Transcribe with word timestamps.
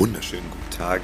wunderschönen 0.00 0.48
guten 0.50 0.70
Tag 0.70 1.02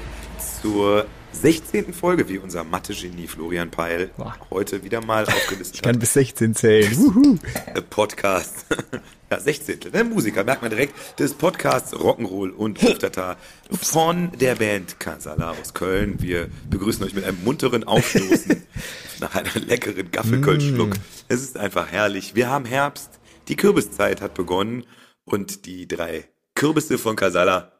zur 0.62 1.06
16. 1.32 1.92
Folge, 1.92 2.30
wie 2.30 2.38
unser 2.38 2.64
Mathe-Genie 2.64 3.26
Florian 3.26 3.70
Peil 3.70 4.10
Boah. 4.16 4.34
heute 4.48 4.84
wieder 4.84 5.04
mal 5.04 5.26
aufgelistet 5.26 5.74
Ich 5.74 5.82
kann 5.82 5.96
hat. 5.96 6.00
bis 6.00 6.14
16 6.14 6.54
zählen. 6.54 7.38
Äh, 7.74 7.82
Podcast. 7.82 8.64
ja, 9.30 9.38
16. 9.38 9.80
Ne? 9.92 10.02
Musiker, 10.02 10.44
merkt 10.44 10.62
man 10.62 10.70
direkt, 10.70 10.94
des 11.20 11.34
Podcasts 11.34 11.92
Rock'n'Roll 11.92 12.52
und 12.52 12.82
Uftata 12.82 13.36
von 13.82 14.32
der 14.40 14.54
Band 14.54 14.98
Kasala 14.98 15.50
aus 15.50 15.74
Köln. 15.74 16.14
Wir 16.22 16.48
begrüßen 16.70 17.04
euch 17.04 17.12
mit 17.12 17.24
einem 17.24 17.44
munteren 17.44 17.84
Aufstoßen 17.84 18.62
nach 19.20 19.34
einem 19.34 19.66
leckeren 19.66 20.10
Gaffelkölschluck. 20.10 20.94
Es 21.28 21.42
ist 21.42 21.58
einfach 21.58 21.92
herrlich. 21.92 22.34
Wir 22.34 22.48
haben 22.48 22.64
Herbst, 22.64 23.20
die 23.48 23.56
Kürbiszeit 23.56 24.22
hat 24.22 24.32
begonnen 24.32 24.86
und 25.26 25.66
die 25.66 25.86
drei 25.86 26.30
Kürbisse 26.54 26.96
von 26.96 27.14
Kasala 27.14 27.72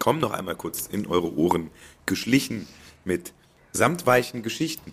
kommen 0.00 0.18
noch 0.18 0.32
einmal 0.32 0.56
kurz 0.56 0.88
in 0.88 1.06
eure 1.06 1.32
Ohren 1.36 1.70
geschlichen 2.06 2.66
mit 3.04 3.32
samtweichen 3.70 4.42
Geschichten. 4.42 4.92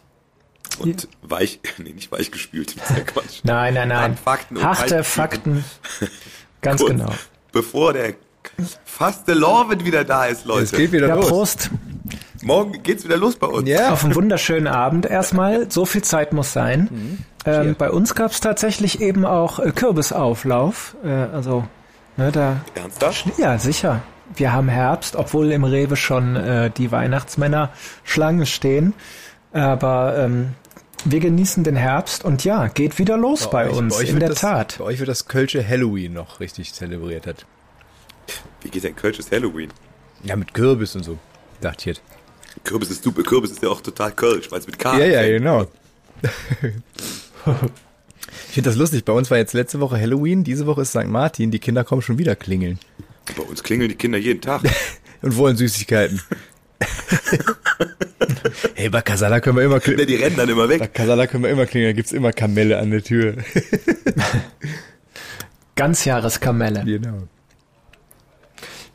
Und 0.77 1.07
weich, 1.23 1.59
nee, 1.79 1.93
nicht 1.93 2.11
weich 2.11 2.29
gespült, 2.29 2.79
das 2.79 2.91
ist 2.91 2.98
ja 2.98 3.03
Quatsch. 3.03 3.39
Nein, 3.43 3.73
nein, 3.73 3.88
nein. 3.88 4.12
An 4.12 4.17
Fakten 4.17 4.57
und 4.57 4.63
Harte. 4.63 5.03
Fakten. 5.03 5.65
Ganz 6.62 6.81
Kurz, 6.81 6.91
genau. 6.91 7.12
Bevor 7.51 7.93
der 7.93 8.13
faste 8.85 9.34
Lorwin 9.34 9.84
wieder 9.85 10.03
da 10.03 10.25
ist, 10.25 10.41
Es 10.41 10.45
Leute. 10.45 10.77
geht 10.77 10.91
wieder 10.91 11.07
Ja, 11.07 11.15
los. 11.15 11.27
Prost. 11.29 11.71
Morgen 12.43 12.84
geht's 12.84 13.03
wieder 13.03 13.17
los 13.17 13.35
bei 13.35 13.48
uns. 13.48 13.67
Ja. 13.67 13.91
Auf 13.91 14.03
einen 14.03 14.15
wunderschönen 14.15 14.67
Abend 14.67 15.05
erstmal. 15.05 15.71
So 15.71 15.85
viel 15.85 16.04
Zeit 16.04 16.34
muss 16.34 16.54
sein. 16.54 16.87
Mhm. 16.91 17.17
Ähm, 17.45 17.76
bei 17.77 17.89
uns 17.89 18.13
gab 18.15 18.32
es 18.32 18.39
tatsächlich 18.39 19.01
eben 19.01 19.26
auch 19.26 19.60
äh, 19.60 19.71
Kürbisauflauf. 19.71 20.95
Äh, 21.04 21.07
also, 21.10 21.65
ne, 22.15 22.32
da. 22.32 22.62
Ernsthaft? 22.76 23.26
Ja, 23.37 23.57
sicher. 23.57 24.01
Wir 24.35 24.53
haben 24.53 24.70
Herbst, 24.70 25.15
obwohl 25.15 25.51
im 25.51 25.63
Rewe 25.63 25.95
schon 25.95 26.35
äh, 26.35 26.70
die 26.70 26.91
Weihnachtsmänner 26.91 27.71
Schlange 28.03 28.45
stehen. 28.45 28.93
Aber 29.53 30.17
ähm, 30.17 30.49
wir 31.05 31.20
genießen 31.20 31.63
den 31.63 31.75
Herbst 31.75 32.23
und 32.25 32.43
ja, 32.43 32.67
geht 32.67 32.99
wieder 32.99 33.17
los 33.17 33.49
bei, 33.49 33.70
euch- 33.70 33.77
uns, 33.77 33.95
euch 33.95 34.09
in 34.09 34.20
der 34.20 34.29
das, 34.29 34.41
Tat. 34.41 34.75
Bei 34.79 34.85
euch 34.85 34.99
wird 34.99 35.09
das 35.09 35.27
Kölsche 35.27 35.67
Halloween 35.67 36.13
noch 36.13 36.39
richtig 36.39 36.73
zelebriert 36.73 37.25
hat. 37.27 37.45
Wie 38.61 38.70
geht 38.70 38.83
denn 38.83 38.95
Kölsches 38.95 39.31
Halloween? 39.31 39.70
Ja, 40.23 40.35
mit 40.35 40.53
Kürbis 40.53 40.95
und 40.95 41.03
so. 41.03 41.17
Dachte 41.61 41.77
ich 41.79 41.85
jetzt. 41.85 42.01
Kürbis 42.63 42.91
ist 42.91 43.03
super, 43.03 43.23
Kürbis 43.23 43.51
ist 43.51 43.63
ja 43.63 43.70
auch 43.70 43.81
total 43.81 44.11
Kölsch, 44.11 44.51
weil 44.51 44.59
es 44.59 44.67
mit 44.67 44.77
K 44.79 44.98
Ja, 44.99 45.05
ja, 45.05 45.27
genau. 45.27 45.65
ich 46.23 46.71
finde 48.53 48.70
das 48.70 48.77
lustig. 48.77 49.05
Bei 49.05 49.13
uns 49.13 49.31
war 49.31 49.37
jetzt 49.37 49.53
letzte 49.53 49.79
Woche 49.79 49.99
Halloween, 49.99 50.43
diese 50.43 50.65
Woche 50.65 50.81
ist 50.81 50.89
St. 50.89 51.05
Martin. 51.05 51.51
Die 51.51 51.59
Kinder 51.59 51.83
kommen 51.83 52.01
schon 52.01 52.17
wieder 52.17 52.35
klingeln 52.35 52.79
Bei 53.35 53.43
uns 53.43 53.63
klingeln 53.63 53.89
die 53.89 53.95
Kinder 53.95 54.17
jeden 54.17 54.41
Tag. 54.41 54.61
und 55.21 55.35
wollen 55.37 55.57
Süßigkeiten. 55.57 56.21
hey, 58.75 58.89
bei 58.89 59.01
Casala 59.01 59.39
können 59.39 59.57
wir 59.57 59.63
immer 59.63 59.79
klingeln. 59.79 60.07
die 60.07 60.15
rennen 60.15 60.37
dann 60.37 60.49
immer 60.49 60.67
Bei 60.67 60.79
weg. 60.79 60.93
Casala 60.93 61.27
können 61.27 61.43
wir 61.43 61.49
immer 61.49 61.65
klingeln. 61.65 61.91
Da 61.91 61.95
gibt's 61.95 62.11
immer 62.11 62.31
Kamelle 62.31 62.77
an 62.77 62.91
der 62.91 63.03
Tür. 63.03 63.35
Ganzjahreskamelle. 65.75 66.83
genau. 66.85 67.23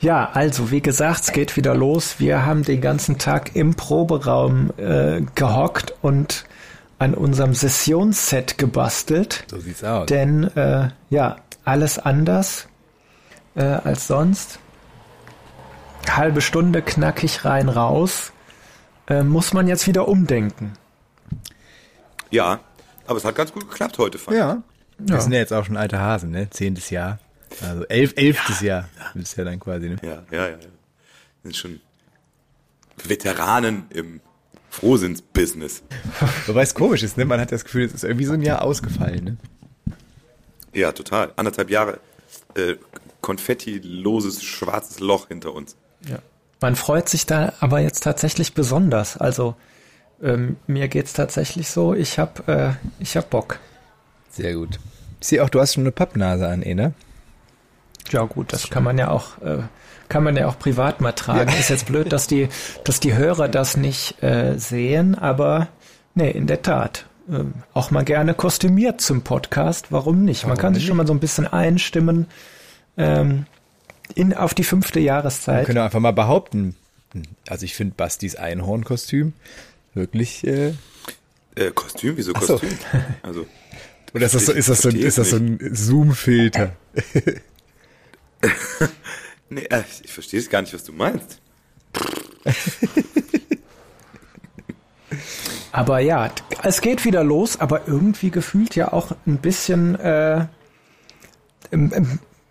Ja, 0.00 0.30
also 0.32 0.72
wie 0.72 0.80
gesagt, 0.80 1.20
es 1.22 1.32
geht 1.32 1.56
wieder 1.56 1.76
los. 1.76 2.16
Wir 2.18 2.44
haben 2.44 2.64
den 2.64 2.80
ganzen 2.80 3.18
Tag 3.18 3.54
im 3.54 3.74
Proberaum 3.74 4.72
äh, 4.76 5.20
gehockt 5.36 5.94
und 6.02 6.44
an 6.98 7.14
unserem 7.14 7.54
Sessionsset 7.54 8.58
gebastelt. 8.58 9.44
So 9.48 9.60
sieht's 9.60 9.84
aus. 9.84 10.06
Denn 10.06 10.44
äh, 10.56 10.88
ja, 11.10 11.36
alles 11.64 12.00
anders 12.00 12.66
äh, 13.54 13.62
als 13.62 14.06
sonst. 14.06 14.58
Halbe 16.08 16.40
Stunde 16.40 16.82
knackig 16.82 17.44
rein 17.44 17.68
raus. 17.68 18.32
Äh, 19.06 19.22
muss 19.22 19.52
man 19.52 19.68
jetzt 19.68 19.86
wieder 19.86 20.08
umdenken. 20.08 20.72
Ja, 22.30 22.60
aber 23.06 23.18
es 23.18 23.24
hat 23.24 23.34
ganz 23.34 23.52
gut 23.52 23.68
geklappt 23.68 23.98
heute, 23.98 24.18
fand. 24.18 24.36
Ja. 24.36 24.62
Wir 24.98 25.20
sind 25.20 25.32
ja 25.32 25.38
jetzt 25.38 25.52
auch 25.52 25.64
schon 25.64 25.76
alte 25.76 25.98
Hasen, 25.98 26.30
ne? 26.30 26.48
Zehntes 26.50 26.90
Jahr. 26.90 27.18
Also 27.60 27.84
elf, 27.86 28.14
elftes 28.16 28.60
Jahr 28.60 28.88
ist 29.14 29.36
ja 29.36 29.44
dann 29.44 29.60
quasi, 29.60 29.88
ne? 29.88 29.96
Ja, 30.02 30.22
ja, 30.30 30.48
ja. 30.48 30.50
ja. 30.50 30.56
Sind 31.42 31.56
schon 31.56 31.80
Veteranen 33.04 33.84
im 33.90 34.20
Frohsinns-Business. 34.70 35.82
Wobei 36.46 36.62
es 36.62 36.74
komisch 36.74 37.02
ist, 37.02 37.18
ne? 37.18 37.24
Man 37.24 37.40
hat 37.40 37.52
das 37.52 37.64
Gefühl, 37.64 37.84
es 37.84 37.92
ist 37.92 38.04
irgendwie 38.04 38.24
so 38.24 38.32
ein 38.32 38.42
Jahr 38.42 38.62
ausgefallen, 38.62 39.24
ne? 39.24 39.36
Ja, 40.72 40.92
total. 40.92 41.32
Anderthalb 41.36 41.68
Jahre 41.68 42.00
äh, 42.54 42.76
konfettiloses 43.22 44.42
schwarzes 44.42 45.00
Loch 45.00 45.28
hinter 45.28 45.54
uns. 45.54 45.76
Man 46.62 46.76
freut 46.76 47.08
sich 47.08 47.26
da 47.26 47.52
aber 47.60 47.80
jetzt 47.80 48.04
tatsächlich 48.04 48.54
besonders. 48.54 49.16
Also 49.16 49.56
ähm, 50.22 50.56
mir 50.68 50.86
geht's 50.86 51.12
tatsächlich 51.12 51.68
so, 51.68 51.92
ich 51.92 52.18
hab, 52.18 52.48
äh, 52.48 52.74
ich 53.00 53.16
hab 53.16 53.30
Bock. 53.30 53.58
Sehr 54.30 54.54
gut. 54.54 54.78
Ich 55.20 55.26
sehe 55.28 55.42
auch, 55.42 55.50
du 55.50 55.60
hast 55.60 55.74
schon 55.74 55.82
eine 55.82 55.90
Pappnase 55.90 56.46
an, 56.46 56.62
eh, 56.62 56.74
ne? 56.74 56.94
Ja 58.10 58.22
gut, 58.24 58.52
das 58.52 58.70
kann 58.70 58.84
man 58.84 58.96
ja 58.98 59.10
auch, 59.10 59.40
äh, 59.42 59.58
kann 60.08 60.22
man 60.22 60.36
ja 60.36 60.46
auch 60.46 60.58
privat 60.58 61.00
mal 61.00 61.12
tragen. 61.12 61.52
Ist 61.58 61.70
jetzt 61.70 61.86
blöd, 61.86 62.12
dass 62.12 62.28
die, 62.28 62.48
dass 62.84 63.00
die 63.00 63.14
Hörer 63.14 63.48
das 63.48 63.76
nicht 63.76 64.22
äh, 64.22 64.56
sehen, 64.56 65.16
aber 65.16 65.68
nee, 66.14 66.30
in 66.30 66.46
der 66.46 66.62
Tat. 66.62 67.06
Ähm, 67.28 67.54
auch 67.72 67.90
mal 67.90 68.04
gerne 68.04 68.34
kostümiert 68.34 69.00
zum 69.00 69.22
Podcast. 69.22 69.90
Warum 69.90 70.24
nicht? 70.24 70.42
man 70.42 70.50
Warum 70.50 70.60
kann 70.60 70.74
sich 70.74 70.82
nicht? 70.82 70.88
schon 70.88 70.96
mal 70.96 71.06
so 71.06 71.12
ein 71.12 71.20
bisschen 71.20 71.46
einstimmen 71.46 72.26
ähm, 72.96 73.46
in 74.14 74.34
auf 74.34 74.54
die 74.54 74.64
fünfte 74.64 74.96
Wir 75.00 75.06
Jahreszeit. 75.06 75.66
können 75.66 75.78
einfach 75.78 76.00
mal 76.00 76.12
behaupten, 76.12 76.76
also 77.48 77.64
ich 77.64 77.74
finde 77.74 77.94
Bastis 77.96 78.36
Einhornkostüm 78.36 79.32
wirklich, 79.94 80.46
äh, 80.46 80.74
Äh, 81.54 81.70
Kostüm? 81.74 82.16
Wieso 82.16 82.32
Ach 82.34 82.42
so. 82.42 82.58
Kostüm? 82.58 82.78
Also, 83.22 83.46
oder 84.14 84.26
ist 84.26 84.34
das 84.34 84.46
so, 84.46 84.52
ist 84.52 84.68
das 84.68 84.82
so, 84.82 84.88
ein- 84.88 84.96
ist 84.96 85.18
das 85.18 85.30
so 85.30 85.36
ein 85.36 85.58
Zoom-Filter? 85.74 86.72
nee, 89.50 89.62
äh, 89.64 89.82
ich 90.02 90.12
verstehe 90.12 90.40
es 90.40 90.48
gar 90.50 90.62
nicht, 90.62 90.74
was 90.74 90.84
du 90.84 90.92
meinst. 90.92 91.40
Aber 95.72 96.00
ja, 96.00 96.30
es 96.62 96.80
geht 96.82 97.04
wieder 97.04 97.24
los, 97.24 97.58
aber 97.60 97.86
irgendwie 97.88 98.30
gefühlt 98.30 98.76
ja 98.76 98.92
auch 98.92 99.12
ein 99.26 99.38
bisschen, 99.38 99.94
äh, 99.98 100.46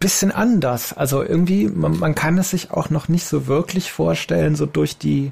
bisschen 0.01 0.33
anders. 0.33 0.91
Also 0.91 1.23
irgendwie, 1.23 1.69
man, 1.69 1.97
man 1.97 2.13
kann 2.13 2.37
es 2.37 2.49
sich 2.49 2.71
auch 2.71 2.89
noch 2.89 3.07
nicht 3.07 3.25
so 3.25 3.47
wirklich 3.47 3.91
vorstellen, 3.91 4.55
so 4.55 4.65
durch 4.65 4.97
die, 4.97 5.31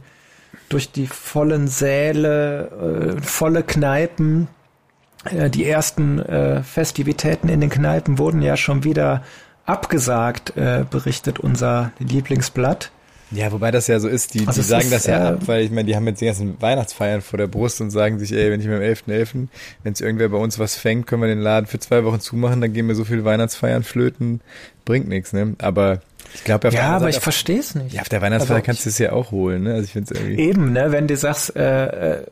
durch 0.70 0.92
die 0.94 1.08
vollen 1.08 1.68
Säle, 1.68 3.18
äh, 3.18 3.22
volle 3.22 3.64
Kneipen. 3.64 4.48
Äh, 5.26 5.50
die 5.50 5.66
ersten 5.66 6.20
äh, 6.20 6.64
Festivitäten 6.64 7.50
in 7.50 7.60
den 7.60 7.70
Kneipen 7.70 8.18
wurden 8.18 8.42
ja 8.42 8.56
schon 8.56 8.86
wieder 8.86 9.24
abgesagt, 9.66 10.56
äh, 10.56 10.86
berichtet 10.90 11.40
unser 11.40 11.92
Lieblingsblatt. 12.00 12.92
Ja, 13.32 13.52
wobei 13.52 13.72
das 13.72 13.88
ja 13.88 14.00
so 14.00 14.08
ist, 14.08 14.34
die, 14.34 14.48
Also 14.48 14.62
die 14.62 14.68
sagen 14.68 14.84
ist, 14.84 14.92
das 14.92 15.06
ja 15.06 15.18
äh, 15.18 15.34
ab, 15.34 15.42
weil 15.46 15.64
ich 15.64 15.72
meine, 15.72 15.86
die 15.86 15.96
haben 15.96 16.08
jetzt 16.08 16.20
die 16.22 16.26
ganzen 16.26 16.60
Weihnachtsfeiern 16.62 17.22
vor 17.22 17.38
der 17.38 17.48
Brust 17.48 17.80
und 17.82 17.92
sagen 17.92 18.18
sich, 18.20 18.32
ey, 18.32 18.52
wenn 18.52 18.60
ich 18.60 18.68
mir 18.68 18.78
am 18.78 18.82
11.11., 18.82 19.48
wenn 19.84 19.94
es 19.94 20.02
irgendwer 20.02 20.30
bei 20.30 20.38
uns 20.38 20.58
was 20.58 20.76
fängt, 20.76 21.06
können 21.08 21.22
wir 21.22 21.30
den 21.30 21.42
Laden 21.42 21.68
für 21.68 21.80
zwei 21.80 22.04
Wochen 22.06 22.20
zumachen, 22.20 22.62
dann 22.62 22.74
gehen 22.74 22.88
wir 22.88 22.96
so 22.96 23.06
viel 23.06 23.24
Weihnachtsfeiern 23.26 23.84
flöten, 23.84 24.42
bringt 24.86 25.08
nichts, 25.08 25.34
ne? 25.34 25.56
Aber 25.60 26.02
ich 26.34 26.44
glaube, 26.44 26.70
Ja, 26.70 26.96
aber 26.96 27.10
ich 27.10 27.20
verstehe 27.20 27.60
es 27.60 27.76
nicht. 27.76 27.94
Ja, 27.94 28.02
auf 28.02 28.10
der 28.10 28.22
Weihnachtsfeier 28.22 28.58
Also 28.58 28.66
kannst 28.66 28.86
du 28.86 28.90
es 28.90 28.98
ja 28.98 29.12
auch 29.12 29.32
holen, 29.32 29.64
ne? 29.64 29.74
Also 29.74 29.84
ich 29.86 29.92
finde 29.92 30.14
es 30.14 30.20
irgendwie. 30.20 30.42
Eben, 30.42 30.74
ne, 30.74 30.92
wenn 30.92 31.08
du 31.08 31.16
sagst, 31.16 31.56
äh, 31.56 31.86
äh, 32.22 32.26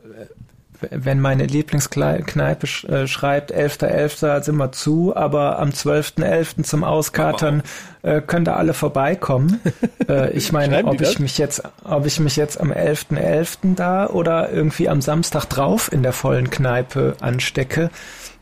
wenn 0.80 1.20
meine 1.20 1.44
Lieblingskneipe 1.46 2.66
sch 2.66 2.84
äh, 2.84 3.06
schreibt, 3.06 3.52
11.11. 3.52 4.42
sind 4.42 4.56
wir 4.56 4.72
zu, 4.72 5.14
aber 5.16 5.58
am 5.58 5.70
12.11. 5.70 6.62
zum 6.62 6.84
Auskatern 6.84 7.62
äh, 8.02 8.20
können 8.20 8.44
da 8.44 8.56
alle 8.56 8.74
vorbeikommen. 8.74 9.60
äh, 10.08 10.30
ich 10.32 10.52
meine, 10.52 10.84
ob 10.84 11.00
ich 11.00 11.08
das? 11.08 11.18
mich 11.18 11.38
jetzt, 11.38 11.62
ob 11.84 12.06
ich 12.06 12.20
mich 12.20 12.36
jetzt 12.36 12.60
am 12.60 12.72
11.11. 12.72 13.74
da 13.74 14.06
oder 14.08 14.50
irgendwie 14.50 14.88
am 14.88 15.00
Samstag 15.00 15.46
drauf 15.46 15.92
in 15.92 16.02
der 16.02 16.12
vollen 16.12 16.50
Kneipe 16.50 17.16
anstecke, 17.20 17.90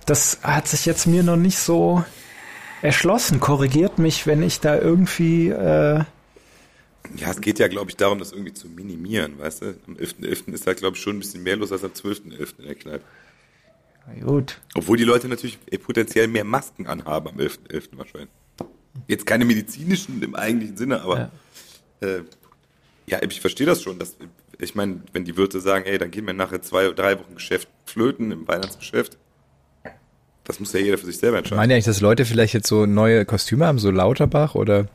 das 0.05 0.39
hat 0.43 0.69
sich 0.69 0.87
jetzt 0.87 1.07
mir 1.07 1.23
noch 1.23 1.37
nicht 1.37 1.59
so 1.59 2.05
erschlossen. 2.83 3.41
Korrigiert 3.41 3.99
mich, 3.99 4.27
wenn 4.27 4.43
ich 4.43 4.61
da 4.61 4.77
irgendwie 4.77 5.49
äh, 5.49 6.05
Ja, 7.17 7.31
es 7.31 7.41
geht 7.41 7.59
ja, 7.59 7.69
glaube 7.69 7.91
ich, 7.91 7.97
darum, 7.97 8.19
das 8.19 8.33
irgendwie 8.33 8.53
zu 8.53 8.69
minimieren, 8.69 9.39
weißt 9.39 9.63
du? 9.63 9.67
Am 9.87 9.95
11.11. 9.95 10.53
ist 10.53 10.67
da, 10.67 10.75
glaube 10.75 10.97
ich, 10.97 11.03
schon 11.03 11.17
ein 11.17 11.21
bisschen 11.21 11.43
mehr 11.43 11.57
los 11.57 11.73
als 11.73 11.85
am 11.85 11.93
12.11. 11.93 12.59
in 12.59 12.67
der 12.67 12.75
Kneipe. 12.75 13.05
na 14.07 14.25
gut. 14.25 14.61
Obwohl 14.75 14.97
die 14.97 15.05
Leute 15.05 15.29
natürlich 15.29 15.59
eh 15.71 15.79
potenziell 15.79 16.29
mehr 16.29 16.45
Masken 16.45 16.87
anhaben 16.87 17.29
am 17.29 17.37
11.11. 17.37 17.89
wahrscheinlich. 17.93 18.31
Jetzt 19.09 19.27
keine 19.27 19.45
medizinischen 19.45 20.23
im 20.23 20.35
eigentlichen 20.35 20.77
Sinne, 20.77 21.03
aber 21.03 21.31
ja, 22.01 22.09
äh, 22.09 22.23
ja 23.07 23.23
ich 23.23 23.41
verstehe 23.41 23.67
das 23.67 23.83
schon. 23.83 23.99
Dass, 23.99 24.17
ich 24.59 24.75
meine, 24.75 25.03
wenn 25.13 25.25
die 25.25 25.37
Wirte 25.37 25.61
sagen, 25.61 25.85
ey, 25.85 25.99
dann 25.99 26.11
gehen 26.11 26.27
wir 26.27 26.35
nachher 26.35 26.63
zwei, 26.63 26.89
drei 26.91 27.19
Wochen 27.19 27.35
Geschäft 27.35 27.69
flöten 27.85 28.33
im 28.33 28.49
Weihnachtsgeschäft, 28.49 29.19
das 30.45 30.61
muss 30.61 30.73
ja 30.73 30.81
jeder 30.81 30.97
für 30.97 31.07
sich 31.07 31.19
selber 31.19 31.39
entscheiden. 31.39 31.59
meine 31.59 31.73
ja 31.73 31.77
eigentlich, 31.77 31.87
dass 31.87 32.01
Leute 32.01 32.25
vielleicht 32.25 32.55
jetzt 32.55 32.69
so 32.69 32.87
neue 32.87 33.25
Kostüme 33.25 33.67
haben, 33.67 33.79
so 33.79 33.91
Lauterbach 33.91 34.55
oder 34.55 34.89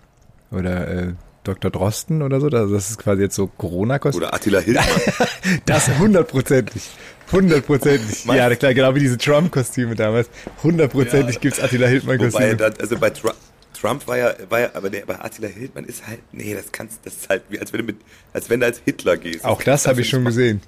oder 0.51 0.87
äh, 0.87 1.13
Dr. 1.43 1.71
Drosten 1.71 2.21
oder 2.21 2.39
so. 2.39 2.47
Also 2.47 2.73
das 2.73 2.89
ist 2.91 2.97
quasi 2.99 3.23
jetzt 3.23 3.35
so 3.35 3.47
Corona-Kostüm. 3.47 4.21
Oder 4.23 4.33
Attila 4.33 4.59
Hildmann. 4.59 4.85
Das 5.65 5.89
hundertprozentig. 5.97 6.83
Hundertprozentig. 7.31 8.25
Ja, 8.25 8.53
klar, 8.55 8.73
genau 8.73 8.93
wie 8.95 8.99
diese 8.99 9.17
Trump-Kostüme 9.17 9.95
damals. 9.95 10.29
Hundertprozentig 10.63 11.35
Ja. 11.35 11.41
gibt's 11.41 11.59
Attila 11.59 11.87
Hildmann-Kostüme. 11.87 12.57
also 12.79 12.97
bei 12.97 13.09
Trump, 13.09 13.35
Trump 13.79 14.07
war 14.07 14.17
ja, 14.17 14.33
war 14.49 14.59
ja, 14.59 14.69
aber 14.73 14.89
der, 14.89 15.05
bei 15.05 15.19
Attila 15.19 15.47
Hildmann 15.47 15.85
ist 15.85 16.05
halt, 16.05 16.19
nee, 16.31 16.53
das 16.53 16.71
kannst, 16.71 16.99
das 17.05 17.15
ist 17.15 17.29
halt 17.29 17.43
wie, 17.49 17.57
als 17.59 17.71
wenn 17.73 17.79
du 17.79 17.85
mit, 17.87 17.97
als 18.33 18.49
wenn 18.49 18.59
du 18.59 18.65
als 18.67 18.81
Hitler 18.85 19.17
gehst. 19.17 19.43
Auch 19.45 19.63
das 19.63 19.87
habe 19.87 20.01
ich 20.01 20.09
schon 20.09 20.25
gesehen. 20.25 20.61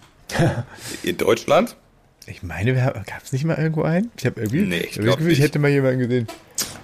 In 1.04 1.18
Deutschland? 1.18 1.76
Ich 2.28 2.44
meine, 2.44 2.74
gab 2.74 3.24
es 3.24 3.34
nicht 3.34 3.44
mal 3.44 3.58
irgendwo 3.58 3.84
einen? 3.84 4.12
Ich 4.18 4.26
habe 4.26 4.42
irgendwie, 4.42 4.62
Nee, 4.62 4.78
ich 4.90 4.96
das 4.96 5.18
Gefühl, 5.18 5.32
ich 5.32 5.42
hätte 5.42 5.60
mal 5.60 5.70
jemanden 5.70 6.00
gesehen. 6.00 6.28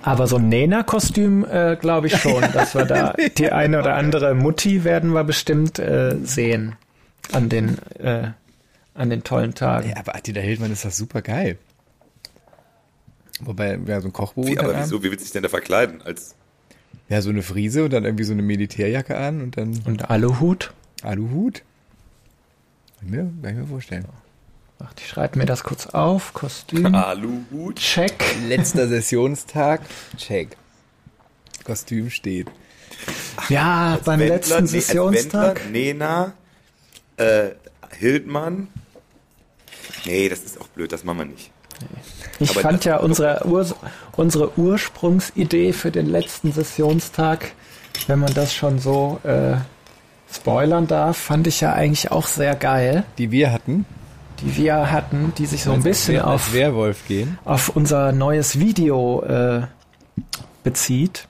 Aber 0.01 0.27
so 0.27 0.38
ein 0.38 0.50
Nena-Kostüm, 0.50 1.45
äh, 1.45 1.77
glaube 1.80 2.07
ich 2.07 2.18
schon, 2.18 2.41
dass 2.53 2.75
wir 2.75 2.86
da 2.86 3.13
die 3.38 3.51
eine 3.51 3.80
oder 3.80 3.95
andere 3.95 4.33
Mutti 4.36 4.83
werden 4.83 5.12
wir 5.13 5.24
bestimmt 5.24 5.80
äh, 5.80 6.15
sehen 6.24 6.75
an 7.31 7.50
den 7.50 7.77
äh, 8.00 8.31
an 8.94 9.09
den 9.09 9.24
tollen 9.24 9.53
Tagen. 9.53 9.89
Ja, 9.89 9.97
aber 9.97 10.15
Attila 10.15 10.41
Hildmann 10.41 10.71
ist 10.71 10.83
doch 10.83 10.91
super 10.91 11.21
geil. 11.21 11.57
Wobei, 13.39 13.80
ja, 13.85 14.01
so 14.01 14.09
ein 14.09 14.13
Kochbuch. 14.13 14.45
Wie, 14.45 14.59
aber 14.59 14.77
wieso, 14.77 15.01
wie 15.01 15.09
willst 15.09 15.21
du 15.21 15.25
dich 15.25 15.31
denn 15.31 15.44
da 15.44 15.50
verkleiden? 15.50 16.01
Als, 16.01 16.35
Ja, 17.07 17.21
so 17.21 17.30
eine 17.30 17.42
Frise 17.42 17.85
und 17.85 17.94
dann 17.94 18.03
irgendwie 18.03 18.25
so 18.25 18.33
eine 18.33 18.42
Militärjacke 18.42 19.15
an 19.18 19.42
und 19.42 19.56
dann 19.57 19.81
Und 19.85 20.09
Aluhut. 20.09 20.74
Aluhut. 21.01 21.63
Kann 23.00 23.09
mir, 23.09 23.31
kann 23.42 23.53
ich 23.53 23.59
mir 23.62 23.68
vorstellen. 23.68 24.06
Warte, 24.80 24.96
ich 25.02 25.10
schreibe 25.10 25.38
mir 25.38 25.46
das 25.46 25.64
kurz 25.64 25.88
auf. 25.88 26.34
Kostüm. 26.34 26.96
Aluhut? 26.96 27.76
Check. 27.76 28.24
Letzter 28.48 28.88
Sessionstag, 28.88 29.81
check. 30.18 30.56
Kostüm 31.66 32.10
steht. 32.10 32.48
Ja, 33.50 34.00
beim 34.06 34.20
Wendler, 34.20 34.36
letzten 34.36 34.54
nee, 34.54 34.60
als 34.62 34.72
Sessionstag. 34.72 35.66
Wendler, 35.66 35.72
Nena, 35.72 36.34
äh, 37.18 37.50
Hildmann. 37.98 38.70
Nee, 40.06 40.30
das 40.30 40.40
ist 40.40 40.60
auch 40.60 40.68
blöd, 40.68 40.92
das 40.92 41.04
machen 41.04 41.20
wir 41.20 41.26
nicht. 41.26 41.52
Ich 42.40 42.52
aber 42.52 42.62
fand 42.62 42.86
ja 42.86 42.98
unsere, 42.98 43.46
Ur 43.46 43.66
unsere 44.16 44.58
Ursprungsidee 44.58 45.74
für 45.74 45.92
den 45.92 46.08
letzten 46.08 46.52
Sessionstag, 46.52 47.52
wenn 48.08 48.20
man 48.20 48.34
das 48.34 48.54
schon 48.54 48.80
so 48.80 49.20
äh, 49.24 49.56
spoilern 50.34 50.88
darf, 50.88 51.18
fand 51.18 51.48
ich 51.48 51.62
ja 51.62 51.74
eigentlich 51.74 52.12
auch 52.12 52.28
sehr 52.28 52.56
geil, 52.56 53.04
Die 53.18 53.31
wir 53.31 53.52
hatten. 53.52 53.86
Die 54.41 54.57
wir 54.57 54.91
hatten, 54.91 55.33
die 55.38 55.45
sich 55.45 55.63
so 55.63 55.71
ein 55.71 55.83
bisschen 55.83 56.21
auf, 56.21 56.53
Werwolf 56.53 57.07
gehen. 57.07 57.38
auf 57.45 57.69
unser 57.69 58.12
neues 58.12 58.59
Video 58.59 59.24
äh, 59.24 59.62
bezieht. 60.63 61.27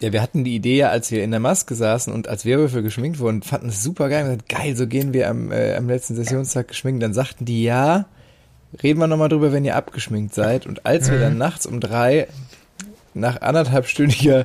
Ja, 0.00 0.12
wir 0.12 0.20
hatten 0.20 0.44
die 0.44 0.54
Idee 0.54 0.76
ja, 0.76 0.90
als 0.90 1.10
wir 1.10 1.24
in 1.24 1.30
der 1.30 1.40
Maske 1.40 1.74
saßen 1.74 2.12
und 2.12 2.28
als 2.28 2.44
Werwölfe 2.44 2.82
geschminkt 2.82 3.18
wurden, 3.18 3.42
fanden 3.42 3.68
es 3.68 3.82
super 3.82 4.08
geil. 4.08 4.24
Wir 4.24 4.32
haben 4.32 4.38
gesagt, 4.38 4.48
geil, 4.48 4.76
so 4.76 4.86
gehen 4.86 5.14
wir 5.14 5.30
am, 5.30 5.50
äh, 5.50 5.74
am 5.74 5.88
letzten 5.88 6.14
Sessionstag 6.14 6.68
geschminkt. 6.68 7.02
Dann 7.02 7.14
sagten 7.14 7.46
die, 7.46 7.62
ja, 7.62 8.06
reden 8.82 9.00
wir 9.00 9.06
nochmal 9.06 9.30
drüber, 9.30 9.52
wenn 9.52 9.64
ihr 9.64 9.76
abgeschminkt 9.76 10.34
seid. 10.34 10.66
Und 10.66 10.84
als 10.84 11.10
wir 11.10 11.18
dann 11.18 11.38
nachts 11.38 11.64
um 11.64 11.80
drei 11.80 12.28
nach 13.14 13.40
anderthalbstündiger 13.40 14.44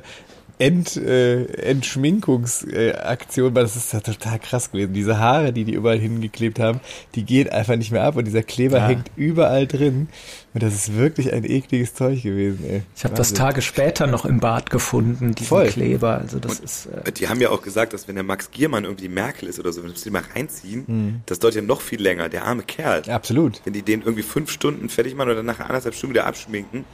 Ent, 0.58 0.96
äh, 0.96 1.44
Entschminkungsaktion, 1.44 3.52
äh, 3.52 3.54
weil 3.54 3.62
das 3.64 3.76
ist 3.76 3.92
ja 3.92 4.00
total 4.00 4.38
krass 4.38 4.70
gewesen. 4.70 4.92
Diese 4.92 5.18
Haare, 5.18 5.52
die 5.52 5.64
die 5.64 5.72
überall 5.72 5.98
hingeklebt 5.98 6.58
haben, 6.60 6.80
die 7.14 7.24
gehen 7.24 7.48
einfach 7.48 7.76
nicht 7.76 7.90
mehr 7.90 8.04
ab 8.04 8.16
und 8.16 8.26
dieser 8.26 8.42
Kleber 8.42 8.78
Ja. 8.78 8.88
hängt 8.88 9.10
überall 9.16 9.66
drin. 9.66 10.08
Und 10.54 10.62
das 10.62 10.74
ist 10.74 10.94
wirklich 10.96 11.32
ein 11.32 11.44
ekliges 11.44 11.94
Zeug 11.94 12.22
gewesen, 12.22 12.64
ey. 12.68 12.82
Ich 12.94 13.04
habe 13.04 13.14
das. 13.14 13.32
Tage 13.32 13.62
später 13.62 14.06
noch 14.06 14.24
im 14.26 14.40
Bad 14.40 14.68
gefunden, 14.70 15.34
diesen 15.34 15.48
Voll. 15.48 15.68
Kleber. 15.68 16.18
Also 16.18 16.38
das 16.38 16.60
ist 16.60 16.86
äh, 16.86 17.10
Die 17.12 17.28
haben 17.28 17.40
ja 17.40 17.48
auch 17.50 17.62
gesagt, 17.62 17.92
dass 17.94 18.06
wenn 18.06 18.14
der 18.16 18.24
Max 18.24 18.50
Giermann 18.50 18.84
irgendwie 18.84 19.08
Merkel 19.08 19.48
ist 19.48 19.58
oder 19.58 19.72
so, 19.72 19.82
wenn 19.82 19.92
du 19.92 20.00
die 20.00 20.10
mal 20.10 20.22
reinziehen, 20.34 20.84
Mhm. 20.86 21.20
das 21.26 21.38
dauert 21.38 21.54
ja 21.54 21.62
noch 21.62 21.80
viel 21.80 22.00
länger, 22.00 22.28
der 22.28 22.44
arme 22.44 22.62
Kerl. 22.62 23.02
Absolut. 23.10 23.60
Wenn 23.64 23.72
die 23.72 23.82
den 23.82 24.02
irgendwie 24.02 24.22
fünf 24.22 24.50
Stunden 24.50 24.88
fertig 24.88 25.14
machen 25.14 25.30
oder 25.30 25.42
nachher 25.42 25.66
anderthalb 25.66 25.94
Stunden 25.94 26.14
wieder 26.14 26.26
abschminken, 26.26 26.84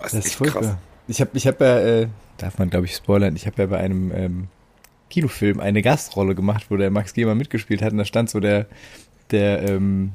das, 0.00 0.12
Das 0.12 0.26
ist 0.26 0.40
echt 0.40 0.52
krass. 0.52 0.76
Ich 1.06 1.20
habe 1.20 1.30
ich 1.34 1.46
hab 1.46 1.60
ja, 1.60 1.78
äh, 1.80 2.08
darf 2.38 2.58
man 2.58 2.70
glaube 2.70 2.86
ich 2.86 2.94
spoilern, 2.94 3.36
ich 3.36 3.46
habe 3.46 3.62
ja 3.62 3.66
bei 3.66 3.78
einem 3.78 4.12
ähm, 4.14 4.48
Kinofilm 5.10 5.60
eine 5.60 5.82
Gastrolle 5.82 6.34
gemacht, 6.34 6.66
wo 6.70 6.76
der 6.76 6.90
Max 6.90 7.14
Gehmer 7.14 7.34
mitgespielt 7.34 7.82
hat 7.82 7.92
und 7.92 7.98
da 7.98 8.04
stand 8.04 8.30
so 8.30 8.40
der, 8.40 8.66
der, 9.30 9.68
ähm, 9.68 10.12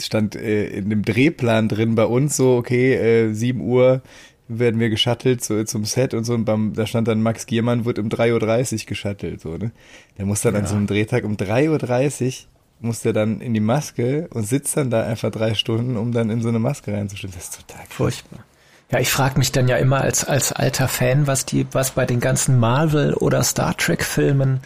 stand 0.00 0.34
äh, 0.36 0.66
in 0.66 0.90
dem 0.90 1.02
Drehplan 1.02 1.68
drin 1.68 1.94
bei 1.94 2.04
uns 2.04 2.36
so, 2.36 2.56
okay, 2.56 2.94
äh, 2.94 3.32
7 3.32 3.60
Uhr 3.60 4.02
werden 4.48 4.78
wir 4.78 4.90
geschattelt 4.90 5.42
so, 5.42 5.62
zum 5.64 5.84
Set 5.84 6.12
und 6.12 6.24
so 6.24 6.34
und 6.34 6.44
beim, 6.44 6.74
da 6.74 6.86
stand 6.86 7.08
dann 7.08 7.22
Max 7.22 7.46
Giermann 7.46 7.84
wird 7.84 7.98
um 7.98 8.08
3.30 8.08 8.82
Uhr 8.82 8.86
geschattelt, 8.86 9.40
so, 9.40 9.56
ne? 9.56 9.72
Der 10.18 10.26
muss 10.26 10.42
dann 10.42 10.56
an 10.56 10.66
so 10.66 10.74
einem 10.74 10.86
Drehtag 10.86 11.24
um 11.24 11.36
3.30 11.36 12.26
Uhr 12.26 12.32
muss 12.80 13.00
der 13.00 13.12
dann 13.12 13.40
in 13.40 13.54
die 13.54 13.60
Maske 13.60 14.28
und 14.30 14.46
sitzt 14.46 14.76
dann 14.76 14.90
da 14.90 15.04
einfach 15.04 15.30
drei 15.30 15.54
Stunden, 15.54 15.96
um 15.96 16.12
dann 16.12 16.28
in 16.28 16.42
so 16.42 16.48
eine 16.48 16.58
Maske 16.58 16.92
reinzustimmen. 16.92 17.34
Das 17.34 17.44
ist 17.44 17.56
total 17.60 17.86
krass. 17.86 17.96
furchtbar. 17.96 18.44
Ja, 18.90 19.00
ich 19.00 19.10
frage 19.10 19.38
mich 19.38 19.50
dann 19.50 19.66
ja 19.66 19.76
immer 19.76 20.00
als, 20.02 20.24
als 20.24 20.52
alter 20.52 20.88
Fan, 20.88 21.26
was 21.26 21.46
die, 21.46 21.66
was 21.72 21.92
bei 21.92 22.06
den 22.06 22.20
ganzen 22.20 22.58
Marvel- 22.60 23.14
oder 23.14 23.42
Star 23.42 23.76
Trek-Filmen, 23.76 24.60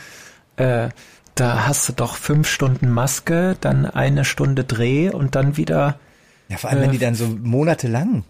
äh, 0.57 0.89
da 1.35 1.67
hast 1.67 1.89
du 1.89 1.93
doch 1.93 2.17
fünf 2.17 2.49
Stunden 2.51 2.91
Maske, 2.91 3.57
dann 3.61 3.87
eine 3.87 4.25
Stunde 4.25 4.65
Dreh 4.65 5.11
und 5.11 5.35
dann 5.37 5.57
wieder. 5.57 5.99
Ja, 6.49 6.57
vor 6.57 6.71
allem, 6.71 6.81
wenn 6.81 6.89
Äh, 6.91 6.93
die 6.93 6.99
dann 6.99 7.15
so 7.15 7.27
monatelang. 7.43 8.25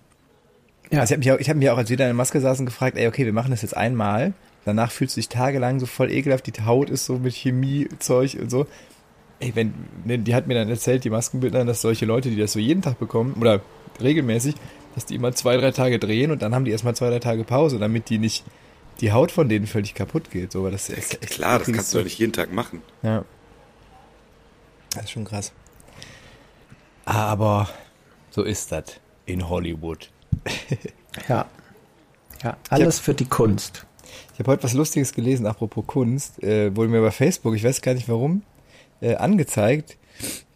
Ja, 0.91 1.01
Also 1.01 1.15
ich 1.15 1.17
habe 1.17 1.19
mich, 1.21 1.33
auch- 1.33 1.39
ich 1.41 1.51
hab 1.51 1.57
mich 1.57 1.71
auch, 1.71 1.79
als 1.79 1.89
wir 1.91 1.97
da 1.97 2.05
in 2.05 2.09
der 2.09 2.15
Maske 2.15 2.41
saßen, 2.41 2.67
gefragt, 2.67 2.97
ey, 2.99 3.07
okay, 3.09 3.25
wir 3.25 3.33
machen 3.33 3.51
das 3.51 3.63
jetzt 3.63 3.77
einmal. 3.77 4.35
Danach 4.67 4.91
fühlst 4.91 5.17
du 5.17 5.21
dich 5.21 5.29
tagelang 5.31 5.81
so 5.81 5.87
voll 5.87 6.11
ekelhaft, 6.13 6.47
die 6.47 6.61
Haut 6.65 6.91
ist 6.91 7.07
so 7.07 7.19
mit 7.19 7.33
Chemiezeug 7.35 8.37
und 8.41 8.51
so. 8.51 8.67
Ey, 9.41 9.53
wenn, 9.55 9.73
ne, 10.05 10.19
die 10.19 10.35
hat 10.35 10.47
mir 10.47 10.55
dann 10.55 10.69
erzählt, 10.69 11.05
die 11.05 11.11
Maskenbildnerin, 11.11 11.67
dass 11.67 11.81
solche 11.81 12.05
Leute, 12.05 12.29
die 12.29 12.37
das 12.37 12.53
so 12.53 12.59
jeden 12.59 12.83
Tag 12.83 12.99
bekommen, 12.99 13.37
oder 13.41 13.61
regelmäßig, 14.03 14.55
dass 14.99 15.07
die 15.07 15.15
immer 15.15 15.33
zwei, 15.33 15.57
drei 15.57 15.71
Tage 15.71 16.01
drehen 16.01 16.33
und 16.33 16.43
dann 16.43 16.57
haben 16.57 16.65
die 16.65 16.73
erstmal 16.73 16.97
zwei, 16.97 17.09
drei 17.09 17.21
Tage 17.21 17.45
Pause, 17.45 17.79
damit 17.79 18.09
die 18.11 18.19
nicht, 18.19 18.45
die 19.01 19.13
Haut 19.13 19.31
von 19.31 19.49
denen 19.49 19.69
völlig 19.69 19.95
kaputt 19.95 20.33
geht. 20.33 20.51
So, 20.51 20.65
weil 20.65 20.73
das 20.73 20.89
ist 20.89 21.23
echt 21.23 21.31
Klar, 21.31 21.61
das 21.61 21.69
kannst 21.69 21.95
du 21.95 21.99
doch 21.99 22.03
Zeug. 22.03 22.05
nicht 22.05 22.19
jeden 22.19 22.33
Tag 22.33 22.53
machen. 22.53 22.83
Ja. 23.05 23.25
Das 24.95 25.05
ist 25.05 25.13
schon 25.13 25.25
krass. 25.25 25.53
Aber 27.05 27.69
so 28.31 28.43
ist 28.43 28.73
das 28.73 29.01
in 29.25 29.49
Hollywood. 29.49 30.11
ja. 31.29 31.47
Ja, 32.43 32.57
alles 32.69 32.99
für 32.99 33.15
die 33.15 33.25
Kunst. 33.25 33.87
Ich 34.33 34.41
habe 34.41 34.51
heute 34.51 34.65
was 34.65 34.73
Lustiges 34.73 35.13
gelesen, 35.13 35.47
apropos 35.47 35.87
Kunst, 35.87 36.43
äh, 36.43 36.75
wurde 36.75 36.89
mir 36.89 37.01
bei 37.03 37.11
Facebook, 37.13 37.55
ich 37.55 37.63
weiß 37.63 37.83
gar 37.83 37.95
nicht 37.95 38.09
warum, 38.09 38.43
äh, 39.01 39.15
angezeigt, 39.15 39.97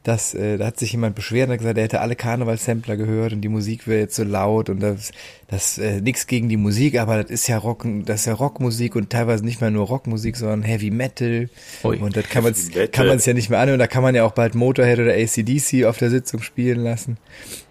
dass 0.05 0.35
äh, 0.35 0.59
da 0.59 0.67
hat 0.67 0.79
sich 0.81 0.93
jemand 0.93 1.15
beschwert 1.15 1.47
und 1.49 1.53
hat 1.53 1.59
gesagt, 1.61 1.79
er 1.79 1.85
hätte 1.85 2.01
alle 2.01 2.17
Karnevalsampler 2.17 2.97
gehört 2.97 3.33
und 3.33 3.41
die 3.41 3.49
Musik 3.49 3.87
wäre 3.87 4.01
jetzt 4.01 4.17
so 4.17 4.25
laut 4.25 4.69
und 4.69 4.81
das, 4.81 5.13
das 5.49 5.79
äh, 5.79 6.01
nichts 6.01 6.27
gegen 6.27 6.49
die 6.49 6.57
Musik, 6.57 6.99
aber 6.99 7.23
das 7.23 7.31
ist 7.31 7.47
ja 7.47 7.57
Rock, 7.59 7.87
das 8.05 8.21
ist 8.21 8.27
ja 8.27 8.35
Rockmusik 8.35 8.97
und 8.97 9.11
teilweise 9.11 9.45
nicht 9.45 9.61
mehr 9.61 9.71
nur 9.71 9.87
Rockmusik, 9.87 10.37
sondern 10.37 10.63
Heavy 10.63 10.91
Metal 10.91 11.49
Ui. 11.85 11.99
und 11.99 12.17
das 12.17 12.29
kann 12.29 12.43
man 12.43 12.53
kann 12.91 13.07
man 13.07 13.19
es 13.19 13.27
ja 13.27 13.33
nicht 13.33 13.49
mehr 13.49 13.61
anhören, 13.61 13.79
da 13.79 13.87
kann 13.87 14.03
man 14.03 14.15
ja 14.15 14.25
auch 14.25 14.33
bald 14.33 14.55
Motorhead 14.57 14.99
oder 14.99 15.13
ACDC 15.15 15.85
auf 15.85 15.99
der 15.99 16.11
Sitzung 16.11 16.43
spielen 16.43 16.81
lassen 16.81 17.17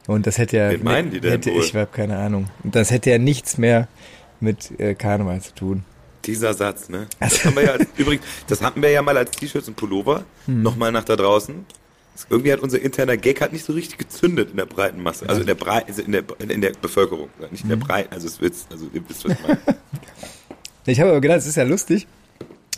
und 0.08 0.26
das 0.26 0.38
hätte 0.38 0.56
ja 0.58 0.72
Wen 0.72 0.84
meinen 0.84 1.12
die 1.12 1.20
denn 1.20 1.32
hätte, 1.32 1.52
wohl? 1.52 1.62
ich 1.62 1.76
habe 1.76 1.90
keine 1.92 2.18
Ahnung 2.18 2.48
und 2.64 2.76
das 2.76 2.92
hätte 2.92 3.10
ja 3.10 3.18
nichts 3.18 3.58
mehr 3.58 3.90
mit 4.40 4.80
äh, 4.80 4.96
Karneval 4.96 5.42
zu 5.42 5.54
tun. 5.54 5.84
Dieser 6.26 6.54
Satz, 6.54 6.88
ne? 6.88 7.08
Das 7.20 7.44
haben 7.44 7.56
wir 7.56 7.64
ja, 7.64 7.76
übrigens, 7.98 8.24
das 8.48 8.62
hatten 8.62 8.82
wir 8.82 8.90
ja 8.90 9.02
mal 9.02 9.18
als 9.18 9.32
T-Shirts 9.32 9.68
und 9.68 9.76
Pullover, 9.76 10.24
Hm. 10.46 10.62
nochmal 10.62 10.92
nach 10.92 11.04
da 11.04 11.16
draußen. 11.16 11.66
Irgendwie 12.30 12.52
hat 12.54 12.60
unser 12.60 12.82
interner 12.82 13.18
Gag 13.18 13.42
hat 13.42 13.54
nicht 13.54 13.66
so 13.66 13.74
richtig 13.74 13.98
gezündet 13.98 14.52
in 14.52 14.58
der 14.58 14.66
breiten 14.66 15.02
Masse, 15.02 15.28
also 15.28 15.42
in 15.42 15.48
der 15.48 15.56
Brei 15.56 15.86
also 15.86 16.02
in 16.02 16.12
der, 16.12 16.24
in 16.40 16.62
der 16.62 16.72
Bevölkerung, 16.82 17.30
nicht 17.52 17.64
in 17.64 17.70
der 17.70 17.76
Breite, 17.78 18.12
also 18.12 18.28
es 18.28 18.40
wird, 18.42 18.54
also 18.70 18.90
ihr 18.94 19.02
wisst, 19.08 19.26
was 19.26 19.34
ich 19.34 19.42
meine. 19.42 19.60
Ich 20.88 21.00
habe 21.00 21.12
aber 21.12 21.22
gedacht, 21.22 21.38
es 21.38 21.46
ist 21.46 21.58
ja 21.58 21.64
lustig, 21.64 22.08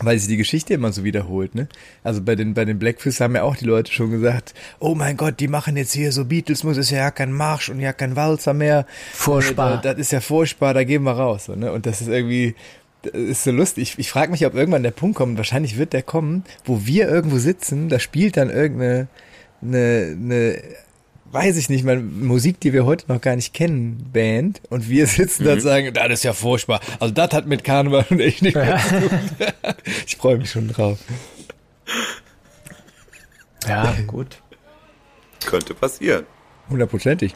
weil 0.02 0.18
sich 0.18 0.28
die 0.28 0.36
Geschichte 0.36 0.74
immer 0.74 0.92
so 0.92 1.04
wiederholt, 1.04 1.54
ne? 1.54 1.68
Also 2.02 2.20
bei 2.20 2.34
den, 2.34 2.52
bei 2.52 2.64
den 2.66 2.78
Blackfish 2.78 3.20
haben 3.20 3.34
ja 3.34 3.44
auch 3.44 3.56
die 3.56 3.64
Leute 3.64 3.90
schon 3.92 4.10
gesagt, 4.10 4.52
oh 4.78 4.94
mein 4.94 5.16
Gott, 5.16 5.40
die 5.40 5.48
machen 5.48 5.76
jetzt 5.78 5.92
hier 5.94 6.12
so 6.12 6.26
Beatles-Musik, 6.26 6.82
ist 6.82 6.90
ja 6.90 7.10
kein 7.10 7.32
Marsch 7.32 7.70
und 7.70 7.80
ja 7.80 7.94
kein 7.94 8.14
Walzer 8.14 8.52
mehr. 8.52 8.86
Furchtbar. 9.14 9.78
Äh, 9.78 9.82
Das 9.82 9.98
ist 9.98 10.12
ja 10.12 10.20
furchtbar, 10.20 10.74
da 10.74 10.84
gehen 10.84 11.04
wir 11.04 11.12
raus, 11.12 11.46
so, 11.46 11.54
ne? 11.54 11.72
Und 11.72 11.86
das 11.86 12.02
ist 12.02 12.08
irgendwie, 12.08 12.54
das 13.02 13.14
ist 13.14 13.44
so 13.44 13.52
lustig. 13.52 13.92
Ich, 13.92 13.98
ich 13.98 14.10
frage 14.10 14.32
mich, 14.32 14.44
ob 14.44 14.54
irgendwann 14.54 14.82
der 14.82 14.90
Punkt 14.90 15.16
kommt, 15.16 15.38
wahrscheinlich 15.38 15.78
wird 15.78 15.92
der 15.92 16.02
kommen, 16.02 16.44
wo 16.64 16.84
wir 16.84 17.08
irgendwo 17.08 17.38
sitzen, 17.38 17.88
da 17.88 17.98
spielt 17.98 18.36
dann 18.36 18.50
irgendeine, 18.50 19.08
eine, 19.64 20.16
eine 20.20 20.62
weiß 21.34 21.56
ich 21.56 21.68
nicht, 21.68 21.84
mal 21.84 21.98
Musik, 22.00 22.60
die 22.60 22.72
wir 22.72 22.86
heute 22.86 23.12
noch 23.12 23.20
gar 23.20 23.34
nicht 23.34 23.52
kennen, 23.52 24.08
Band, 24.12 24.62
und 24.70 24.88
wir 24.88 25.08
sitzen 25.08 25.44
da 25.44 25.54
und 25.54 25.60
sagen, 25.60 25.92
das 25.92 26.08
ist 26.10 26.22
ja 26.22 26.32
furchtbar. 26.32 26.80
Also 27.00 27.12
das 27.12 27.32
hat 27.32 27.46
mit 27.46 27.64
Karneval 27.64 28.06
und 28.08 28.20
echt 28.20 28.40
nichts 28.40 28.54
mehr 28.54 28.78
zu 28.78 29.08
tun. 29.08 29.18
Ich 30.06 30.16
freue 30.16 30.38
mich 30.38 30.50
schon 30.50 30.68
drauf. 30.68 30.98
Ja, 33.66 33.92
gut. 34.06 34.40
Könnte 35.44 35.74
passieren. 35.74 36.24
Hundertprozentig. 36.70 37.34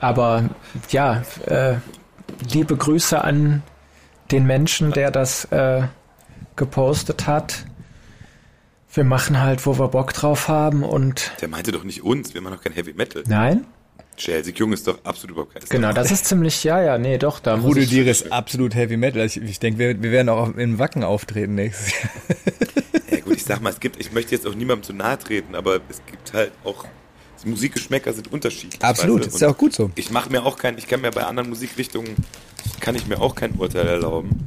Aber 0.00 0.48
ja, 0.88 1.22
äh, 1.44 1.74
liebe 2.52 2.76
Grüße 2.76 3.22
an 3.22 3.62
den 4.30 4.46
Menschen, 4.46 4.92
der 4.92 5.10
das 5.10 5.44
äh, 5.46 5.82
gepostet 6.56 7.26
hat. 7.26 7.66
Wir 8.92 9.04
machen 9.04 9.40
halt, 9.40 9.66
wo 9.66 9.78
wir 9.78 9.88
Bock 9.88 10.12
drauf 10.12 10.48
haben 10.48 10.82
und 10.82 11.32
Der 11.40 11.48
meinte 11.48 11.70
doch 11.72 11.84
nicht 11.84 12.02
uns, 12.02 12.34
wir 12.34 12.40
machen 12.40 12.56
doch 12.56 12.62
kein 12.62 12.72
Heavy 12.72 12.92
Metal. 12.92 13.22
nein, 13.28 13.64
Chelsea 14.16 14.52
Jung 14.54 14.72
ist 14.72 14.86
doch 14.86 14.98
absolut 15.04 15.32
überhaupt 15.36 15.54
kein 15.54 15.62
genau, 15.68 15.92
das 15.92 16.10
ist 16.10 16.26
ziemlich, 16.26 16.62
ja, 16.64 16.82
ja, 16.82 16.98
nee, 16.98 17.16
doch, 17.16 17.40
da 17.40 17.56
muss 17.56 17.66
Rudel 17.66 17.84
ich, 17.84 17.90
Dier 17.90 18.06
ist 18.06 18.30
absolut 18.32 18.74
Heavy 18.74 18.96
Metal. 18.96 19.24
Ich, 19.24 19.36
ich 19.40 19.60
denke, 19.60 19.78
wir, 19.78 20.02
wir 20.02 20.10
werden 20.10 20.28
auch 20.28 20.54
in 20.56 20.78
Wacken 20.78 21.04
auftreten 21.04 21.54
nächstes 21.54 21.92
Jahr. 21.92 22.10
Ja 23.10 23.20
gut, 23.20 23.36
ich 23.36 23.44
sag 23.44 23.62
mal, 23.62 23.70
es 23.70 23.80
gibt, 23.80 23.98
ich 23.98 24.12
möchte 24.12 24.34
jetzt 24.34 24.46
auch 24.46 24.54
niemandem 24.54 24.82
zu 24.82 24.92
nahe 24.92 25.18
treten, 25.18 25.54
aber 25.54 25.80
es 25.88 26.02
gibt 26.06 26.32
halt 26.34 26.52
auch, 26.64 26.84
die 27.42 27.48
Musikgeschmäcker 27.48 28.12
sind 28.12 28.30
unterschiedlich. 28.32 28.82
Absolut, 28.82 29.26
ist 29.26 29.40
ja 29.40 29.48
auch 29.48 29.56
gut 29.56 29.72
so. 29.72 29.90
Ich 29.94 30.10
mache 30.10 30.30
mir 30.30 30.44
auch 30.44 30.58
kein, 30.58 30.76
ich 30.76 30.86
kann 30.86 31.00
mir 31.00 31.10
bei 31.10 31.24
anderen 31.24 31.48
Musikrichtungen, 31.48 32.16
kann 32.80 32.94
ich 32.96 33.06
mir 33.06 33.20
auch 33.20 33.34
kein 33.34 33.52
Urteil 33.52 33.86
erlauben. 33.86 34.46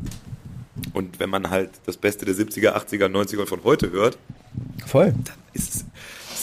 Und 0.93 1.19
wenn 1.19 1.29
man 1.29 1.49
halt 1.49 1.69
das 1.85 1.97
Beste 1.97 2.25
der 2.25 2.35
70er, 2.35 2.75
80er, 2.75 3.05
90er 3.05 3.45
von 3.45 3.63
heute 3.63 3.91
hört, 3.91 4.17
Voll. 4.85 5.13
dann 5.23 5.35
ist 5.53 5.75
es 5.75 5.85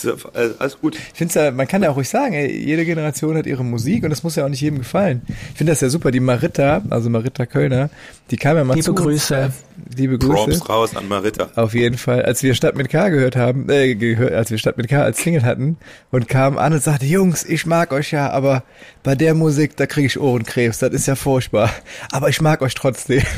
ist 0.05 0.25
äh, 0.35 0.51
alles 0.59 0.79
gut. 0.81 0.97
Ich 0.97 1.19
finde 1.19 1.35
ja, 1.35 1.51
man 1.51 1.67
kann 1.69 1.83
ja 1.83 1.91
auch 1.91 1.97
ruhig 1.97 2.09
sagen, 2.09 2.35
ey, 2.35 2.51
jede 2.51 2.85
Generation 2.85 3.37
hat 3.37 3.47
ihre 3.47 3.65
Musik 3.65 4.05
und 4.05 4.11
das 4.11 4.23
muss 4.23 4.37
ja 4.37 4.45
auch 4.45 4.49
nicht 4.49 4.61
jedem 4.61 4.79
gefallen. 4.79 5.23
Ich 5.29 5.59
finde 5.59 5.73
das 5.73 5.81
ja 5.81 5.89
super. 5.89 6.11
Die 6.11 6.21
Maritta, 6.21 6.83
also 6.91 7.11
Maritta 7.11 7.47
Kölner, 7.47 7.91
die 8.31 8.37
kam 8.37 8.57
ja 8.57 8.65
mal 8.65 8.75
Liebe 8.75 8.85
zu 8.85 8.93
uns. 8.93 9.01
Grüße. 9.01 9.53
Liebe 9.97 10.19
Grüße. 10.19 10.59
Props 10.59 10.69
raus 10.69 10.97
an 10.97 11.09
Maritta. 11.09 11.49
Auf 11.57 11.75
jeden 11.75 11.97
Fall, 11.97 12.23
als 12.23 12.43
wir 12.43 12.55
Stadt 12.55 12.77
mit 12.77 12.89
K 12.89 13.09
gehört 13.09 13.37
haben, 13.37 13.69
äh, 13.69 13.95
gehört, 13.95 14.33
als 14.33 14.51
wir 14.51 14.59
Stadt 14.59 14.77
mit 14.77 14.89
K 14.89 15.03
als 15.03 15.19
Single 15.23 15.43
hatten 15.43 15.79
und 16.11 16.29
kam 16.29 16.59
an 16.59 16.73
und 16.73 16.83
sagte, 16.83 17.07
Jungs, 17.07 17.45
ich 17.45 17.67
mag 17.67 17.93
euch 17.93 18.13
ja, 18.13 18.31
aber 18.31 18.63
bei 19.03 19.15
der 19.15 19.35
Musik, 19.35 19.77
da 19.77 19.87
kriege 19.87 20.07
ich 20.07 20.21
Ohrenkrebs, 20.21 20.79
das 20.79 20.93
ist 20.93 21.07
ja 21.07 21.15
furchtbar. 21.15 21.71
Aber 22.13 22.29
ich 22.29 22.41
mag 22.41 22.63
euch 22.63 22.75
trotzdem. 22.75 23.23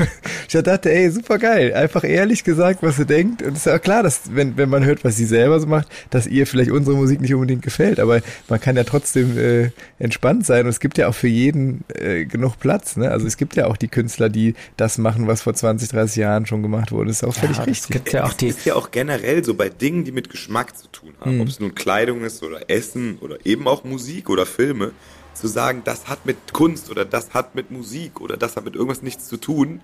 Ich 0.55 0.63
dachte, 0.63 0.93
ey, 0.93 1.11
super 1.11 1.39
geil. 1.39 1.73
Einfach 1.73 2.05
ehrlich 2.05 2.45
gesagt, 2.45 2.83
was 2.83 2.99
ihr 2.99 3.07
denkt. 3.07 3.41
Und 3.43 3.53
es 3.53 3.61
ist 3.61 3.67
ja 3.67 3.77
auch 3.77 3.81
klar, 3.81 4.03
dass, 4.03 4.35
wenn, 4.35 4.59
wenn 4.59 4.69
man 4.69 4.85
hört, 4.85 5.03
was 5.03 5.17
sie 5.17 5.25
selber 5.25 5.59
so 5.61 5.67
macht, 5.67 5.89
dass 6.11 6.27
ihr 6.27 6.47
vielleicht 6.53 6.71
unsere 6.71 6.97
Musik 6.97 7.21
nicht 7.21 7.35
unbedingt 7.35 7.63
gefällt. 7.63 7.99
Aber 7.99 8.21
man 8.49 8.61
kann 8.61 8.77
ja 8.77 8.85
trotzdem 8.85 9.37
äh, 9.37 9.71
entspannt 9.99 10.47
sein. 10.47 10.65
Und 10.65 10.71
es 10.71 10.79
gibt 10.79 10.97
ja 10.99 11.09
auch 11.09 11.15
für 11.15 11.29
jeden 11.29 11.85
äh, 11.89 12.25
genug 12.25 12.59
Platz. 12.61 12.97
Ne? 12.97 13.11
Also 13.11 13.27
es 13.27 13.37
gibt 13.37 13.57
ja 13.57 13.67
auch 13.67 13.77
die 13.77 13.89
Künstler, 13.89 14.29
die 14.29 14.55
das 14.77 14.99
machen, 14.99 15.27
was 15.27 15.43
vor 15.43 15.55
20, 15.55 15.89
30 15.89 16.17
Jahren 16.17 16.47
schon 16.47 16.63
gemacht 16.63 16.93
wurde. 16.93 17.09
Das 17.09 17.23
ist 17.23 17.25
auch 17.25 17.35
völlig 17.35 17.57
ja, 17.57 17.63
es 17.65 17.69
richtig. 17.69 17.91
gibt 17.91 18.13
ja 18.13 18.25
auch 18.25 18.31
Es 18.31 18.37
die, 18.37 18.47
ist 18.49 18.65
ja 18.65 18.75
auch 18.77 18.91
generell 18.93 19.45
so 19.45 19.55
bei 19.55 19.69
Dingen, 19.69 20.05
die 20.05 20.13
mit 20.13 20.31
Geschmack 20.31 20.77
zu 20.79 20.87
tun 20.89 21.15
haben, 21.21 21.41
ob 21.41 21.49
es 21.49 21.59
nun 21.59 21.75
Kleidung 21.75 22.23
ist 22.23 22.43
oder 22.43 22.71
Essen 22.71 23.19
oder 23.21 23.45
eben 23.45 23.67
auch 23.67 23.83
Musik 23.85 24.31
oder 24.31 24.47
Filme, 24.47 24.93
zu 25.35 25.47
sagen, 25.49 25.81
das 25.85 26.09
hat 26.09 26.27
mit 26.27 26.53
Kunst 26.53 26.91
oder 26.91 27.05
das 27.07 27.33
hat 27.33 27.55
mit 27.55 27.71
Musik 27.71 28.21
oder 28.21 28.37
das 28.37 28.55
hat 28.57 28.65
mit 28.67 28.75
irgendwas 28.77 29.01
nichts 29.03 29.29
zu 29.29 29.39
tun, 29.39 29.81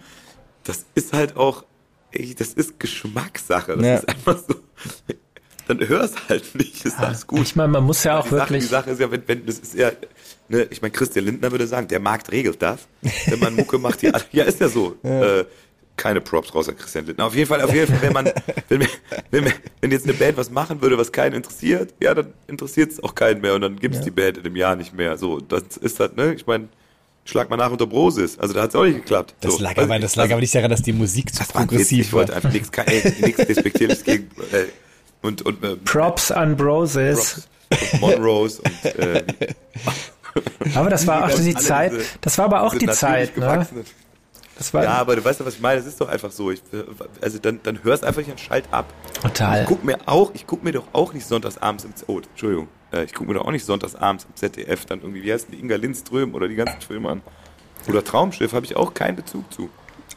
das 0.65 0.85
ist 0.95 1.15
halt 1.15 1.37
auch, 1.39 1.65
ey, 2.13 2.35
das 2.39 2.49
ist 2.49 2.79
Geschmackssache. 2.79 3.77
Das 3.77 3.87
Ja. 3.87 3.95
ist 3.97 4.09
einfach 4.09 4.39
so. 4.47 4.55
Dann 5.69 5.87
hör's 5.87 6.13
halt 6.29 6.55
nicht, 6.55 6.85
ist 6.85 6.99
alles 6.99 7.27
gut. 7.27 7.43
ich 7.43 7.55
meine, 7.55 7.69
man 7.73 7.85
muss 7.85 8.03
ja 8.03 8.19
auch 8.19 8.25
die, 8.25 8.31
Sache, 8.31 8.47
die 8.49 8.55
wirklich, 8.55 8.69
Sache 8.71 8.91
ist 8.91 9.01
ja, 9.01 9.11
wenn, 9.11 9.23
wenn 9.27 9.47
das 9.47 9.59
ist 9.59 9.75
ja, 9.75 9.93
ne, 10.49 10.67
ich 10.71 10.83
meine, 10.83 10.93
Christian 10.93 11.27
Lindner 11.27 11.51
würde 11.53 11.67
sagen, 11.67 11.87
der 11.89 12.01
Markt 12.01 12.33
regelt 12.33 12.61
das. 12.63 12.81
Wenn 13.27 13.39
man 13.39 13.55
Mucke 13.55 13.79
macht, 13.79 14.03
die, 14.03 14.13
alle- 14.13 14.25
ja, 14.33 14.45
ist 14.45 14.61
ja 14.61 14.69
so. 14.69 14.97
Äh, 15.05 15.45
keine 15.97 16.21
Props 16.21 16.55
raus 16.55 16.69
an 16.69 16.77
Christian 16.77 17.07
Lindner. 17.07 17.27
Auf 17.27 17.35
jeden 17.35 17.49
Fall, 17.49 17.61
auf 17.61 17.75
jeden 17.75 17.89
Fall, 17.93 18.01
wenn 18.03 18.13
man, 18.13 18.27
wenn, 18.69 18.87
wenn, 19.33 19.53
wenn 19.81 19.91
jetzt 19.91 20.05
eine 20.05 20.15
Band 20.15 20.37
was 20.37 20.49
machen 20.49 20.81
würde, 20.81 20.97
was 20.97 21.11
keinen 21.11 21.35
interessiert, 21.35 21.93
ja, 22.01 22.15
dann 22.15 22.33
interessiert 22.47 22.93
es 22.93 23.03
auch 23.03 23.17
keinen 23.17 23.41
mehr 23.41 23.55
und 23.57 23.63
dann 23.63 23.77
gibt's 23.81 24.01
die 24.03 24.13
Band 24.13 24.39
in 24.39 24.47
einem 24.47 24.55
Jahr 24.55 24.77
nicht 24.77 24.95
mehr. 24.95 25.19
So, 25.19 25.41
das 25.41 25.77
ist 25.77 25.99
halt, 25.99 26.17
ne, 26.17 26.35
ich 26.35 26.47
meine, 26.47 26.69
schlag 27.25 27.51
mal 27.51 27.57
nach 27.57 27.71
unter 27.73 27.87
Brosis. 27.89 28.39
Also 28.39 28.55
da 28.55 28.63
hat's 28.63 28.75
auch 28.77 28.85
nicht 28.85 28.99
geklappt. 28.99 29.35
Das 29.41 29.57
so, 29.57 29.63
lag, 29.63 29.77
weiß 29.77 29.85
aber, 29.85 29.99
das 29.99 30.13
nicht. 30.13 30.17
lag 30.17 30.23
Also, 30.23 30.35
aber 30.35 30.41
nicht 30.41 30.55
daran, 30.55 30.71
dass 30.71 30.83
die 30.83 30.93
Musik 30.93 31.35
zu 31.35 31.41
das 31.41 31.55
war 31.55 31.67
progressiv 31.67 32.07
Ich 32.07 32.13
wollte 32.13 32.35
einfach 32.35 32.53
nichts, 32.53 32.71
nichts 33.21 33.47
Despektierliches 33.49 34.05
gegen, 34.05 34.31
äh, 34.53 34.67
und, 35.23 35.43
und, 35.43 35.63
äh, 35.65 35.77
Props 35.77 36.31
an 36.31 36.57
Broses. 36.57 37.49
Props 37.71 37.93
und 37.93 38.01
Monrose 38.01 38.63
und, 38.63 38.85
äh, 38.97 39.25
Aber 40.75 40.91
das 40.91 41.07
war 41.07 41.25
auch 41.25 41.31
Die 41.39 41.55
Zeit, 41.55 41.93
das 42.21 42.39
war 42.39 42.47
aber 42.47 42.63
auch 42.63 42.75
die 42.75 42.87
Zeit, 42.87 43.37
ne? 43.37 43.67
Ja, 44.73 44.95
aber 44.95 45.15
du 45.15 45.25
weißt 45.25 45.39
ja, 45.39 45.47
was 45.47 45.55
ich 45.55 45.61
meine. 45.61 45.79
Das 45.79 45.87
ist 45.87 46.01
doch 46.01 46.09
einfach 46.09 46.33
so. 46.33 46.51
Ich, 46.51 46.61
also 47.21 47.39
dann, 47.39 47.61
dann 47.63 47.85
hörst 47.85 48.05
einfach 48.05 48.19
nicht 48.21 48.31
und 48.31 48.41
schalt 48.41 48.65
ab. 48.73 48.87
total. 49.23 49.61
Ich 49.63 49.69
guck 49.69 49.85
mir 49.85 49.99
auch, 50.07 50.33
ich 50.35 50.47
guck 50.49 50.65
mir 50.65 50.73
doch 50.73 50.83
auch 50.93 51.13
nicht 51.13 51.27
sonntagsabends 51.29 51.85
im, 51.85 51.95
Z- 51.95 52.09
oh, 52.09 52.19
Entschuldigung, 52.19 52.67
äh, 52.93 53.05
ich 53.05 53.15
guck 53.15 53.29
mir 53.29 53.35
doch 53.35 53.45
auch 53.45 53.53
nicht 53.53 53.65
sonntagsabends 53.65 54.25
im 54.25 54.35
ZDF 54.35 54.85
dann 54.87 55.01
irgendwie, 55.01 55.23
wie 55.23 55.33
heißt 55.33 55.47
die 55.53 55.61
Inga 55.61 55.77
Lindström 55.77 56.35
oder 56.35 56.49
die 56.49 56.57
ganzen 56.57 56.81
Filme 56.81 57.09
an. 57.09 57.23
Oder 57.87 58.03
Traumschiff 58.03 58.53
habe 58.53 58.67
ich 58.67 58.75
auch 58.75 58.95
keinen 58.95 59.15
Bezug 59.15 59.53
zu. 59.53 59.71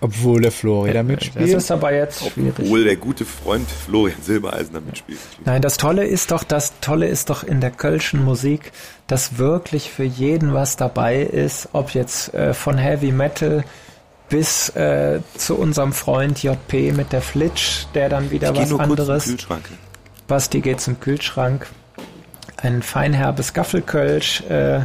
Obwohl 0.03 0.41
der 0.41 0.51
Florida 0.51 0.99
Das 1.03 1.05
mitspielt. 1.07 1.49
ist 1.49 1.69
aber 1.69 1.93
jetzt 1.93 2.25
schwierig. 2.31 2.55
Obwohl 2.57 2.83
der 2.83 2.95
gute 2.95 3.23
Freund 3.23 3.69
Florian 3.69 4.19
Silbereisen 4.21 4.73
da 4.73 4.79
mitspielt. 4.79 5.19
Nein, 5.45 5.61
das 5.61 5.77
Tolle 5.77 6.05
ist 6.05 6.31
doch, 6.31 6.43
das 6.43 6.73
Tolle 6.81 7.07
ist 7.07 7.29
doch 7.29 7.43
in 7.43 7.61
der 7.61 7.69
kölschen 7.69 8.25
Musik, 8.25 8.71
dass 9.05 9.37
wirklich 9.37 9.91
für 9.91 10.03
jeden 10.03 10.53
was 10.55 10.75
dabei 10.75 11.21
ist, 11.21 11.69
ob 11.73 11.91
jetzt 11.91 12.33
äh, 12.33 12.55
von 12.55 12.79
Heavy 12.79 13.11
Metal 13.11 13.63
bis 14.27 14.69
äh, 14.69 15.19
zu 15.37 15.55
unserem 15.55 15.93
Freund 15.93 16.41
JP 16.41 16.93
mit 16.93 17.11
der 17.11 17.21
Flitsch, 17.21 17.85
der 17.93 18.09
dann 18.09 18.31
wieder 18.31 18.51
Ich 18.53 18.59
was 18.59 18.69
nur 18.69 18.79
kurz 18.79 18.87
zum 18.89 18.99
anderes. 18.99 19.25
Kühlschrank. 19.25 19.69
Basti 20.27 20.61
geht 20.61 20.81
zum 20.81 20.99
Kühlschrank. 20.99 21.67
Ein 22.57 22.81
feinherbes 22.81 23.53
Gaffelkölsch 23.53 24.41
äh, 24.49 24.79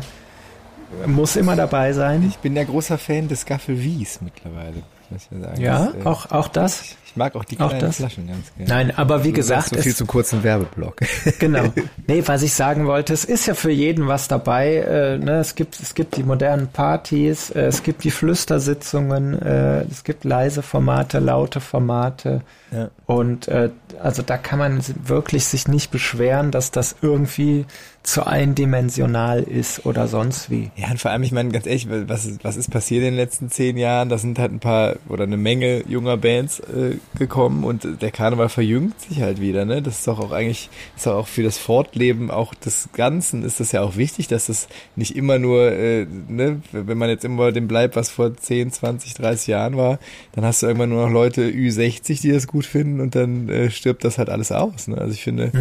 muss 1.06 1.36
immer 1.36 1.56
dabei 1.56 1.92
sein. 1.94 2.26
Ich 2.28 2.36
bin 2.38 2.54
ja 2.54 2.64
großer 2.64 2.98
Fan 2.98 3.28
des 3.28 3.46
Gaffel 3.46 3.82
Wies 3.82 4.20
mittlerweile. 4.20 4.82
Muss 5.10 5.28
ich 5.30 5.38
ja, 5.38 5.44
sagen. 5.44 5.60
Ja, 5.60 5.86
Das, 5.86 5.94
äh, 5.94 6.06
auch, 6.06 6.30
auch 6.30 6.48
das. 6.48 6.96
Ich 7.16 7.18
mag 7.18 7.34
auch 7.34 7.44
die 7.44 7.58
auch 7.58 7.70
kleinen 7.70 7.80
das? 7.80 7.96
Flaschen 7.96 8.26
ganz 8.26 8.52
gerne. 8.58 8.68
Nein, 8.68 8.98
aber 8.98 9.24
wie 9.24 9.32
gesagt, 9.32 9.70
so 9.70 9.76
viel 9.76 9.92
es, 9.92 9.96
zum 9.96 10.06
kurzen 10.06 10.42
Werbeblock. 10.42 11.00
Genau. 11.38 11.72
Nee, 12.06 12.22
was 12.26 12.42
ich 12.42 12.52
sagen 12.52 12.86
wollte, 12.86 13.14
es 13.14 13.24
ist 13.24 13.46
ja 13.46 13.54
für 13.54 13.70
jeden 13.70 14.06
was 14.06 14.28
dabei. 14.28 14.76
Äh, 14.76 15.18
ne? 15.18 15.38
es, 15.38 15.54
gibt, 15.54 15.80
es 15.80 15.94
gibt 15.94 16.16
die 16.18 16.24
modernen 16.24 16.68
Partys, 16.68 17.48
äh, 17.48 17.62
es 17.62 17.82
gibt 17.82 18.04
die 18.04 18.10
Flüstersitzungen, 18.10 19.40
äh, 19.40 19.84
es 19.84 20.04
gibt 20.04 20.24
leise 20.24 20.60
Formate, 20.60 21.18
laute 21.18 21.60
Formate. 21.60 22.42
Ja. 22.70 22.90
Und 23.06 23.48
äh, 23.48 23.70
also 24.02 24.22
da 24.22 24.36
kann 24.36 24.58
man 24.58 24.82
wirklich 25.04 25.46
sich 25.46 25.68
nicht 25.68 25.90
beschweren, 25.90 26.50
dass 26.50 26.70
das 26.70 26.96
irgendwie 27.00 27.64
zu 28.02 28.26
eindimensional 28.26 29.42
ist 29.42 29.84
oder 29.84 30.06
sonst 30.06 30.50
wie. 30.50 30.70
Ja, 30.76 30.90
und 30.90 31.00
vor 31.00 31.10
allem, 31.10 31.22
ich 31.22 31.32
meine, 31.32 31.50
ganz 31.50 31.66
ehrlich, 31.66 31.88
was 31.90 32.24
ist, 32.24 32.44
was 32.44 32.56
ist 32.56 32.70
passiert 32.70 33.00
in 33.00 33.10
den 33.10 33.16
letzten 33.16 33.50
zehn 33.50 33.76
Jahren? 33.76 34.08
Da 34.08 34.18
sind 34.18 34.38
halt 34.38 34.52
ein 34.52 34.60
paar 34.60 34.96
oder 35.08 35.24
eine 35.24 35.36
Menge 35.36 35.82
junger 35.88 36.16
Bands 36.16 36.60
äh, 36.60 36.96
gekommen 37.18 37.64
und 37.64 38.02
der 38.02 38.10
Karneval 38.10 38.48
verjüngt 38.48 39.00
sich 39.00 39.22
halt 39.22 39.40
wieder, 39.40 39.64
ne? 39.64 39.80
Das 39.82 39.98
ist 39.98 40.06
doch 40.06 40.18
auch 40.18 40.32
eigentlich, 40.32 40.68
ist 40.96 41.06
doch 41.06 41.14
auch 41.14 41.26
für 41.26 41.42
das 41.42 41.58
Fortleben 41.58 42.30
auch 42.30 42.54
des 42.54 42.88
Ganzen 42.92 43.42
ist 43.42 43.60
das 43.60 43.72
ja 43.72 43.82
auch 43.82 43.96
wichtig, 43.96 44.28
dass 44.28 44.46
das 44.46 44.68
nicht 44.96 45.16
immer 45.16 45.38
nur, 45.38 45.72
äh, 45.72 46.06
ne, 46.28 46.60
wenn 46.72 46.98
man 46.98 47.08
jetzt 47.08 47.24
immer 47.24 47.52
dem 47.52 47.68
bleibt, 47.68 47.96
was 47.96 48.10
vor 48.10 48.36
10, 48.36 48.72
20, 48.72 49.14
30 49.14 49.46
Jahren 49.46 49.76
war, 49.76 49.98
dann 50.32 50.44
hast 50.44 50.62
du 50.62 50.66
irgendwann 50.66 50.90
nur 50.90 51.06
noch 51.06 51.12
Leute 51.12 51.48
Ü60, 51.48 52.20
die 52.20 52.32
das 52.32 52.46
gut 52.46 52.66
finden 52.66 53.00
und 53.00 53.14
dann 53.14 53.48
äh, 53.48 53.70
stirbt 53.70 54.04
das 54.04 54.18
halt 54.18 54.28
alles 54.28 54.52
aus, 54.52 54.88
ne? 54.88 54.98
Also 54.98 55.12
ich 55.12 55.22
finde, 55.22 55.52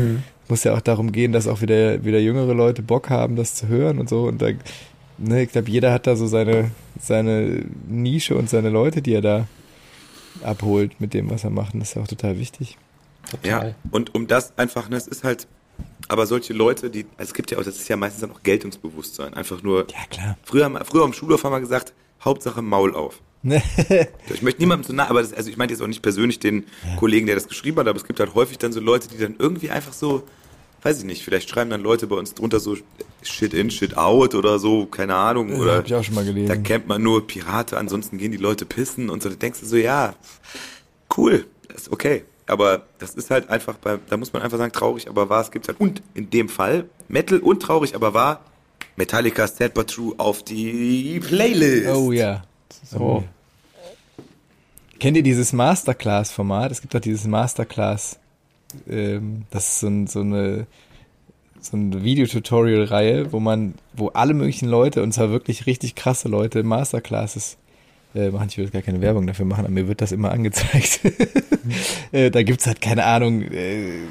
muss 0.50 0.64
ja 0.64 0.74
auch 0.74 0.82
darum 0.82 1.12
gehen, 1.12 1.32
dass 1.32 1.48
auch 1.48 1.62
wieder, 1.62 2.04
wieder 2.04 2.20
jüngere 2.20 2.54
Leute 2.54 2.82
Bock 2.82 3.10
haben, 3.10 3.36
das 3.36 3.56
zu 3.56 3.68
hören 3.68 4.00
und 4.00 4.10
so. 4.10 4.24
Und 4.24 4.42
da, 4.42 4.50
ne, 5.18 5.44
ich 5.44 5.52
glaube, 5.52 5.70
jeder 5.70 5.92
hat 5.92 6.08
da 6.08 6.16
so 6.16 6.28
seine, 6.28 6.72
seine 7.00 7.66
Nische 7.88 8.36
und 8.36 8.50
seine 8.50 8.70
Leute, 8.70 9.02
die 9.02 9.14
er 9.14 9.22
da 9.22 9.48
abholt 10.44 11.00
mit 11.00 11.14
dem, 11.14 11.30
was 11.30 11.44
er 11.44 11.50
macht. 11.50 11.74
Und 11.74 11.80
das 11.80 11.90
ist 11.90 11.96
ja 11.96 12.02
auch 12.02 12.08
total 12.08 12.38
wichtig. 12.40 12.78
Ja, 13.44 13.74
und 13.92 14.14
um 14.14 14.28
das 14.28 14.58
einfach, 14.58 14.88
ne, 14.90 14.98
es 14.98 15.08
ist 15.08 15.24
halt, 15.24 15.48
aber 16.08 16.28
solche 16.28 16.54
Leute, 16.54 16.90
die, 16.90 17.06
also 17.18 17.30
es 17.30 17.34
gibt 17.34 17.50
ja 17.52 17.58
auch, 17.58 17.64
das 17.64 17.76
ist 17.78 17.88
ja 17.90 17.98
meistens 17.98 18.22
dann 18.22 18.32
auch 18.32 18.44
Geltungsbewusstsein. 18.44 19.34
Einfach 19.34 19.64
nur, 19.64 19.88
Ja, 19.90 20.06
klar. 20.10 20.38
früher, 20.44 20.66
haben- 20.66 20.78
früher 20.86 21.04
am 21.04 21.14
Schulhof 21.14 21.44
haben 21.44 21.52
wir 21.54 21.60
gesagt, 21.60 21.94
Hauptsache 22.24 22.62
Maul 22.62 22.96
auf. 22.96 23.22
Ich 24.34 24.42
möchte 24.42 24.60
niemandem 24.62 24.86
zu 24.88 24.94
nahe, 24.94 25.10
aber 25.10 25.22
das, 25.22 25.32
also 25.34 25.50
ich 25.52 25.58
meine 25.58 25.72
jetzt 25.72 25.82
auch 25.82 25.88
nicht 25.88 26.02
persönlich 26.02 26.40
den 26.40 26.66
Kollegen, 26.98 27.28
der 27.28 27.36
das 27.36 27.48
geschrieben 27.48 27.78
hat, 27.80 27.88
aber 27.88 27.98
es 27.98 28.06
gibt 28.06 28.20
halt 28.20 28.34
häufig 28.34 28.58
dann 28.58 28.74
so 28.74 28.80
Leute, 28.80 29.08
die 29.08 29.18
dann 29.18 29.36
irgendwie 29.38 29.70
einfach 29.70 29.94
so, 29.94 30.24
weiß 30.86 31.00
ich 31.00 31.04
nicht, 31.06 31.24
vielleicht 31.24 31.50
schreiben 31.50 31.70
dann 31.72 31.82
Leute 31.82 32.08
bei 32.08 32.16
uns 32.16 32.34
drunter 32.36 32.60
so 32.60 32.78
Shit 33.24 33.54
in, 33.56 33.72
Shit 33.72 33.98
out 33.98 34.36
oder 34.36 34.60
so, 34.60 34.86
keine 34.86 35.16
Ahnung, 35.16 35.50
Ja, 35.50 35.58
oder 35.58 35.76
hab 35.78 35.88
ich 35.88 35.96
auch 35.96 36.04
schon 36.04 36.14
mal 36.16 36.24
gelesen. 36.26 36.48
da 36.48 36.56
kennt 36.56 36.88
man 36.88 37.02
nur 37.02 37.26
Pirate, 37.26 37.78
ansonsten 37.78 38.18
gehen 38.20 38.32
die 38.32 38.38
Leute 38.38 38.66
pissen 38.66 39.10
und 39.10 39.24
so, 39.24 39.30
da 39.30 39.36
denkst 39.36 39.62
du 39.62 39.66
so, 39.66 39.78
ja, 39.78 40.14
cool, 41.18 41.46
das 41.70 41.84
ist 41.84 41.92
okay. 41.92 42.24
Aber 42.48 42.84
das 43.00 43.16
ist 43.16 43.32
halt 43.32 43.50
einfach, 43.50 43.74
bei, 43.78 43.98
da 44.08 44.18
muss 44.18 44.32
man 44.32 44.44
einfach 44.44 44.60
sagen, 44.60 44.72
traurig, 44.72 45.10
aber 45.10 45.28
wahr, 45.30 45.42
es 45.42 45.50
gibt's 45.50 45.68
halt. 45.68 45.80
Und 45.80 46.04
in 46.14 46.30
dem 46.30 46.48
Fall, 46.48 46.88
Metal 47.08 47.40
und 47.40 47.60
traurig, 47.62 47.96
aber 47.96 48.14
wahr, 48.14 48.42
Metallica 48.96 49.48
Sad 49.48 49.74
But 49.74 49.90
True 49.90 50.14
auf 50.18 50.44
die 50.44 51.20
Playlist. 51.20 51.88
Oh 51.88 52.12
ja. 52.12 52.44
So. 52.88 53.24
Kennt 55.00 55.18
ihr 55.18 55.24
dieses 55.24 55.54
Masterclass-Format? 55.54 56.72
Es 56.72 56.82
gibt 56.82 56.94
doch 56.94 57.00
dieses 57.00 57.26
Masterclass, 57.26 58.20
ähm, 58.90 59.44
das 59.52 59.68
ist 59.68 59.80
so, 59.80 60.06
so 60.08 60.22
eine 60.22 60.68
so 61.66 61.78
eine 61.78 62.04
Videotutorial-Reihe, 62.04 63.32
wo 63.32 63.40
man, 63.40 63.74
wo 63.94 64.10
alle 64.10 64.34
möglichen 64.34 64.70
Leute, 64.70 65.02
und 65.02 65.14
zwar 65.14 65.32
wirklich 65.32 65.66
richtig 65.66 65.96
krasse 65.96 66.30
Leute, 66.30 66.64
Masterclasses 66.64 67.58
äh, 68.14 68.30
machen, 68.30 68.48
ich 68.50 68.58
will 68.58 68.70
gar 68.70 68.82
keine 68.82 69.02
Werbung 69.02 69.28
dafür 69.28 69.46
machen, 69.46 69.66
aber 69.66 69.74
mir 69.74 69.88
wird 69.88 70.02
das 70.02 70.12
immer 70.12 70.32
angezeigt. 70.32 71.02
äh, 72.12 72.32
da 72.32 72.44
gibt's 72.44 72.68
halt 72.68 72.82
keine 72.82 73.06
Ahnung, 73.06 73.42
äh, 73.42 74.04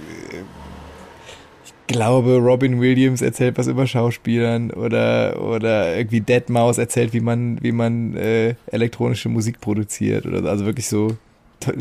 ich 1.65 1.87
glaube, 1.87 2.39
Robin 2.39 2.81
Williams 2.81 3.23
erzählt 3.23 3.59
was 3.59 3.67
über 3.67 3.87
Schauspielern 3.87 4.71
oder 4.71 5.41
oder 5.43 5.97
irgendwie 5.97 6.21
Deadmau5 6.21 6.81
erzählt, 6.81 7.13
wie 7.13 7.21
man 7.21 7.63
wie 7.63 7.73
man 7.73 8.17
äh, 8.17 8.55
elektronische 8.67 9.29
Musik 9.29 9.61
produziert 9.61 10.25
oder 10.25 10.43
so. 10.43 10.49
also 10.49 10.65
wirklich 10.65 10.89
so 10.89 11.17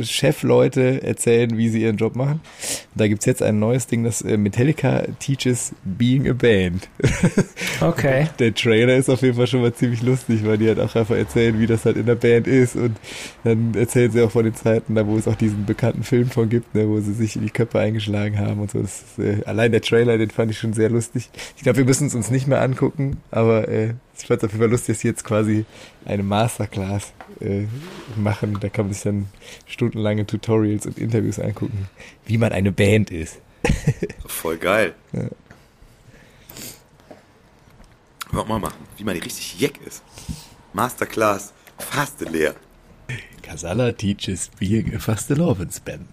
Chefleute 0.04 1.04
erzählen, 1.04 1.58
wie 1.58 1.70
sie 1.70 1.82
ihren 1.82 1.98
Job 1.98 2.16
machen. 2.16 2.42
Da 2.96 3.08
gibt's 3.08 3.26
jetzt 3.26 3.42
ein 3.42 3.60
neues 3.60 3.88
Ding, 3.88 4.04
das 4.04 4.22
äh, 4.22 4.38
Metallica 4.38 5.04
teaches 5.20 5.74
being 5.84 6.30
a 6.30 6.34
band. 6.34 6.90
Okay. 7.82 8.28
Der 8.40 8.54
Trailer 8.54 8.96
ist 8.96 9.10
auf 9.10 9.22
jeden 9.24 9.36
Fall 9.36 9.48
schon 9.48 9.62
mal 9.62 9.74
ziemlich 9.74 10.02
lustig, 10.02 10.46
weil 10.46 10.58
die 10.58 10.68
halt 10.68 10.80
auch 10.80 10.96
einfach 10.96 11.16
erzählen, 11.16 11.60
wie 11.60 11.68
das 11.68 11.84
halt 11.86 11.98
in 11.98 12.06
der 12.06 12.16
Band 12.16 12.48
ist. 12.48 12.76
Und 12.76 12.96
dann 13.44 13.74
erzählen 13.76 14.12
sie 14.12 14.22
auch 14.22 14.32
von 14.32 14.46
den 14.46 14.56
Zeiten, 14.56 14.96
da 14.96 15.06
wo 15.06 15.18
es 15.18 15.28
auch 15.28 15.36
diesen 15.36 15.66
bekannten 15.66 16.04
Film 16.04 16.30
von 16.30 16.48
gibt, 16.48 16.76
ne, 16.76 16.88
wo 16.88 17.00
sie 17.02 17.14
sich 17.14 17.36
in 17.36 17.42
die 17.42 17.50
Köpfe 17.50 17.80
eingeschlagen 17.80 18.40
haben 18.40 18.62
und 18.62 18.72
so. 18.72 18.80
Ist, 18.80 19.20
äh, 19.20 19.44
allein 19.46 19.72
der 19.72 19.82
Trailer, 19.82 20.18
den 20.18 20.30
fand 20.30 20.52
ich 20.52 20.60
schon 20.60 20.74
sehr 20.74 20.90
lustig. 20.90 21.30
Ich 21.58 21.64
glaube, 21.64 21.80
wir 21.80 21.86
müssen 21.86 22.08
es 22.08 22.16
uns 22.16 22.32
nicht 22.32 22.48
mehr 22.48 22.62
angucken, 22.62 23.18
aber 23.32 23.68
äh, 23.68 23.96
ich 24.24 24.28
fand 24.28 24.42
es 24.42 24.46
auf 24.46 24.52
jeden 24.54 24.62
Fall 24.62 24.72
lustig, 24.72 24.96
dass 24.96 25.02
sie 25.02 25.10
jetzt 25.10 25.26
quasi 25.26 25.66
eine 26.06 26.24
Masterclass 26.24 27.12
äh, 27.42 27.66
machen. 28.16 28.58
Da 28.62 28.70
kann 28.70 28.86
man 28.86 28.94
sich 28.94 29.04
dann 29.04 29.28
stundenlange 29.66 30.26
Tutorials 30.26 30.86
und 30.86 30.98
Interviews 30.98 31.40
angucken, 31.40 31.90
wie 32.26 32.38
man 32.38 32.54
eine 32.54 32.72
Band 32.72 33.12
ist. 33.12 33.42
Voll 34.26 34.56
geil. 34.56 34.96
Ja. 35.12 35.24
Wollen 38.32 38.32
wir 38.32 38.46
mal 38.46 38.60
machen, 38.60 38.88
wie 38.96 39.04
man 39.04 39.18
richtig 39.18 39.60
jeck 39.60 39.78
ist. 39.86 40.02
Masterclass, 40.72 41.52
fast 41.78 42.22
leer. 42.22 42.56
Casala 43.42 43.92
teaches 43.92 44.50
being 44.58 44.96
a 44.96 45.00
Fastelovensband. 45.00 46.08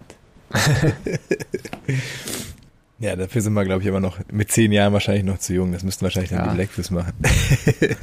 ja, 3.00 3.16
dafür 3.16 3.40
sind 3.42 3.54
wir, 3.54 3.64
glaube 3.64 3.82
ich, 3.82 3.88
immer 3.88 3.98
noch 4.00 4.18
mit 4.30 4.52
zehn 4.52 4.70
Jahren 4.72 4.92
wahrscheinlich 4.92 5.24
noch 5.24 5.38
zu 5.38 5.52
jung. 5.54 5.72
Das 5.72 5.82
müssten 5.82 6.02
wahrscheinlich 6.02 6.30
dann 6.30 6.44
Ja. 6.44 6.48
die 6.50 6.54
Blackfish 6.56 6.90
machen. 6.90 7.12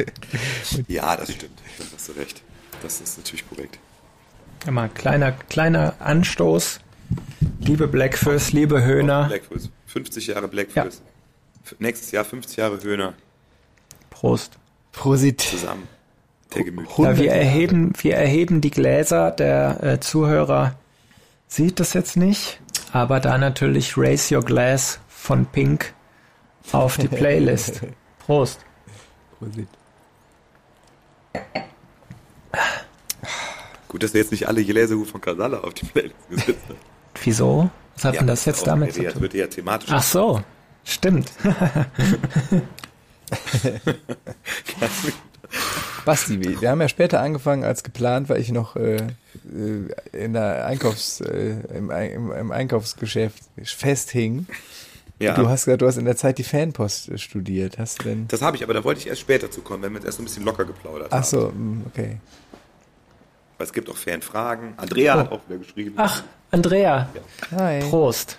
Ja, 0.88 1.16
das 1.16 1.32
stimmt. 1.34 1.60
Da 1.78 1.84
hast 1.94 2.10
du 2.10 2.12
recht. 2.14 2.42
Das 2.82 3.02
ist 3.02 3.18
natürlich 3.18 3.48
korrekt. 3.48 3.80
Immer 4.66 4.90
kleiner, 4.90 5.32
kleiner 5.32 5.96
Anstoß. 6.00 6.80
Liebe 7.60 7.88
Blackfish, 7.88 8.52
liebe 8.52 8.84
Höhner. 8.84 9.28
Blackfoot. 9.28 9.70
50 9.88 10.28
Jahre 10.28 10.48
Blackfoot. 10.48 10.88
F- 11.66 11.76
Nächstes 11.80 12.12
Jahr 12.12 12.26
50 12.26 12.58
Jahre 12.58 12.82
Höhner 12.84 13.14
Prost. 14.10 14.58
Prosit. 14.92 15.42
zusammen. 15.42 15.88
Der 16.56 16.64
Gemüt. 16.64 16.88
Ja, 16.98 17.18
wir 17.18 17.32
erheben, 17.32 17.94
wir 18.02 18.16
erheben 18.16 18.62
die 18.62 18.72
Gläser. 18.72 19.32
Der 19.32 19.84
äh, 19.84 20.00
Zuhörer 20.00 20.76
sieht 21.48 21.80
das 21.80 21.94
jetzt 21.94 22.18
nicht, 22.18 22.60
aber 22.94 23.20
da 23.20 23.38
natürlich 23.38 23.98
Raise 23.98 24.36
Your 24.36 24.44
Glass 24.44 25.00
von 25.08 25.46
Pink 25.46 25.94
auf 26.72 26.98
die 26.98 27.08
Playlist. 27.08 27.82
Prost. 28.26 28.60
Prosit. 29.40 29.68
Gut, 33.88 34.04
dass 34.04 34.14
er 34.14 34.22
jetzt 34.22 34.32
nicht 34.32 34.48
alle 34.48 34.64
Gläser 34.66 34.98
von 35.06 35.22
Casala 35.22 35.60
auf 35.60 35.74
die 35.74 35.86
Playlist 35.86 36.16
gesetzt 36.30 36.60
hat. 36.70 36.76
Wieso? 37.24 37.70
Was 37.96 38.04
hat 38.06 38.14
Ja, 38.16 38.20
denn 38.22 38.28
das 38.28 38.46
jetzt 38.46 38.68
damit 38.68 38.94
zu 38.94 39.04
tun? 39.04 39.22
wird 39.22 39.34
ja 39.34 39.48
thematisch. 39.48 39.90
Ach 39.92 40.04
so, 40.04 40.42
stimmt. 40.84 41.32
Basti, 46.06 46.42
wir 46.42 46.62
wir 46.62 46.70
haben 46.70 46.80
ja 46.82 46.88
später 46.88 47.20
angefangen 47.22 47.64
als 47.64 47.84
geplant, 47.84 48.30
weil 48.30 48.40
ich 48.40 48.52
noch 48.52 48.76
äh, 48.76 48.96
äh, 48.96 49.08
in 50.14 50.34
der 50.34 50.66
Einkaufs, 50.66 51.20
äh, 51.22 51.56
im, 51.76 51.90
im, 51.92 52.32
im 52.32 52.52
Einkaufsgeschäft 52.52 53.44
festhing. 53.64 54.48
ja, 55.20 55.34
Du 55.34 55.50
hast 55.50 55.66
gesagt, 55.66 55.82
du 55.82 55.88
hast 55.88 55.98
in 55.98 56.06
der 56.06 56.16
Zeit 56.16 56.38
die 56.38 56.44
Fanpost 56.44 57.10
äh, 57.10 57.18
studiert. 57.18 57.78
Hast 57.78 58.00
du 58.00 58.04
denn? 58.10 58.28
das 58.30 58.42
habe 58.42 58.56
ich, 58.56 58.64
aber 58.64 58.74
da 58.74 58.84
wollte 58.84 59.02
ich 59.02 59.08
erst 59.08 59.22
später 59.22 59.52
zu 59.52 59.62
kommen, 59.62 59.84
wenn 59.84 59.92
wir 59.92 59.98
jetzt 60.00 60.06
erst 60.06 60.18
so 60.18 60.24
ein 60.24 60.26
bisschen 60.26 60.46
locker 60.46 60.64
geplaudert 60.66 61.08
Ach 61.12 61.18
haben. 61.18 61.24
so, 61.26 61.52
mm, 61.54 61.84
okay. 61.88 62.18
Weil 63.58 63.68
es 63.68 63.74
gibt 63.74 63.90
auch 63.90 63.98
Fanfragen. 63.98 64.74
Andrea 64.78 65.16
Oh. 65.16 65.20
hat 65.20 65.32
auch 65.32 65.42
wieder 65.50 65.58
geschrieben. 65.60 65.94
Ach, 65.98 66.24
Andrea, 66.52 67.10
Hi. 67.52 67.80
Prost. 67.82 68.38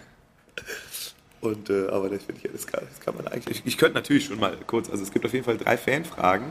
Und, 1.41 1.71
äh, 1.71 1.89
aber 1.89 2.09
das 2.09 2.23
finde 2.25 2.41
ich, 2.45 2.51
das 2.53 2.67
kann, 2.67 2.83
das 2.89 3.01
kann 3.05 3.15
man 3.15 3.29
eigentlich. 3.29 3.59
Ich, 3.61 3.67
ich 3.67 3.79
könnte 3.79 3.95
natürlich 3.95 4.25
schon 4.25 4.41
mal 4.41 4.57
kurz, 4.67 4.89
also 4.91 5.03
es 5.03 5.13
gibt 5.13 5.25
auf 5.27 5.33
jeden 5.33 5.45
Fall 5.45 5.57
drei 5.59 5.77
Fanfragen. 5.77 6.47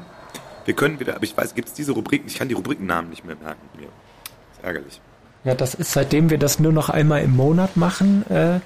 Wir 0.68 0.74
können 0.76 1.00
wieder, 1.00 1.16
aber 1.16 1.24
ich 1.24 1.36
weiß, 1.36 1.56
gibt 1.56 1.70
es 1.70 1.74
diese 1.74 1.94
Rubriken? 1.94 2.28
Ich 2.28 2.36
kann 2.36 2.50
die 2.50 2.54
Rubrikennamen 2.54 3.10
nicht 3.10 3.24
mehr 3.24 3.38
merken. 3.38 3.62
Mir. 3.78 3.86
ist 3.86 4.62
ärgerlich. 4.62 5.00
Ja, 5.46 5.56
das 5.56 5.74
ist 5.74 5.94
seitdem 5.94 6.30
wir 6.30 6.38
das 6.38 6.60
nur 6.60 6.74
noch 6.74 6.90
einmal 6.90 7.22
im 7.24 7.34
Monat 7.38 7.78
machen, 7.78 8.30
äh, 8.30 8.60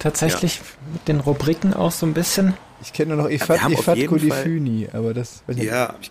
tatsächlich 0.00 0.60
mit 0.92 1.06
den 1.06 1.20
Rubriken 1.20 1.74
auch 1.74 1.92
so 1.92 2.06
ein 2.06 2.12
bisschen. 2.12 2.54
Ich 2.82 2.92
kenne 2.92 3.14
nur 3.14 3.22
noch 3.22 3.28
wir 3.28 3.36
Ifat, 3.36 3.64
auf 3.64 3.70
Ifat 3.70 4.04
Kodifuni, 4.06 4.88
aber 4.92 5.14
das. 5.14 5.44
weiß 5.46 5.56
ich 5.56 5.62
nicht. 5.62 5.70
Ja, 5.70 5.94
ich, 6.00 6.10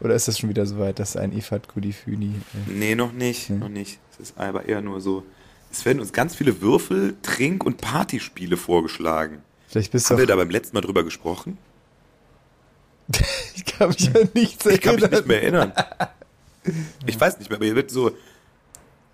Oder 0.00 0.14
ist 0.14 0.28
das 0.28 0.38
schon 0.38 0.50
wieder 0.50 0.66
soweit, 0.66 0.98
dass 0.98 1.16
ein 1.16 1.32
Ifat 1.34 1.66
Kodifuni. 1.68 2.34
Äh, 2.68 2.70
nee, 2.70 2.94
noch 2.94 3.12
nicht, 3.12 3.48
noch 3.48 3.70
nicht. 3.70 4.00
Es 4.12 4.18
ist 4.20 4.38
aber 4.38 4.66
eher 4.68 4.82
nur 4.82 5.00
so. 5.00 5.24
Es 5.72 5.86
werden 5.86 6.00
uns 6.00 6.12
ganz 6.12 6.36
viele 6.36 6.60
Würfel-, 6.60 7.14
Trink- 7.22 7.64
und 7.64 7.80
Partyspiele 7.80 8.58
vorgeschlagen. 8.58 9.38
vielleicht 9.68 9.92
bist 9.92 10.10
du 10.10 10.10
Haben 10.10 10.18
wir 10.18 10.24
auch. 10.24 10.28
da 10.28 10.36
beim 10.36 10.50
letzten 10.50 10.76
Mal 10.76 10.82
drüber 10.82 11.04
gesprochen? 11.04 11.56
Ich 13.54 13.64
kann 13.64 13.88
mich 13.90 14.14
an 14.14 14.28
nichts 14.34 14.64
Ich 14.66 14.80
kann 14.80 14.94
mich 14.94 15.04
erinnern. 15.04 15.18
nicht 15.18 15.26
mehr 15.28 15.42
erinnern. 15.42 15.72
Ich 17.06 17.20
weiß 17.20 17.38
nicht 17.38 17.50
mehr, 17.50 17.58
aber 17.58 17.66
hier 17.66 17.76
wird 17.76 17.90
so 17.90 18.12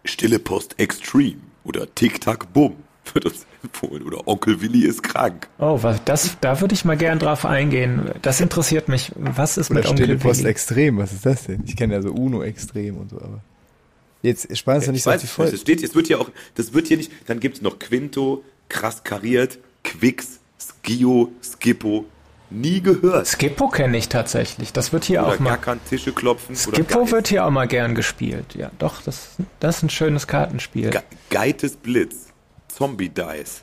Stille 0.05 0.39
Post 0.39 0.79
Extreme 0.79 1.37
oder 1.65 1.93
Tic 1.95 2.21
Tac 2.21 2.53
Bum 2.53 2.77
wird 3.13 3.27
uns 3.27 3.47
empfohlen 3.63 4.03
oder 4.05 4.27
Onkel 4.27 4.61
Willi 4.61 4.87
ist 4.87 5.03
krank. 5.03 5.49
Oh, 5.59 5.83
was, 5.83 6.03
das, 6.05 6.37
da 6.41 6.61
würde 6.61 6.75
ich 6.75 6.85
mal 6.85 6.97
gern 6.97 7.19
drauf 7.19 7.45
eingehen. 7.45 8.11
Das 8.23 8.41
interessiert 8.41 8.89
mich. 8.89 9.13
Was 9.17 9.57
ist 9.59 9.71
Oder 9.71 9.81
mit 9.81 9.89
Stille 9.89 10.03
Onkel 10.13 10.19
Post 10.19 10.41
Willi? 10.41 10.51
Extrem, 10.51 10.99
was 10.99 11.13
ist 11.13 11.27
das 11.27 11.45
denn? 11.45 11.63
Ich 11.67 11.77
kenne 11.77 11.95
ja 11.95 12.03
so 12.03 12.13
Uno 12.13 12.43
Extrem 12.43 12.97
und 12.97 13.11
so, 13.11 13.17
aber. 13.17 13.43
Jetzt 14.23 14.57
spannst 14.57 14.87
du 14.87 14.93
nicht 14.93 15.01
ich 15.01 15.05
so 15.05 15.11
nicht, 15.11 15.27
Folge. 15.27 15.53
das 15.53 15.61
steht, 15.61 15.83
es 15.83 15.97
wird 15.97 16.07
hier 16.07 16.21
auch, 16.21 16.31
das 16.55 16.73
wird 16.73 16.87
hier 16.87 16.97
nicht, 16.97 17.11
dann 17.27 17.41
gibt 17.41 17.57
es 17.57 17.63
noch 17.63 17.81
Quinto, 17.81 18.45
krass 18.69 19.03
kariert, 19.03 19.59
Quix, 19.83 20.39
Skio, 20.61 21.33
Skippo, 21.43 22.05
nie 22.53 22.81
gehört. 22.81 23.27
Skippo 23.27 23.69
kenne 23.69 23.97
ich 23.97 24.09
tatsächlich. 24.09 24.73
Das 24.73 24.93
wird 24.93 25.05
hier 25.05 25.23
Oder 25.23 25.35
auch 25.35 25.39
mal. 25.39 25.51
Gackern, 25.51 25.81
Tische 25.89 26.13
klopfen. 26.13 26.55
Skippo 26.57 27.11
wird 27.11 27.29
hier 27.29 27.45
auch 27.47 27.51
mal 27.51 27.67
gern 27.67 27.95
gespielt. 27.95 28.55
Ja, 28.55 28.71
doch, 28.79 29.03
das, 29.03 29.37
das 29.61 29.79
ist 29.79 29.83
ein 29.85 29.91
schönes 29.91 30.27
Kartenspiel. 30.27 30.91
Ge 30.91 31.01
Geites 31.31 31.77
Blitz, 31.77 32.29
Zombie 32.69 33.09
Dice, 33.09 33.63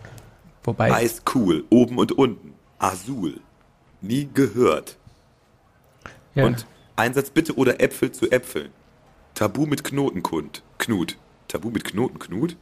Wobei, 0.64 0.92
Eis 0.92 1.22
cool, 1.34 1.64
oben 1.70 1.98
und 1.98 2.12
unten, 2.12 2.54
Azul, 2.78 3.40
nie 4.02 4.30
gehört. 4.34 4.98
ja, 6.36 6.46
Und 6.46 6.66
Einsatz 6.96 7.30
bitte 7.30 7.56
oder 7.56 7.80
Äpfel 7.82 8.12
zu 8.12 8.30
Äpfeln. 8.32 8.70
Tabu 9.36 9.66
mit 9.66 9.84
Knotenkund. 9.84 10.64
Knut. 10.80 11.18
Tabu 11.48 11.70
mit 11.70 11.86
Knotenknut? 11.86 12.58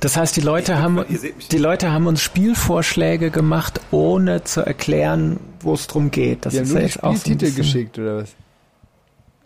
Das 0.00 0.16
heißt, 0.16 0.36
die 0.36 0.40
Leute 0.40 0.78
haben, 0.78 1.04
seht 1.08 1.36
mich 1.36 1.48
die 1.48 1.58
Leute 1.58 1.92
haben 1.92 2.06
uns 2.06 2.22
Spielvorschläge 2.22 3.30
gemacht, 3.30 3.80
ohne 3.90 4.44
zu 4.44 4.64
erklären, 4.64 5.38
wo 5.60 5.74
es 5.74 5.86
drum 5.86 6.10
geht. 6.10 6.46
Das 6.46 6.52
Die 6.52 6.58
haben 6.58 6.64
ist 6.64 6.70
nur 6.72 6.80
ja 6.80 6.86
die 6.86 6.92
jetzt 6.92 7.04
auch 7.04 7.16
so 7.16 7.30
bisschen, 7.36 7.56
geschickt, 7.56 7.98
oder 7.98 8.16
was? 8.18 8.34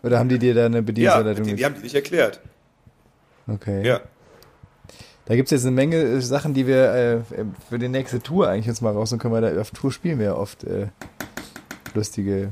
Oder 0.03 0.19
haben 0.19 0.29
die 0.29 0.39
dir 0.39 0.53
da 0.53 0.65
eine 0.65 0.77
Ja, 0.77 0.81
Bedienungsanleitung 0.81 1.45
die, 1.45 1.55
die 1.55 1.65
haben 1.65 1.75
die 1.75 1.81
nicht 1.81 1.95
erklärt. 1.95 2.39
Okay. 3.47 3.85
Ja. 3.85 4.01
Da 5.25 5.35
gibt's 5.35 5.51
jetzt 5.51 5.63
eine 5.63 5.71
Menge 5.71 5.97
äh, 5.97 6.21
Sachen, 6.21 6.53
die 6.53 6.67
wir 6.67 6.93
äh, 6.93 7.17
für 7.69 7.79
die 7.79 7.89
nächste 7.89 8.21
Tour 8.21 8.47
eigentlich 8.47 8.69
uns 8.69 8.81
mal 8.81 8.93
raus 8.93 9.11
und 9.11 9.19
können 9.19 9.33
wir 9.33 9.41
da 9.41 9.59
auf 9.59 9.71
Tour 9.71 9.91
spielen 9.91 10.19
wir 10.19 10.25
ja 10.25 10.35
oft 10.35 10.63
äh, 10.63 10.87
lustige 11.93 12.51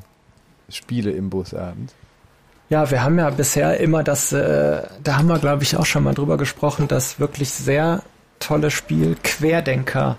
Spiele 0.69 1.11
im 1.11 1.29
Busabend. 1.29 1.93
Ja, 2.69 2.89
wir 2.89 3.03
haben 3.03 3.19
ja 3.19 3.29
bisher 3.29 3.79
immer 3.79 4.03
das, 4.03 4.31
äh, 4.31 4.81
da 5.03 5.17
haben 5.17 5.27
wir 5.27 5.39
glaube 5.39 5.63
ich 5.63 5.77
auch 5.77 5.85
schon 5.85 6.03
mal 6.03 6.13
drüber 6.13 6.37
gesprochen, 6.37 6.87
das 6.87 7.19
wirklich 7.19 7.49
sehr 7.51 8.01
tolle 8.39 8.71
Spiel 8.71 9.15
Querdenker 9.23 10.17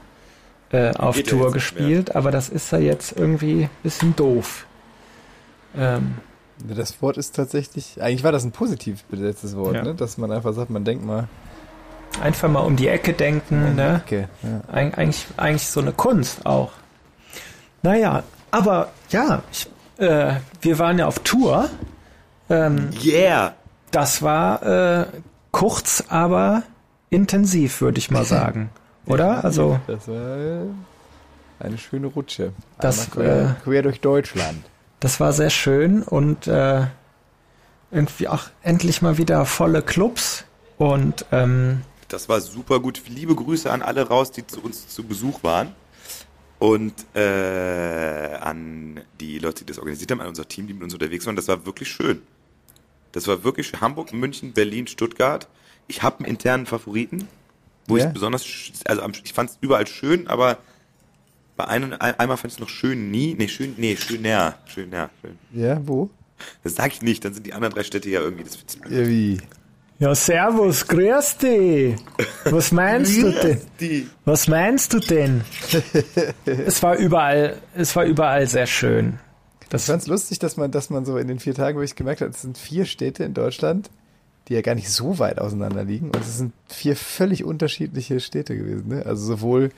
äh, 0.70 0.92
auf 0.94 1.16
Geht 1.16 1.28
Tour 1.30 1.46
jetzt 1.46 1.54
nicht 1.54 1.74
mehr. 1.74 1.82
gespielt, 1.88 2.16
aber 2.16 2.30
das 2.30 2.48
ist 2.48 2.70
ja 2.72 2.78
jetzt 2.78 3.16
irgendwie 3.16 3.64
ein 3.64 3.70
bisschen 3.82 4.14
doof. 4.16 4.66
Ähm, 5.76 6.14
Das 6.68 7.00
Wort 7.02 7.16
ist 7.16 7.34
tatsächlich, 7.34 8.00
eigentlich 8.00 8.22
war 8.24 8.32
das 8.32 8.44
ein 8.44 8.52
positiv 8.52 9.02
besetztes 9.04 9.56
Wort, 9.56 9.74
Ja. 9.74 9.82
ne? 9.82 9.94
dass 9.94 10.16
man 10.18 10.30
einfach 10.30 10.52
sagt, 10.52 10.70
man 10.70 10.84
denkt 10.84 11.04
mal 11.04 11.26
einfach 12.22 12.48
mal 12.48 12.60
um 12.60 12.76
die 12.76 12.86
Ecke 12.86 13.12
denken, 13.12 13.64
um 13.64 13.70
die 13.70 13.76
ne? 13.76 14.02
Ecke. 14.06 14.28
Ja. 14.42 14.72
Eig 14.72 14.96
eigentlich, 14.96 15.26
eigentlich 15.36 15.66
so 15.66 15.80
eine 15.80 15.90
Kunst 15.92 16.46
auch. 16.46 16.70
Naja, 17.82 18.22
aber 18.52 18.92
ja, 19.10 19.42
ich, 19.50 19.68
äh, 19.98 20.34
wir 20.60 20.78
waren 20.78 20.98
ja 20.98 21.06
auf 21.06 21.18
Tour. 21.20 21.68
Ähm, 22.50 22.90
Yeah! 23.02 23.54
das 23.90 24.22
war 24.22 24.62
äh, 24.62 25.06
kurz, 25.50 26.04
aber 26.08 26.62
intensiv, 27.10 27.80
würde 27.80 27.98
ich 27.98 28.10
mal 28.10 28.24
sagen. 28.36 28.70
Oder? 29.06 29.44
Also, 29.44 29.78
Das 29.86 30.08
war 30.08 30.36
äh, 30.38 30.60
eine 31.60 31.78
schöne 31.78 32.06
Rutsche. 32.08 32.52
Das, 32.80 33.10
quer, 33.10 33.56
äh, 33.60 33.62
quer 33.64 33.82
durch 33.82 34.00
Deutschland. 34.00 34.64
das 35.00 35.20
war 35.20 35.32
sehr 35.32 35.50
schön 35.50 36.02
und 36.02 36.46
äh, 36.46 36.86
irgendwie 37.90 38.28
auch 38.28 38.44
endlich 38.62 39.02
mal 39.02 39.18
wieder 39.18 39.46
volle 39.46 39.82
Clubs 39.82 40.44
und 40.78 41.24
ähm, 41.30 41.82
Das 42.08 42.28
war 42.28 42.40
super 42.40 42.80
gut. 42.80 43.02
Liebe 43.08 43.34
Grüße 43.34 43.70
an 43.70 43.82
alle 43.82 44.08
raus, 44.08 44.32
die 44.32 44.46
zu 44.46 44.60
uns 44.60 44.88
zu 44.88 45.04
Besuch 45.04 45.42
waren. 45.44 45.68
Und 46.64 46.94
äh, 47.14 48.36
an 48.40 49.00
die 49.20 49.38
Leute, 49.38 49.64
die 49.64 49.66
das 49.66 49.78
organisiert 49.78 50.10
haben, 50.10 50.22
an 50.22 50.28
unser 50.28 50.48
Team, 50.48 50.66
die 50.66 50.72
mit 50.72 50.82
uns 50.82 50.94
unterwegs 50.94 51.26
waren. 51.26 51.36
Das 51.36 51.46
war 51.48 51.66
wirklich 51.66 51.90
schön. 51.90 52.22
Das 53.12 53.26
war 53.26 53.44
wirklich 53.44 53.66
schön. 53.66 53.82
Hamburg, 53.82 54.14
München, 54.14 54.52
Berlin, 54.54 54.86
Stuttgart. 54.86 55.46
Ich 55.88 56.02
habe 56.02 56.20
einen 56.20 56.26
internen 56.26 56.64
Favoriten, 56.64 57.28
wo 57.86 57.98
Ja? 57.98 58.06
ich 58.06 58.12
besonders, 58.14 58.46
also 58.86 59.02
ich 59.22 59.34
fand 59.34 59.50
es 59.50 59.58
überall 59.60 59.86
schön, 59.86 60.26
aber 60.26 60.56
bei 61.56 61.66
einem, 61.68 61.92
ein, 61.92 62.18
einmal 62.18 62.38
fand 62.38 62.52
ich 62.52 62.56
es 62.56 62.60
noch 62.60 62.70
schön 62.70 63.10
nie. 63.10 63.34
Nee, 63.34 63.48
schön, 63.48 63.74
nee, 63.76 63.96
schön 63.96 64.22
näher. 64.22 64.58
Schön. 64.66 64.90
Ja, 65.52 65.86
wo? 65.86 66.08
Das 66.62 66.74
sag 66.76 66.92
ich 66.94 67.02
nicht, 67.02 67.24
dann 67.26 67.34
sind 67.34 67.46
die 67.46 67.52
anderen 67.52 67.74
drei 67.74 67.84
Städte 67.84 68.08
ja 68.08 68.20
irgendwie. 68.20 68.44
Das, 68.44 68.58
Ja, 68.90 69.06
wie? 69.06 69.38
Ja, 70.04 70.14
servus, 70.14 70.86
grüß 70.86 71.38
dich. 71.38 71.96
Was 72.44 72.72
meinst 72.72 73.22
du 73.22 73.30
denn? 73.30 73.60
die. 73.80 74.06
Was 74.26 74.48
meinst 74.48 74.92
du 74.92 74.98
denn? 74.98 75.40
es 76.44 76.82
war 76.82 76.96
überall, 76.96 77.56
es 77.74 77.96
war 77.96 78.04
überall 78.04 78.46
sehr 78.46 78.66
schön. 78.66 79.18
Ich 79.62 79.68
Das, 79.70 79.86
fand's 79.86 80.06
lustig, 80.06 80.38
dass 80.40 80.58
man, 80.58 80.70
dass 80.70 80.90
man 80.90 81.06
so 81.06 81.16
in 81.16 81.26
den 81.26 81.38
vier 81.38 81.54
Tagen, 81.54 81.78
wo 81.78 81.82
ich 81.82 81.96
gemerkt 81.96 82.20
habe, 82.20 82.32
es 82.32 82.42
sind 82.42 82.58
vier 82.58 82.84
Städte 82.84 83.24
in 83.24 83.32
Deutschland, 83.32 83.88
die 84.48 84.52
ja 84.52 84.60
gar 84.60 84.74
nicht 84.74 84.90
so 84.90 85.18
weit 85.18 85.38
auseinander 85.38 85.84
liegen. 85.84 86.08
Und 86.08 86.20
es 86.20 86.36
sind 86.36 86.52
vier 86.68 86.96
völlig 86.96 87.42
unterschiedliche 87.42 88.20
Städte 88.20 88.58
gewesen. 88.58 88.88
Ne? 88.88 89.06
Also 89.06 89.24
sowohl 89.24 89.70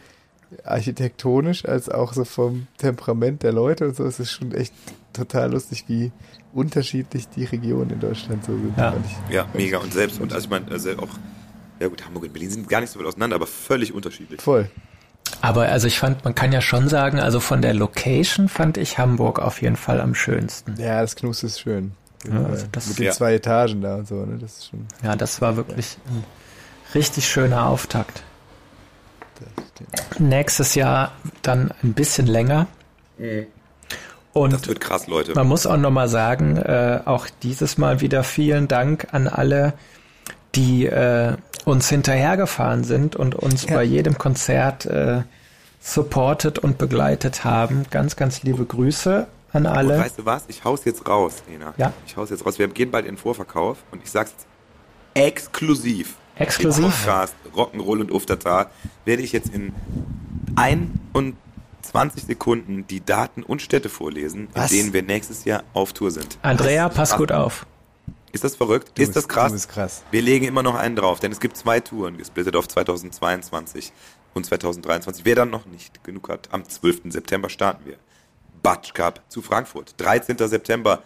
architektonisch 0.65 1.65
als 1.67 1.89
auch 1.89 2.15
so 2.15 2.25
vom 2.25 2.67
Temperament 2.79 3.45
der 3.45 3.53
Leute 3.53 3.87
und 3.87 3.95
so. 3.95 4.03
Es 4.03 4.19
ist 4.19 4.33
schon 4.33 4.51
echt 4.51 4.75
total 5.13 5.53
lustig, 5.53 5.85
wie 5.87 6.11
unterschiedlich 6.57 7.29
die 7.29 7.45
Regionen 7.45 7.91
in 7.91 8.01
Deutschland 8.01 8.45
so 8.45 8.53
sind. 8.53 8.75
Ja. 8.77 8.95
Ja, 9.31 9.47
mega. 9.55 9.79
Und 9.79 9.93
selbst, 9.93 10.21
und 10.21 10.33
also 10.33 10.47
ich 10.47 10.51
meine, 10.51 10.71
also 10.71 10.91
auch, 10.99 11.09
ja 11.81 11.89
gut, 11.89 12.05
Hamburg 12.05 12.25
und 12.25 12.33
Berlin 12.33 12.51
sind 12.51 12.69
gar 12.69 12.81
nicht 12.81 12.91
so 12.91 12.99
weit 12.99 13.07
auseinander, 13.07 13.37
aber 13.37 13.47
völlig 13.47 13.93
unterschiedlich. 13.95 14.41
Voll. 14.41 14.69
aber 15.43 15.67
also 15.69 15.87
ich 15.87 15.99
fand, 15.99 16.25
man 16.25 16.35
kann 16.35 16.53
ja 16.53 16.61
schon 16.61 16.89
sagen, 16.89 17.21
also 17.21 17.41
von 17.41 17.61
der 17.63 17.75
Location 17.75 18.49
fand 18.49 18.79
ich 18.79 18.97
Hamburg 18.99 19.39
auf 19.39 19.61
jeden 19.61 19.77
Fall 19.77 20.01
am 20.01 20.15
schönsten. 20.15 20.75
Ja, 20.81 21.01
das 21.03 21.15
Knus 21.17 21.43
ist 21.43 21.61
schön. 21.61 21.93
Ja, 22.29 22.43
also 22.45 22.67
das- 22.73 22.89
Mit 22.89 22.99
den 22.99 23.05
Ja. 23.07 23.13
zwei 23.13 23.35
Etagen 23.35 23.83
da 23.83 23.97
und 23.97 24.09
so, 24.09 24.15
ne? 24.25 24.39
Das 24.39 24.59
ist 24.59 24.69
schon. 24.71 24.87
Ja, 25.03 25.15
das 25.17 25.41
war 25.41 25.57
wirklich 25.57 25.99
ein 26.09 26.25
richtig 26.95 27.29
schöner 27.29 27.67
Auftakt. 27.67 28.23
Nächstes 30.19 30.75
Jahr 30.75 31.13
dann 31.43 31.71
ein 31.83 31.93
bisschen 31.93 32.27
länger. 32.27 32.67
Und 34.37 34.53
Das 34.53 34.69
wird 34.69 34.81
krass, 34.81 35.07
Leute. 35.07 35.35
Man 35.35 35.49
muss 35.49 35.67
auch 35.67 35.79
nochmal 35.79 36.09
sagen, 36.09 36.57
äh, 36.59 37.01
auch 37.07 37.27
dieses 37.43 37.79
Mal 37.79 38.01
wieder 38.03 38.23
vielen 38.23 38.69
Dank 38.69 39.09
an 39.13 39.29
alle, 39.29 39.73
die 40.55 40.85
äh, 40.87 41.37
uns 41.65 41.89
hinterhergefahren 41.89 42.85
sind 42.85 43.17
und 43.17 43.35
uns 43.35 43.65
Ja. 43.67 43.77
bei 43.77 43.83
jedem 43.83 44.19
Konzert 44.19 44.85
äh, 44.87 45.23
supportet 45.81 46.59
und 46.59 46.77
begleitet 46.77 47.45
haben. 47.45 47.87
Ganz, 47.91 48.17
ganz 48.17 48.43
liebe 48.43 48.65
Grüße 48.67 49.27
an 49.53 49.65
Und 49.67 49.73
alle. 49.73 49.99
weißt 50.01 50.19
du 50.19 50.27
was? 50.27 50.45
Ich 50.49 50.65
hau's 50.65 50.85
jetzt 50.85 51.09
raus, 51.09 51.43
Lena. 51.49 51.73
Ja. 51.79 51.93
Ich 52.07 52.17
hau's 52.19 52.29
jetzt 52.29 52.45
raus. 52.45 52.59
Wir 52.59 52.69
gehen 52.69 52.91
bald 52.91 53.07
in 53.07 53.13
den 53.13 53.19
Vorverkauf 53.19 53.79
und 53.91 54.03
ich 54.05 54.11
sag's 54.11 54.35
exklusiv. 55.15 56.17
Exklusiv? 56.37 56.85
Im 56.85 56.91
Podcast 56.91 57.35
Rock'n'Roll 57.55 58.01
und 58.03 58.11
Uftata 58.13 58.67
werde 59.07 59.23
ich 59.23 59.33
jetzt 59.33 59.49
in 59.55 59.73
21 61.95 62.25
Sekunden 62.25 62.87
die 62.87 63.05
Daten 63.05 63.43
und 63.43 63.63
Städte 63.63 63.89
vorlesen, 63.89 64.49
Was? 64.55 64.71
in 64.73 64.79
denen 64.79 64.93
wir 64.93 65.03
nächstes 65.03 65.45
Jahr 65.45 65.63
auf 65.73 65.93
Tour 65.93 66.11
sind. 66.11 66.39
Andrea, 66.43 66.89
pass 66.89 67.17
gut 67.17 67.33
auf. 67.33 67.67
Ist 68.33 68.45
das 68.45 68.57
verrückt? 68.57 68.93
Du 68.97 69.03
ist 69.03 69.17
das 69.17 69.29
krass? 69.29 69.49
du 69.49 69.53
bist 69.55 69.69
krass. 69.69 70.03
Wir 70.11 70.21
legen 70.21 70.47
immer 70.47 70.63
noch 70.63 70.75
einen 70.75 70.97
drauf, 70.97 71.21
denn 71.21 71.33
es 71.33 71.41
gibt 71.41 71.57
zwei 71.57 71.81
Touren 71.81 72.19
gesplittet 72.19 72.57
auf 72.57 72.69
2022 72.69 73.93
und 74.35 74.45
2023. 74.45 75.25
Wer 75.25 75.37
dann 75.37 75.51
noch 75.51 75.65
nicht 75.67 76.05
genug 76.05 76.29
hat, 76.29 76.49
am 76.53 76.69
12. 76.69 77.13
September 77.13 77.49
starten 77.49 77.87
wir. 77.87 77.97
Batsch 78.63 78.93
Cup 78.93 79.23
zu 79.29 79.41
Frankfurt. 79.43 79.95
13. 79.99 80.37
September. 80.49 81.03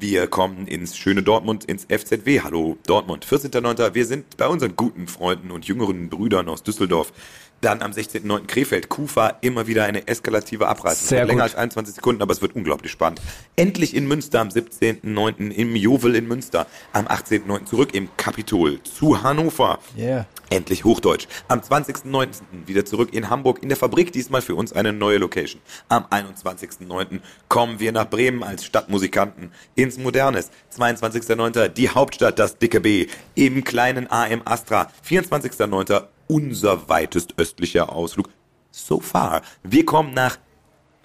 Wir 0.00 0.28
kommen 0.28 0.68
ins 0.68 0.96
schöne 0.96 1.24
Dortmund, 1.24 1.64
ins 1.64 1.84
FZW. 1.86 2.42
Hallo 2.42 2.76
Dortmund. 2.86 3.26
14.9. 3.26 3.94
Wir 3.94 4.06
sind 4.06 4.36
bei 4.36 4.46
unseren 4.46 4.76
guten 4.76 5.08
Freunden 5.08 5.50
und 5.50 5.64
jüngeren 5.66 6.08
Brüdern 6.08 6.48
aus 6.48 6.62
Düsseldorf. 6.62 7.12
Dann 7.60 7.82
am 7.82 7.90
16.9. 7.90 8.46
Krefeld. 8.46 8.88
Kufa, 8.88 9.38
immer 9.40 9.66
wieder 9.66 9.84
eine 9.84 10.06
eskalative 10.06 10.68
Abreise. 10.68 11.04
Sehr 11.04 11.24
länger 11.24 11.42
als 11.42 11.56
21 11.56 11.96
Sekunden, 11.96 12.22
aber 12.22 12.32
es 12.32 12.40
wird 12.40 12.54
unglaublich 12.54 12.92
spannend. 12.92 13.20
Endlich 13.56 13.96
in 13.96 14.06
Münster 14.06 14.40
am 14.40 14.48
17.9. 14.48 15.50
im 15.50 15.74
Jovel 15.74 16.14
in 16.14 16.28
Münster. 16.28 16.66
Am 16.92 17.06
18.9. 17.06 17.64
zurück 17.64 17.94
im 17.94 18.08
Kapitol 18.16 18.80
zu 18.84 19.22
Hannover. 19.22 19.80
Yeah. 19.96 20.26
Endlich 20.50 20.84
Hochdeutsch. 20.84 21.26
Am 21.48 21.60
20.09. 21.60 22.28
wieder 22.66 22.84
zurück 22.84 23.12
in 23.12 23.28
Hamburg 23.28 23.62
in 23.62 23.68
der 23.68 23.76
Fabrik, 23.76 24.12
diesmal 24.12 24.40
für 24.40 24.54
uns 24.54 24.72
eine 24.72 24.92
neue 24.92 25.18
Location. 25.18 25.60
Am 25.88 26.04
21.09. 26.04 27.20
kommen 27.48 27.80
wir 27.80 27.92
nach 27.92 28.08
Bremen 28.08 28.42
als 28.42 28.64
Stadtmusikanten 28.64 29.52
ins 29.74 29.98
Modernes. 29.98 30.50
22.09. 30.76 31.68
die 31.68 31.90
Hauptstadt, 31.90 32.38
das 32.38 32.56
dicke 32.56 32.80
B, 32.80 33.08
im 33.34 33.64
kleinen 33.64 34.10
AM 34.10 34.42
Astra. 34.44 34.90
24.09. 35.06 36.06
unser 36.28 36.88
weitest 36.88 37.34
östlicher 37.38 37.92
Ausflug 37.92 38.28
so 38.70 39.00
far. 39.00 39.42
Wir 39.62 39.84
kommen 39.84 40.14
nach 40.14 40.38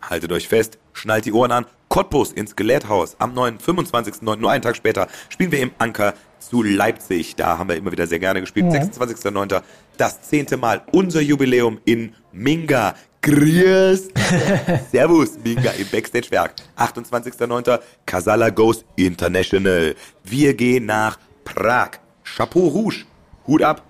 haltet 0.10 0.32
euch 0.32 0.48
fest, 0.48 0.78
schnallt 0.94 1.26
die 1.26 1.34
Ohren 1.34 1.52
an, 1.52 1.66
Cottbus 1.90 2.32
ins 2.32 2.52
Skeletthaus. 2.52 3.16
Am 3.20 3.34
9., 3.34 3.60
25.09., 3.60 4.38
nur 4.38 4.52
einen 4.52 4.62
Tag 4.62 4.76
später, 4.76 5.08
spielen 5.30 5.52
wir 5.52 5.60
im 5.62 5.72
Anker 5.78 6.14
zu 6.40 6.64
Leipzig. 6.64 7.36
Da 7.36 7.58
haben 7.58 7.70
wir 7.70 7.76
immer 7.76 7.92
wieder 7.92 8.08
sehr 8.08 8.20
gerne 8.20 8.42
gespielt. 8.42 8.66
26.09., 8.66 9.62
das 9.98 10.22
zehnte 10.24 10.58
Mal, 10.58 10.82
unser 10.92 11.22
Jubiläum 11.22 11.80
in 11.86 12.16
Minga. 12.32 12.96
Grüß. 13.22 14.10
Servus, 14.92 15.38
Minga 15.44 15.72
im 15.72 15.88
Backstage-Werk. 15.88 16.56
28.09., 16.78 17.80
Casala 18.06 18.50
Goes 18.50 18.84
International. 18.96 19.96
Wir 20.24 20.54
gehen 20.56 20.88
nach 20.88 21.18
Prag. 21.46 22.00
Chapeau 22.24 22.68
Rouge. 22.68 23.06
Hut 23.48 23.62
ab. 23.62 23.84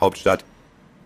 Hauptstadt 0.00 0.44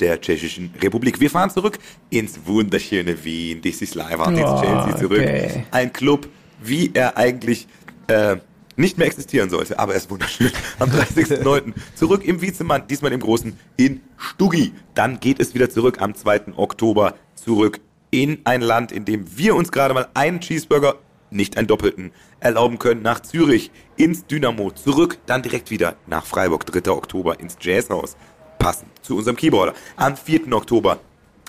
der 0.00 0.20
Tschechischen 0.20 0.72
Republik. 0.83 1.20
Wir 1.20 1.30
fahren 1.30 1.50
zurück 1.50 1.78
ins 2.11 2.38
wunderschöne 2.44 3.24
Wien. 3.24 3.62
This 3.62 3.83
is 3.83 3.94
live 3.94 4.18
Oh, 4.20 4.30
Chelsea 4.30 4.96
zurück. 4.96 5.20
okay. 5.20 5.64
Ein 5.70 5.92
Club, 5.92 6.28
wie 6.62 6.90
er 6.94 7.16
eigentlich 7.16 7.66
äh, 8.09 8.37
nicht 8.76 8.98
mehr 8.98 9.07
existieren 9.07 9.50
sollte, 9.50 9.78
aber 9.78 9.92
er 9.92 9.98
ist 9.98 10.11
wunderschön. 10.11 10.50
Am 10.78 10.90
30.09. 10.90 11.72
zurück 11.94 12.24
im 12.24 12.40
Wiezemann, 12.40 12.87
diesmal 12.88 13.12
im 13.12 13.20
Großen 13.20 13.57
in 13.76 14.00
Stuggi. 14.16 14.72
Dann 14.94 15.20
geht 15.20 15.40
es 15.40 15.54
wieder 15.54 15.70
zurück 15.70 16.00
am 16.00 16.14
2. 16.14 16.54
Oktober 16.57 17.14
zurück 17.35 17.80
in 18.11 18.38
ein 18.44 18.61
Land, 18.61 18.92
in 18.92 19.04
dem 19.04 19.37
wir 19.37 19.54
uns 19.54 19.70
gerade 19.72 19.94
mal 19.94 20.09
einen 20.14 20.40
Cheeseburger, 20.40 20.96
nicht 21.30 21.57
einen 21.57 21.66
doppelten, 21.66 22.12
erlauben 22.40 22.78
können, 22.78 23.02
nach 23.02 23.20
Zürich, 23.20 23.70
ins 23.96 24.26
Dynamo, 24.26 24.70
zurück, 24.70 25.18
dann 25.26 25.42
direkt 25.42 25.70
wieder 25.70 25.96
nach 26.07 26.24
Freiburg, 26.24 26.64
3. 26.66 26.90
Oktober 26.92 27.40
ins 27.40 27.57
Jazzhaus 27.61 28.16
passend 28.64 28.88
zu 29.03 29.14
unserem 29.18 29.37
Keyboarder. 29.37 29.74
Am 29.96 30.16
4. 30.16 30.50
Oktober 30.53 30.98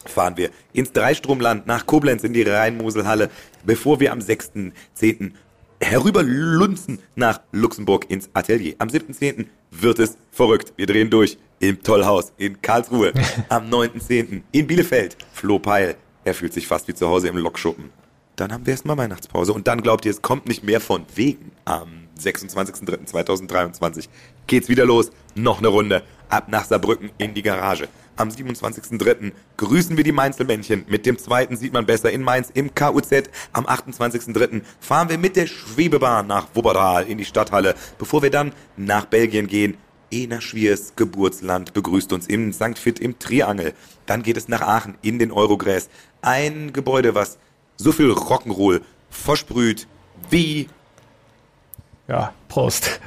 fahren 0.06 0.36
wir 0.36 0.50
ins 0.74 0.92
Dreistromland 0.92 1.66
nach 1.66 1.86
Koblenz 1.86 2.26
in 2.26 2.34
die 2.34 2.42
Rhein-Mosel-Halle, 2.42 3.30
bevor 3.64 4.02
wir 4.02 4.12
am 4.12 4.20
6.10. 4.20 5.32
herüberlunzen 5.80 7.00
nach 7.16 7.40
Luxemburg 7.54 8.10
ins 8.10 8.30
Atelier. 8.34 8.76
Am 8.80 8.90
7.10. 8.90 9.46
wird 9.72 10.00
es 10.00 10.18
verrückt. 10.30 10.74
Wir 10.76 10.88
drehen 10.88 11.10
durch 11.10 11.38
im 11.60 11.82
Tollhaus 11.82 12.34
in 12.36 12.62
Karlsruhe. 12.62 13.14
Am 13.50 13.70
9.10. 13.70 14.42
in 14.52 14.68
Bielefeld. 14.68 15.16
Flo 15.32 15.58
Peil, 15.58 15.96
er 16.26 16.34
fühlt 16.34 16.52
sich 16.52 16.68
fast 16.68 16.90
wie 16.90 16.94
zu 16.94 17.08
Hause 17.08 17.30
im 17.30 17.38
Lokschuppen. 17.38 17.92
Dann 18.36 18.52
haben 18.52 18.66
wir 18.66 18.72
erstmal 18.72 18.98
Weihnachtspause. 18.98 19.54
Und 19.54 19.68
dann 19.68 19.82
glaubt 19.82 20.04
ihr, 20.04 20.12
es 20.12 20.22
kommt 20.22 20.48
nicht 20.50 20.66
mehr 20.66 20.82
von 20.82 21.06
wegen. 21.16 21.54
Am 21.64 22.08
26.03.2023 22.20 24.08
geht's 24.48 24.70
wieder 24.70 24.86
los. 24.86 25.12
Noch 25.36 25.60
eine 25.60 25.68
Runde. 25.68 26.04
Ab 26.30 26.48
nach 26.50 26.66
Saarbrücken 26.66 27.12
in 27.18 27.34
die 27.34 27.42
Garage. 27.42 27.88
Am 28.18 28.30
27.03. 28.30 29.34
grüßen 29.58 29.98
wir 29.98 30.04
die 30.04 30.14
Mainzelmännchen. 30.14 30.86
Mit 30.88 31.06
dem 31.06 31.18
zweiten 31.18 31.58
sieht 31.58 31.74
man 31.74 31.86
besser 31.86 32.12
in 32.12 32.22
Mainz 32.22 32.50
im 32.54 32.74
KUZ. 32.74 33.30
Am 33.52 33.66
28.03. 33.66 34.62
fahren 34.80 35.10
wir 35.10 35.18
mit 35.18 35.36
der 35.36 35.48
Schwebebahn 35.48 36.28
nach 36.28 36.48
Wuppertal 36.54 37.08
in 37.08 37.18
die 37.18 37.26
Stadthalle, 37.26 37.76
bevor 37.98 38.22
wir 38.24 38.32
dann 38.32 38.54
nach 38.78 39.06
Belgien 39.06 39.48
gehen. 39.48 39.78
Ena 40.12 40.40
Schwiers 40.40 40.94
Geburtsland 40.96 41.74
begrüßt 41.74 42.14
uns 42.14 42.28
im 42.28 42.54
St. 42.54 42.78
Fit 42.78 43.00
im 43.00 43.20
Triangel. 43.20 43.74
Dann 44.06 44.24
geht 44.24 44.38
es 44.38 44.48
nach 44.48 44.62
Aachen 44.62 44.96
in 45.02 45.20
den 45.20 45.32
Eurogräs. 45.32 45.90
Ein 46.22 46.72
Gebäude, 46.72 47.16
was 47.16 47.38
so 47.76 47.92
viel 47.92 48.12
Rock'n'Roll 48.12 48.82
versprüht 49.10 49.88
wie 50.30 50.70
Ja, 52.08 52.34
Prost. 52.48 53.02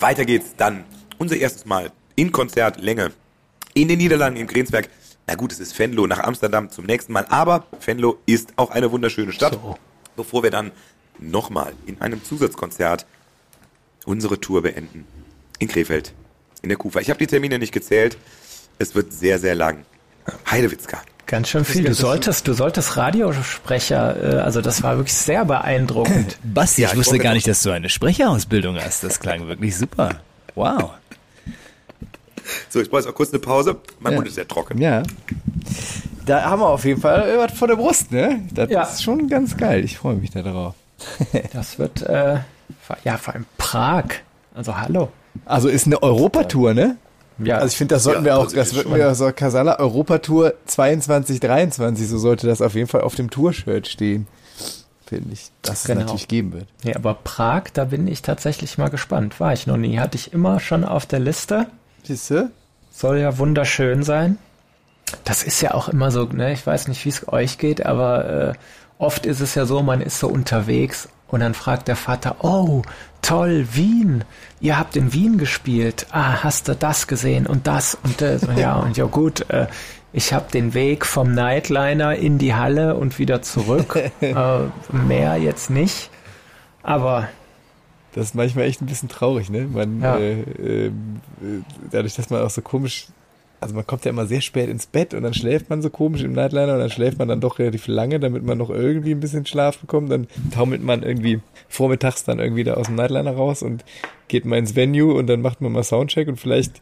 Weiter 0.00 0.24
geht's 0.24 0.54
dann. 0.56 0.84
Unser 1.18 1.36
erstes 1.36 1.66
Mal 1.66 1.92
in 2.16 2.32
Konzertlänge 2.32 3.12
in 3.74 3.88
den 3.88 3.98
Niederlanden 3.98 4.40
in 4.40 4.46
Grenzberg. 4.46 4.88
Na 5.26 5.34
gut, 5.34 5.52
es 5.52 5.60
ist 5.60 5.78
Venlo 5.78 6.06
nach 6.06 6.18
Amsterdam 6.20 6.70
zum 6.70 6.86
nächsten 6.86 7.12
Mal, 7.12 7.26
aber 7.28 7.66
Venlo 7.84 8.18
ist 8.26 8.52
auch 8.56 8.70
eine 8.70 8.90
wunderschöne 8.90 9.32
Stadt. 9.32 9.54
So. 9.54 9.78
Bevor 10.16 10.42
wir 10.42 10.50
dann 10.50 10.72
nochmal 11.18 11.72
in 11.86 12.00
einem 12.00 12.24
Zusatzkonzert 12.24 13.06
unsere 14.06 14.40
Tour 14.40 14.62
beenden. 14.62 15.06
In 15.58 15.68
Krefeld. 15.68 16.14
In 16.62 16.68
der 16.68 16.78
Kufa. 16.78 17.00
Ich 17.00 17.10
habe 17.10 17.18
die 17.18 17.26
Termine 17.26 17.58
nicht 17.58 17.72
gezählt. 17.72 18.18
Es 18.78 18.94
wird 18.94 19.12
sehr, 19.12 19.38
sehr 19.38 19.54
lang. 19.54 19.84
Heidewitzka. 20.50 21.02
Ganz 21.30 21.48
schön 21.48 21.64
viel. 21.64 21.84
Du 21.84 21.94
solltest, 21.94 22.48
du 22.48 22.54
solltest 22.54 22.96
Radiosprecher, 22.96 24.38
äh, 24.38 24.40
also 24.40 24.60
das 24.60 24.82
war 24.82 24.96
wirklich 24.96 25.14
sehr 25.14 25.44
beeindruckend. 25.44 26.36
Basti, 26.42 26.82
Ja, 26.82 26.88
ich 26.90 26.96
wusste 26.96 27.20
gar 27.20 27.34
nicht, 27.34 27.46
dass 27.46 27.62
du 27.62 27.70
eine 27.70 27.88
Sprecherausbildung 27.88 28.76
hast. 28.76 29.04
Das 29.04 29.20
klang 29.20 29.46
wirklich 29.46 29.76
super. 29.76 30.16
Wow. 30.56 30.90
So, 32.68 32.80
ich 32.80 32.90
brauche 32.90 33.00
jetzt 33.02 33.08
auch 33.08 33.14
kurz 33.14 33.30
eine 33.30 33.38
Pause. 33.38 33.76
Mein 34.00 34.12
Ja. 34.14 34.16
Mund 34.18 34.26
ist 34.26 34.34
sehr 34.34 34.48
trocken. 34.48 34.78
Ja. 34.80 35.04
Da 36.26 36.42
haben 36.42 36.60
wir 36.60 36.68
auf 36.68 36.84
jeden 36.84 37.00
Fall 37.00 37.38
was 37.38 37.52
vor 37.56 37.68
der 37.68 37.76
Brust, 37.76 38.10
ne? 38.10 38.40
Das 38.52 38.68
Ja. 38.68 38.82
ist 38.82 39.00
schon 39.02 39.28
ganz 39.28 39.56
geil. 39.56 39.84
Ich 39.84 39.98
freue 39.98 40.16
mich 40.16 40.30
da 40.32 40.42
drauf. 40.42 40.74
Das 41.52 41.78
wird, 41.78 42.02
äh, 42.02 42.38
ja, 43.04 43.16
vor 43.18 43.34
allem 43.34 43.46
Prag. 43.56 44.04
Also 44.52 44.76
hallo. 44.76 45.10
Also 45.44 45.68
ist 45.68 45.86
eine 45.86 46.02
Europatour, 46.02 46.74
ne? 46.74 46.96
Ja, 47.46 47.56
Also 47.56 47.68
ich 47.68 47.76
finde, 47.76 47.94
das 47.94 48.02
sollten 48.04 48.24
Ja, 48.24 48.36
wir 48.36 48.38
auch, 48.38 48.52
das 48.52 48.70
sollten 48.70 48.90
schon. 48.90 48.98
wir 48.98 49.14
so 49.14 49.30
Casala 49.32 49.78
Europatour 49.78 50.54
22, 50.66 51.40
23, 51.40 52.08
so 52.08 52.18
sollte 52.18 52.46
das 52.46 52.60
auf 52.62 52.74
jeden 52.74 52.88
Fall 52.88 53.02
auf 53.02 53.14
dem 53.14 53.30
Tour-Shirt 53.30 53.86
stehen. 53.86 54.26
Finde 55.06 55.32
ich, 55.32 55.50
dass 55.62 55.84
Genau. 55.84 56.00
es 56.00 56.06
natürlich 56.06 56.28
geben 56.28 56.52
wird. 56.52 56.66
nee, 56.84 56.94
aber 56.94 57.14
Prag, 57.14 57.64
da 57.72 57.84
bin 57.86 58.06
ich 58.06 58.22
tatsächlich 58.22 58.78
mal 58.78 58.90
gespannt. 58.90 59.40
War 59.40 59.52
ich 59.52 59.66
noch 59.66 59.76
nie. 59.76 59.98
Hatte 59.98 60.16
ich 60.16 60.32
immer 60.32 60.60
schon 60.60 60.84
auf 60.84 61.04
der 61.06 61.18
Liste. 61.18 61.66
Siehst 62.04 62.30
du? 62.30 62.50
Soll 62.92 63.18
ja 63.18 63.36
wunderschön 63.38 64.02
sein. 64.04 64.38
Das 65.24 65.42
ist 65.42 65.60
ja 65.62 65.74
auch 65.74 65.88
immer 65.88 66.12
so, 66.12 66.24
ne? 66.24 66.52
Ich 66.52 66.64
weiß 66.64 66.86
nicht, 66.86 67.04
wie 67.04 67.08
es 67.08 67.26
euch 67.28 67.58
geht, 67.58 67.84
aber 67.84 68.24
äh, 68.50 68.52
oft 68.98 69.26
ist 69.26 69.40
es 69.40 69.56
ja 69.56 69.66
so, 69.66 69.82
man 69.82 70.00
ist 70.00 70.20
so 70.20 70.28
unterwegs 70.28 71.08
und 71.28 71.40
dann 71.40 71.54
fragt 71.54 71.88
der 71.88 71.96
Vater, 71.96 72.36
oh, 72.44 72.82
toll, 73.22 73.66
Wien. 73.72 74.24
Ihr 74.60 74.78
habt 74.78 74.96
in 74.96 75.12
Wien 75.12 75.38
gespielt. 75.38 76.06
Ah, 76.10 76.42
hast 76.42 76.68
du 76.68 76.74
das 76.74 77.06
gesehen 77.06 77.46
und 77.46 77.66
das 77.66 77.96
und 78.02 78.20
das? 78.20 78.42
Und 78.44 78.58
ja, 78.58 78.76
und 78.76 78.96
ja 78.96 79.04
gut, 79.06 79.48
äh, 79.50 79.66
ich 80.12 80.32
habe 80.32 80.50
den 80.52 80.74
Weg 80.74 81.06
vom 81.06 81.34
Nightliner 81.34 82.16
in 82.16 82.38
die 82.38 82.54
Halle 82.54 82.96
und 82.96 83.18
wieder 83.18 83.42
zurück. 83.42 83.96
äh, 84.20 84.34
mehr 84.92 85.36
jetzt 85.36 85.70
nicht. 85.70 86.10
Aber 86.82 87.28
Das 88.14 88.26
ist 88.26 88.34
manchmal 88.34 88.64
echt 88.64 88.80
ein 88.82 88.86
bisschen 88.86 89.08
traurig, 89.08 89.50
ne? 89.50 89.68
Man, 89.72 90.00
Ja. 90.02 90.16
äh, 90.18 90.40
äh, 90.40 90.90
dadurch, 91.90 92.14
dass 92.16 92.28
man 92.30 92.42
auch 92.42 92.50
so 92.50 92.60
komisch, 92.62 93.06
also 93.60 93.74
man 93.74 93.86
kommt 93.86 94.04
ja 94.04 94.10
immer 94.10 94.26
sehr 94.26 94.40
spät 94.40 94.68
ins 94.68 94.86
Bett 94.86 95.12
und 95.12 95.22
dann 95.22 95.34
schläft 95.34 95.68
man 95.68 95.82
so 95.82 95.90
komisch 95.90 96.22
im 96.22 96.32
Nightliner 96.32 96.74
und 96.74 96.80
dann 96.80 96.90
schläft 96.90 97.18
man 97.18 97.28
dann 97.28 97.40
doch 97.40 97.58
relativ 97.58 97.86
lange, 97.88 98.18
damit 98.18 98.42
man 98.42 98.58
noch 98.58 98.70
irgendwie 98.70 99.12
ein 99.12 99.20
bisschen 99.20 99.44
Schlaf 99.44 99.78
bekommt. 99.78 100.10
Dann 100.10 100.28
taumelt 100.54 100.82
man 100.82 101.02
irgendwie 101.02 101.40
vormittags 101.68 102.24
dann 102.24 102.38
irgendwie 102.38 102.64
da 102.64 102.74
aus 102.74 102.86
dem 102.86 102.96
Nightliner 102.96 103.32
raus 103.32 103.62
und 103.62 103.84
geht 104.28 104.46
mal 104.46 104.58
ins 104.58 104.76
Venue 104.76 105.14
und 105.14 105.26
dann 105.26 105.42
macht 105.42 105.60
man 105.60 105.72
mal 105.72 105.84
Soundcheck 105.84 106.28
und 106.28 106.36
vielleicht 106.40 106.80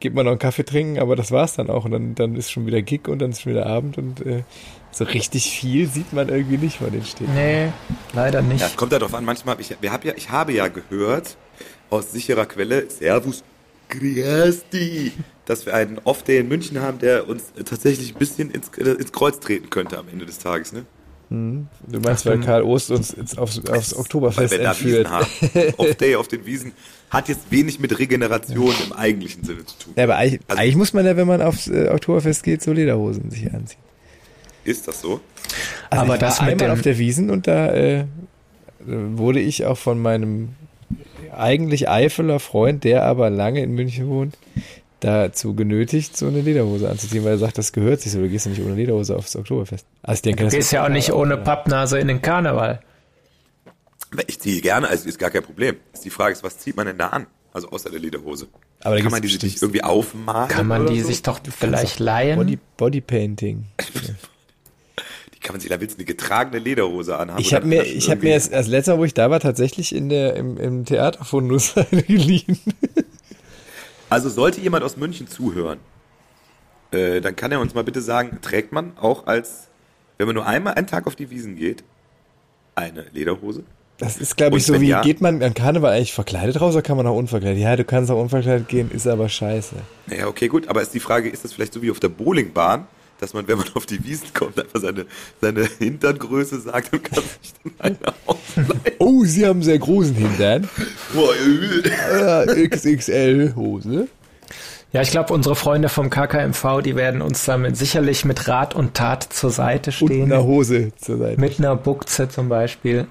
geht 0.00 0.14
man 0.14 0.24
noch 0.24 0.32
einen 0.32 0.38
Kaffee 0.38 0.64
trinken, 0.64 0.98
aber 0.98 1.16
das 1.16 1.32
war's 1.32 1.54
dann 1.54 1.70
auch 1.70 1.84
und 1.84 1.90
dann, 1.90 2.14
dann 2.14 2.36
ist 2.36 2.50
schon 2.50 2.66
wieder 2.66 2.82
Gig 2.82 3.08
und 3.08 3.20
dann 3.20 3.30
ist 3.30 3.42
schon 3.42 3.52
wieder 3.52 3.66
Abend 3.66 3.98
und 3.98 4.24
äh, 4.24 4.42
so 4.90 5.04
richtig 5.04 5.50
viel 5.50 5.86
sieht 5.86 6.12
man 6.12 6.28
irgendwie 6.28 6.58
nicht 6.58 6.78
von 6.78 6.90
den 6.90 7.04
Städten. 7.04 7.34
nee, 7.34 7.68
leider 8.14 8.42
nicht. 8.42 8.60
Ja, 8.60 8.66
es 8.66 8.76
kommt 8.76 8.92
ja 8.92 8.98
darauf 8.98 9.14
an, 9.14 9.24
manchmal 9.24 9.52
habe 9.52 9.62
ich, 9.62 9.76
wir 9.80 9.92
hab 9.92 10.04
ja, 10.04 10.14
ich 10.16 10.30
habe 10.30 10.52
ja 10.52 10.68
gehört, 10.68 11.36
aus 11.90 12.12
sicherer 12.12 12.46
Quelle, 12.46 12.88
Servus 12.90 13.44
Christi, 13.88 15.12
dass 15.46 15.64
wir 15.64 15.74
einen 15.74 15.98
Off-Day 16.04 16.38
in 16.38 16.48
München 16.48 16.80
haben, 16.80 16.98
der 16.98 17.28
uns 17.28 17.44
tatsächlich 17.64 18.14
ein 18.14 18.18
bisschen 18.18 18.50
ins, 18.50 18.68
äh, 18.76 18.90
ins 18.90 19.12
Kreuz 19.12 19.40
treten 19.40 19.70
könnte 19.70 19.96
am 19.98 20.08
Ende 20.08 20.26
des 20.26 20.38
Tages, 20.38 20.72
ne? 20.72 20.84
Du 21.28 21.98
meinst, 22.04 22.24
weil 22.24 22.38
Karl 22.38 22.62
Ost 22.62 22.92
uns 22.92 23.12
jetzt 23.16 23.36
aufs, 23.36 23.60
aufs 23.68 23.96
Oktoberfest 23.96 24.54
entführt. 24.54 25.08
Wiesen 25.08 25.10
haben. 25.10 25.26
Off-Day 25.76 26.14
auf 26.14 26.28
den 26.28 26.46
Wiesen 26.46 26.70
hat 27.10 27.28
jetzt 27.28 27.50
wenig 27.50 27.80
mit 27.80 27.98
Regeneration 27.98 28.72
im 28.86 28.92
eigentlichen 28.92 29.42
Sinne 29.42 29.64
zu 29.66 29.76
tun. 29.76 29.92
Ja, 29.96 30.04
aber 30.04 30.16
eigentlich, 30.16 30.40
Also- 30.46 30.60
eigentlich 30.62 30.76
muss 30.76 30.92
man 30.92 31.04
ja, 31.04 31.16
wenn 31.16 31.26
man 31.26 31.42
aufs 31.42 31.66
äh, 31.66 31.88
Oktoberfest 31.88 32.44
geht, 32.44 32.62
so 32.62 32.72
Lederhosen 32.72 33.30
sich 33.32 33.52
anziehen. 33.52 33.80
Ist 34.62 34.86
das 34.86 35.00
so? 35.00 35.20
Also 35.90 36.04
Aber 36.04 36.14
ich 36.14 36.20
das 36.20 36.38
war 36.38 36.46
mit 36.46 36.60
einmal 36.62 36.76
auf 36.76 36.82
der 36.82 36.96
Wiesen 36.98 37.30
und 37.30 37.48
da 37.48 37.72
äh, 37.74 38.04
wurde 38.86 39.40
ich 39.40 39.64
auch 39.64 39.78
von 39.78 40.00
meinem 40.00 40.50
eigentlich 41.36 41.88
Eifeler 41.88 42.38
Freund, 42.38 42.84
der 42.84 43.04
aber 43.04 43.30
lange 43.30 43.62
in 43.62 43.72
München 43.72 44.08
wohnt, 44.08 44.38
dazu 45.00 45.54
genötigt, 45.54 46.16
so 46.16 46.26
eine 46.26 46.40
Lederhose 46.40 46.88
anzuziehen, 46.88 47.24
weil 47.24 47.32
er 47.32 47.38
sagt, 47.38 47.58
das 47.58 47.72
gehört 47.72 48.00
sich 48.00 48.12
so, 48.12 48.20
du 48.20 48.28
gehst 48.28 48.46
ja 48.46 48.50
nicht 48.52 48.62
ohne 48.62 48.74
Lederhose 48.74 49.16
aufs 49.16 49.36
Oktoberfest. 49.36 49.86
Also 50.02 50.18
ich 50.18 50.22
denke, 50.22 50.38
Du 50.40 50.44
das 50.46 50.54
gehst 50.54 50.72
ja 50.72 50.84
auch 50.84 50.88
nicht 50.88 51.12
ohne 51.12 51.36
Pappnase 51.36 51.98
in 51.98 52.08
den 52.08 52.22
Karneval. 52.22 52.80
Ich 54.26 54.40
ziehe 54.40 54.60
gerne, 54.60 54.88
also 54.88 55.08
ist 55.08 55.18
gar 55.18 55.30
kein 55.30 55.42
Problem. 55.42 55.76
Die 56.02 56.10
Frage 56.10 56.32
ist, 56.32 56.42
was 56.42 56.58
zieht 56.58 56.76
man 56.76 56.86
denn 56.86 56.96
da 56.98 57.08
an? 57.08 57.26
Also 57.52 57.68
außer 57.70 57.90
der 57.90 58.00
Lederhose. 58.00 58.46
Aber 58.80 58.96
da 58.96 59.02
Kann 59.02 59.10
man 59.10 59.22
die 59.22 59.28
sich 59.28 59.62
irgendwie 59.62 59.82
aufmalen? 59.82 60.48
Kann 60.48 60.66
man 60.66 60.86
die 60.86 61.00
so? 61.00 61.08
sich 61.08 61.22
doch 61.22 61.40
vielleicht 61.50 61.98
leihen? 61.98 62.38
Body, 62.38 62.58
Bodypainting. 62.76 63.64
Die 65.34 65.40
kann 65.40 65.54
man 65.54 65.60
sich, 65.60 65.70
da 65.70 65.80
willst 65.80 65.96
du 65.96 65.98
eine 65.98 66.06
getragene 66.06 66.58
Lederhose 66.58 67.16
anhaben. 67.16 67.40
Ich 67.40 67.52
habe 67.54 67.66
mir, 67.66 67.78
das 67.80 67.88
ich 67.88 68.10
habe 68.10 68.22
mir 68.22 68.30
irgendwie- 68.30 68.50
das, 68.50 68.50
das 68.50 68.66
letzte 68.68 68.92
Mal, 68.92 68.98
wo 68.98 69.04
ich 69.04 69.14
da 69.14 69.30
war, 69.30 69.38
tatsächlich 69.38 69.94
in 69.94 70.08
der, 70.08 70.34
im, 70.34 70.56
im 70.56 70.84
Theaterfundus 70.84 71.76
eine 71.92 72.02
geliehen. 72.02 72.58
Also 74.08 74.28
sollte 74.28 74.60
jemand 74.60 74.84
aus 74.84 74.96
München 74.96 75.26
zuhören, 75.28 75.78
äh, 76.92 77.20
dann 77.20 77.34
kann 77.36 77.50
er 77.52 77.60
uns 77.60 77.74
mal 77.74 77.84
bitte 77.84 78.00
sagen, 78.00 78.38
trägt 78.40 78.72
man 78.72 78.96
auch 78.98 79.26
als, 79.26 79.68
wenn 80.18 80.26
man 80.26 80.34
nur 80.36 80.46
einmal 80.46 80.74
einen 80.74 80.86
Tag 80.86 81.06
auf 81.06 81.16
die 81.16 81.30
Wiesen 81.30 81.56
geht, 81.56 81.82
eine 82.74 83.06
Lederhose? 83.12 83.64
Das 83.98 84.18
ist, 84.18 84.36
glaube 84.36 84.58
ich, 84.58 84.66
so 84.66 84.78
wie, 84.80 84.88
ja- 84.88 85.00
geht 85.00 85.22
man 85.22 85.42
an 85.42 85.54
Karneval 85.54 85.92
eigentlich 85.92 86.12
verkleidet 86.12 86.60
raus 86.60 86.74
oder 86.74 86.82
kann 86.82 86.98
man 86.98 87.06
auch 87.06 87.16
unverkleidet? 87.16 87.58
Ja, 87.60 87.76
du 87.76 87.84
kannst 87.84 88.10
auch 88.10 88.20
unverkleidet 88.20 88.68
gehen, 88.68 88.90
ist 88.90 89.06
aber 89.06 89.28
scheiße. 89.28 89.74
Naja, 90.06 90.26
okay, 90.28 90.48
gut, 90.48 90.68
aber 90.68 90.82
ist 90.82 90.92
die 90.92 91.00
Frage, 91.00 91.30
ist 91.30 91.44
das 91.44 91.54
vielleicht 91.54 91.72
so 91.72 91.80
wie 91.82 91.90
auf 91.90 91.98
der 91.98 92.10
Bowlingbahn, 92.10 92.86
dass 93.20 93.34
man, 93.34 93.46
wenn 93.48 93.58
man 93.58 93.66
auf 93.74 93.86
die 93.86 94.04
Wiesen 94.04 94.28
kommt, 94.34 94.58
einfach 94.58 94.80
seine, 94.80 95.06
seine 95.40 95.68
Hinterngröße 95.78 96.60
sagt 96.60 96.92
und 96.92 97.04
kann 97.04 97.22
sich 97.22 97.54
dann 97.62 97.72
eine 97.78 98.14
ausleihen? 98.26 98.96
Oh, 98.98 99.24
sie 99.24 99.46
haben 99.46 99.62
sehr 99.62 99.78
großen 99.78 100.14
Hintern. 100.14 100.68
Boah, 101.14 101.34
äh, 102.46 102.68
XXL-Hose. 102.68 104.08
Ja, 104.92 105.02
ich 105.02 105.10
glaube, 105.10 105.34
unsere 105.34 105.56
Freunde 105.56 105.88
vom 105.88 106.10
KKMV, 106.10 106.80
die 106.82 106.96
werden 106.96 107.20
uns 107.20 107.44
damit 107.44 107.76
sicherlich 107.76 108.24
mit 108.24 108.48
Rat 108.48 108.74
und 108.74 108.94
Tat 108.94 109.24
zur 109.24 109.50
Seite 109.50 109.92
stehen. 109.92 110.32
eine 110.32 110.42
Hose 110.44 110.92
zur 110.96 111.18
Seite. 111.18 111.40
Mit 111.40 111.58
einer 111.58 111.76
Buchse 111.76 112.28
zum 112.28 112.48
Beispiel. 112.48 113.06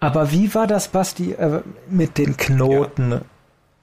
Aber 0.00 0.32
wie 0.32 0.52
war 0.54 0.66
das, 0.66 0.88
Basti, 0.88 1.32
äh, 1.32 1.60
mit 1.88 2.18
den 2.18 2.36
Knoten? 2.36 3.20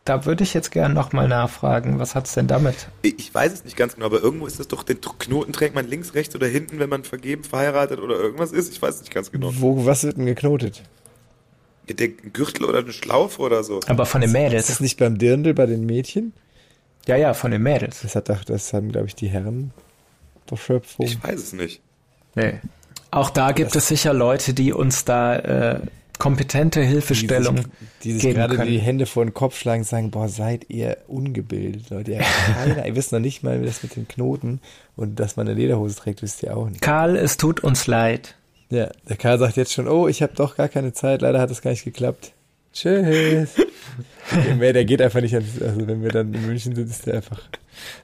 Da 0.10 0.26
würde 0.26 0.44
ich 0.44 0.56
jetzt 0.56 0.72
gerne 0.72 0.96
nochmal 0.96 1.28
nachfragen. 1.28 2.00
Was 2.00 2.16
hat's 2.16 2.34
denn 2.34 2.48
damit? 2.48 2.88
Ich 3.04 3.32
weiß 3.32 3.54
es 3.54 3.64
nicht 3.64 3.78
ganz 3.78 3.94
genau, 3.94 4.08
aber 4.08 4.24
irgendwo 4.24 4.48
ist 4.48 4.60
das 4.60 4.68
doch, 4.68 4.82
den 4.82 5.00
Knoten 5.02 5.54
trägt 5.54 5.76
man 5.76 5.88
links, 5.88 6.16
rechts 6.16 6.34
oder 6.36 6.48
hinten, 6.48 6.80
wenn 6.80 6.90
man 6.90 7.04
vergeben, 7.04 7.44
verheiratet 7.44 8.00
oder 8.00 8.16
irgendwas 8.16 8.52
ist. 8.52 8.72
Ich 8.72 8.82
weiß 8.82 8.96
es 8.96 9.02
nicht 9.02 9.14
ganz 9.14 9.32
genau. 9.32 9.52
Wo, 9.54 9.86
was 9.86 10.04
wird 10.04 10.18
denn 10.18 10.26
geknotet? 10.26 10.82
Der 11.88 12.08
Gürtel 12.08 12.66
oder 12.66 12.80
eine 12.80 12.92
Schlaufe 12.92 13.40
oder 13.40 13.64
so. 13.64 13.82
Aber 13.86 14.08
von 14.08 14.22
den 14.22 14.32
Ist 14.32 14.36
das 14.36 14.42
Mädels. 14.52 14.80
nicht 14.80 14.98
beim 14.98 15.20
Dirndl 15.20 15.54
bei 15.54 15.68
den 15.68 15.86
Mädchen? 15.86 16.34
Ja, 17.06 17.16
ja, 17.16 17.36
von 17.36 17.52
den 17.52 17.62
Mädels. 17.62 18.02
Das 18.02 18.16
hat 18.16 18.30
doch, 18.30 18.44
das 18.44 18.74
haben, 18.74 18.92
glaube 18.92 19.06
ich, 19.06 19.14
die 19.14 19.28
Herren 19.28 19.76
der 20.50 20.58
Schöpfung. 20.58 21.06
Ich 21.06 21.24
weiß 21.24 21.40
es 21.40 21.54
nicht. 21.54 21.84
Nee. 22.34 22.56
Auch 23.12 23.30
da 23.30 23.52
gibt 23.52 23.76
es 23.76 23.88
sicher 23.88 24.16
Leute, 24.16 24.56
die 24.56 24.74
uns 24.74 25.06
da 25.06 25.36
äh, 25.36 25.80
kompetente 26.20 26.82
Hilfestellung 26.82 27.56
die 27.56 27.62
sich, 27.62 27.72
die 28.04 28.12
sich 28.12 28.22
geben 28.22 28.36
gerade 28.36 28.56
können. 28.58 28.70
die 28.70 28.78
Hände 28.78 29.06
vor 29.08 29.26
den 29.26 29.34
Kopf 29.34 29.58
schlagen 29.58 29.82
und 29.82 29.88
sagen, 29.88 30.12
boah, 30.12 30.28
seid 30.28 30.70
ihr 30.70 30.98
ungebildet, 31.08 31.90
Leute. 31.90 32.12
Ihr, 32.12 32.20
habt 32.20 32.56
keine, 32.56 32.88
ihr 32.88 32.96
wisst 32.96 33.12
noch 33.12 33.20
nicht 33.20 33.42
mal, 33.42 33.62
wie 33.62 33.66
das 33.66 33.82
mit 33.82 33.96
den 33.96 34.08
Knoten 34.08 34.60
und 34.96 35.20
dass 35.20 35.38
man 35.38 35.48
eine 35.48 35.58
Lederhose 35.58 35.96
trägt, 35.96 36.22
wisst 36.22 36.44
ihr 36.44 36.56
auch 36.56 36.70
nicht. 36.70 36.82
Karl, 36.82 37.16
es 37.16 37.38
tut 37.38 37.62
uns 37.62 37.88
leid. 37.88 38.36
Ja, 38.70 38.90
der 39.08 39.16
Karl 39.16 39.40
sagt 39.40 39.58
jetzt 39.58 39.74
schon, 39.74 39.88
oh, 39.88 40.08
ich 40.08 40.22
habe 40.22 40.34
doch 40.36 40.56
gar 40.58 40.68
keine 40.68 40.94
Zeit, 40.94 41.22
leider 41.22 41.40
hat 41.40 41.50
es 41.50 41.62
gar 41.62 41.72
nicht 41.72 41.86
geklappt. 41.86 42.34
Tschüss. 42.74 43.56
Der 44.46 44.56
mehr, 44.56 44.74
der 44.74 44.86
geht 44.86 45.02
einfach 45.02 45.22
nicht 45.22 45.34
ans, 45.34 45.60
also 45.60 45.88
wenn 45.88 46.04
wir 46.04 46.12
dann 46.12 46.34
in 46.34 46.46
München 46.46 46.76
sind, 46.76 46.88
ist 46.88 47.08
der 47.08 47.16
einfach. 47.16 47.42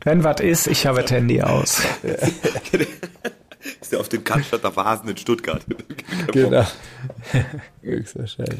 Wenn 0.03 0.23
was 0.23 0.39
ist, 0.39 0.67
ich 0.67 0.87
habe 0.87 1.01
das 1.01 1.11
Handy 1.11 1.41
aus. 1.41 1.83
Ist 3.81 3.91
ja 3.91 3.99
auf 3.99 4.09
dem 4.09 4.23
Cannstatter 4.23 4.75
Vasen 4.75 5.09
in 5.09 5.17
Stuttgart. 5.17 5.63
Genau. 6.31 6.65
Höchstwahrscheinlich. 7.81 8.57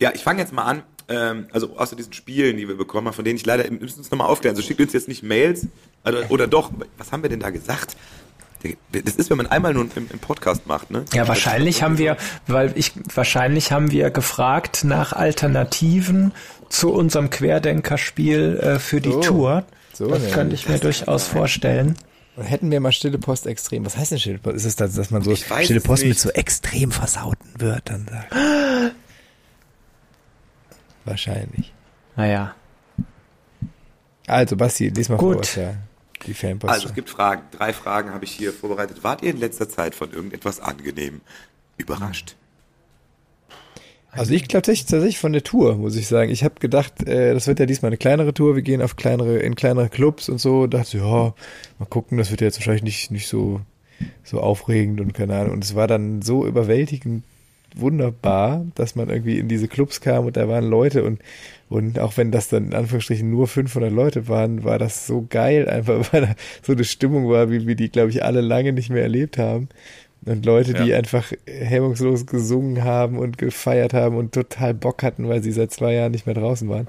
Ja, 0.00 0.12
ich 0.14 0.22
fange 0.22 0.40
jetzt 0.40 0.52
mal 0.52 0.64
an. 0.64 0.82
Ähm, 1.08 1.46
also 1.52 1.76
außer 1.76 1.94
diesen 1.96 2.12
Spielen, 2.12 2.56
die 2.56 2.66
wir 2.68 2.76
bekommen 2.76 3.06
haben, 3.06 3.14
von 3.14 3.24
denen 3.24 3.36
ich 3.36 3.46
leider, 3.46 3.64
wir 3.64 3.70
müssen 3.72 3.98
uns 3.98 4.10
nochmal 4.10 4.26
aufklären. 4.28 4.56
Also 4.56 4.66
schickt 4.66 4.80
uns 4.80 4.92
jetzt 4.92 5.08
nicht 5.08 5.22
Mails. 5.22 5.66
Oder, 6.04 6.30
oder 6.30 6.46
doch, 6.46 6.70
was 6.98 7.12
haben 7.12 7.22
wir 7.22 7.30
denn 7.30 7.40
da 7.40 7.50
gesagt? 7.50 7.96
Das 8.92 9.14
ist, 9.16 9.30
wenn 9.30 9.36
man 9.36 9.46
einmal 9.46 9.74
nur 9.74 9.84
im, 9.84 9.90
im 10.10 10.18
Podcast 10.18 10.66
macht, 10.66 10.90
ne? 10.90 11.04
Ja, 11.12 11.28
wahrscheinlich 11.28 11.82
haben 11.82 11.98
wir, 11.98 12.16
weil 12.46 12.72
ich, 12.74 12.92
wahrscheinlich 13.14 13.70
haben 13.70 13.90
wir 13.90 14.10
gefragt 14.10 14.82
nach 14.84 15.12
Alternativen 15.12 16.32
zu 16.68 16.92
unserem 16.92 17.30
Querdenkerspiel 17.30 18.56
äh, 18.60 18.78
für 18.78 19.00
die 19.00 19.12
So. 19.12 19.20
Tour. 19.20 19.64
So, 19.92 20.08
das 20.08 20.32
könnte 20.32 20.54
ich 20.54 20.68
mir 20.68 20.78
durchaus 20.78 21.26
vorstellen. 21.26 21.96
Und 22.36 22.44
hätten 22.44 22.70
wir 22.70 22.80
mal 22.80 22.92
stille 22.92 23.18
Post 23.18 23.46
extrem. 23.46 23.86
Was 23.86 23.96
heißt 23.96 24.12
denn 24.12 24.18
stille 24.18 24.38
Post? 24.38 24.56
Ist 24.56 24.64
es 24.66 24.76
das, 24.76 24.94
dass 24.94 25.10
man 25.10 25.22
so 25.22 25.34
stille 25.34 25.80
Post 25.80 26.04
mit 26.04 26.18
so 26.18 26.30
extrem 26.30 26.92
versauten 26.92 27.48
Wörtern 27.58 28.06
sagt? 28.10 28.94
Wahrscheinlich. 31.06 31.72
Naja. 32.14 32.54
Also, 34.26 34.56
Basti, 34.56 34.88
lies 34.88 35.08
mal 35.08 35.16
Gut. 35.16 35.34
vor, 35.34 35.40
was 35.40 35.54
ja 35.54 35.74
die 36.26 36.34
Fanpost. 36.34 36.72
Also 36.72 36.88
es 36.88 36.94
gibt 36.94 37.10
Fragen. 37.10 37.42
Drei 37.52 37.72
Fragen 37.72 38.12
habe 38.12 38.24
ich 38.24 38.32
hier 38.32 38.52
vorbereitet. 38.52 39.04
Wart 39.04 39.22
ihr 39.22 39.30
in 39.30 39.38
letzter 39.38 39.68
Zeit 39.68 39.94
von 39.94 40.12
irgendetwas 40.12 40.60
angenehm 40.60 41.20
überrascht? 41.76 42.36
Also 44.16 44.32
ich 44.32 44.48
glaube 44.48 44.62
tatsächlich, 44.62 45.18
von 45.18 45.32
der 45.32 45.44
Tour, 45.44 45.76
muss 45.76 45.96
ich 45.96 46.08
sagen. 46.08 46.30
Ich 46.30 46.44
habe 46.44 46.54
gedacht, 46.58 47.06
äh, 47.06 47.34
das 47.34 47.46
wird 47.46 47.60
ja 47.60 47.66
diesmal 47.66 47.90
eine 47.90 47.98
kleinere 47.98 48.32
Tour. 48.32 48.56
Wir 48.56 48.62
gehen 48.62 48.82
auf 48.82 48.96
kleinere, 48.96 49.38
in 49.38 49.54
kleinere 49.54 49.88
Clubs 49.88 50.28
und 50.28 50.38
so. 50.38 50.66
Dachte, 50.66 50.98
ja, 50.98 51.34
mal 51.78 51.86
gucken, 51.88 52.18
das 52.18 52.30
wird 52.30 52.40
ja 52.40 52.46
jetzt 52.46 52.58
wahrscheinlich 52.58 52.82
nicht, 52.82 53.10
nicht 53.10 53.28
so, 53.28 53.60
so 54.24 54.40
aufregend 54.40 55.00
und 55.00 55.14
keine 55.14 55.36
Ahnung. 55.36 55.52
Und 55.54 55.64
es 55.64 55.74
war 55.74 55.86
dann 55.86 56.22
so 56.22 56.46
überwältigend 56.46 57.24
wunderbar, 57.76 58.64
dass 58.74 58.96
man 58.96 59.08
irgendwie 59.08 59.38
in 59.38 59.48
diese 59.48 59.68
Clubs 59.68 60.00
kam 60.00 60.26
und 60.26 60.36
da 60.36 60.48
waren 60.48 60.64
Leute 60.64 61.04
und, 61.04 61.20
und 61.68 61.98
auch 61.98 62.16
wenn 62.16 62.32
das 62.32 62.48
dann 62.48 62.66
in 62.66 62.74
Anführungsstrichen 62.74 63.30
nur 63.30 63.46
500 63.46 63.92
Leute 63.92 64.28
waren, 64.28 64.64
war 64.64 64.78
das 64.78 65.06
so 65.06 65.26
geil 65.28 65.68
einfach, 65.68 66.08
weil 66.12 66.22
da 66.22 66.34
so 66.62 66.72
eine 66.72 66.84
Stimmung 66.84 67.28
war, 67.28 67.50
wie 67.50 67.66
wir 67.66 67.76
die, 67.76 67.90
glaube 67.90 68.10
ich, 68.10 68.24
alle 68.24 68.40
lange 68.40 68.72
nicht 68.72 68.90
mehr 68.90 69.02
erlebt 69.02 69.36
haben. 69.38 69.68
Und 70.24 70.44
Leute, 70.44 70.74
die 70.74 70.88
Ja. 70.90 70.96
einfach 70.98 71.32
hemmungslos 71.46 72.26
gesungen 72.26 72.82
haben 72.82 73.18
und 73.18 73.38
gefeiert 73.38 73.94
haben 73.94 74.16
und 74.16 74.32
total 74.32 74.74
Bock 74.74 75.02
hatten, 75.02 75.28
weil 75.28 75.42
sie 75.42 75.52
seit 75.52 75.70
zwei 75.72 75.94
Jahren 75.94 76.12
nicht 76.12 76.26
mehr 76.26 76.34
draußen 76.34 76.68
waren. 76.68 76.88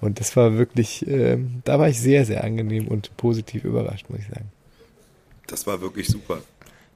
Und 0.00 0.18
das 0.18 0.34
war 0.36 0.58
wirklich, 0.58 1.06
ähm, 1.06 1.62
da 1.64 1.78
war 1.78 1.88
ich 1.88 2.00
sehr, 2.00 2.24
sehr 2.24 2.42
angenehm 2.42 2.88
und 2.88 3.16
positiv 3.16 3.62
überrascht, 3.64 4.06
muss 4.08 4.18
ich 4.20 4.26
sagen. 4.28 4.50
Das 5.46 5.66
war 5.66 5.80
wirklich 5.80 6.08
super. 6.08 6.38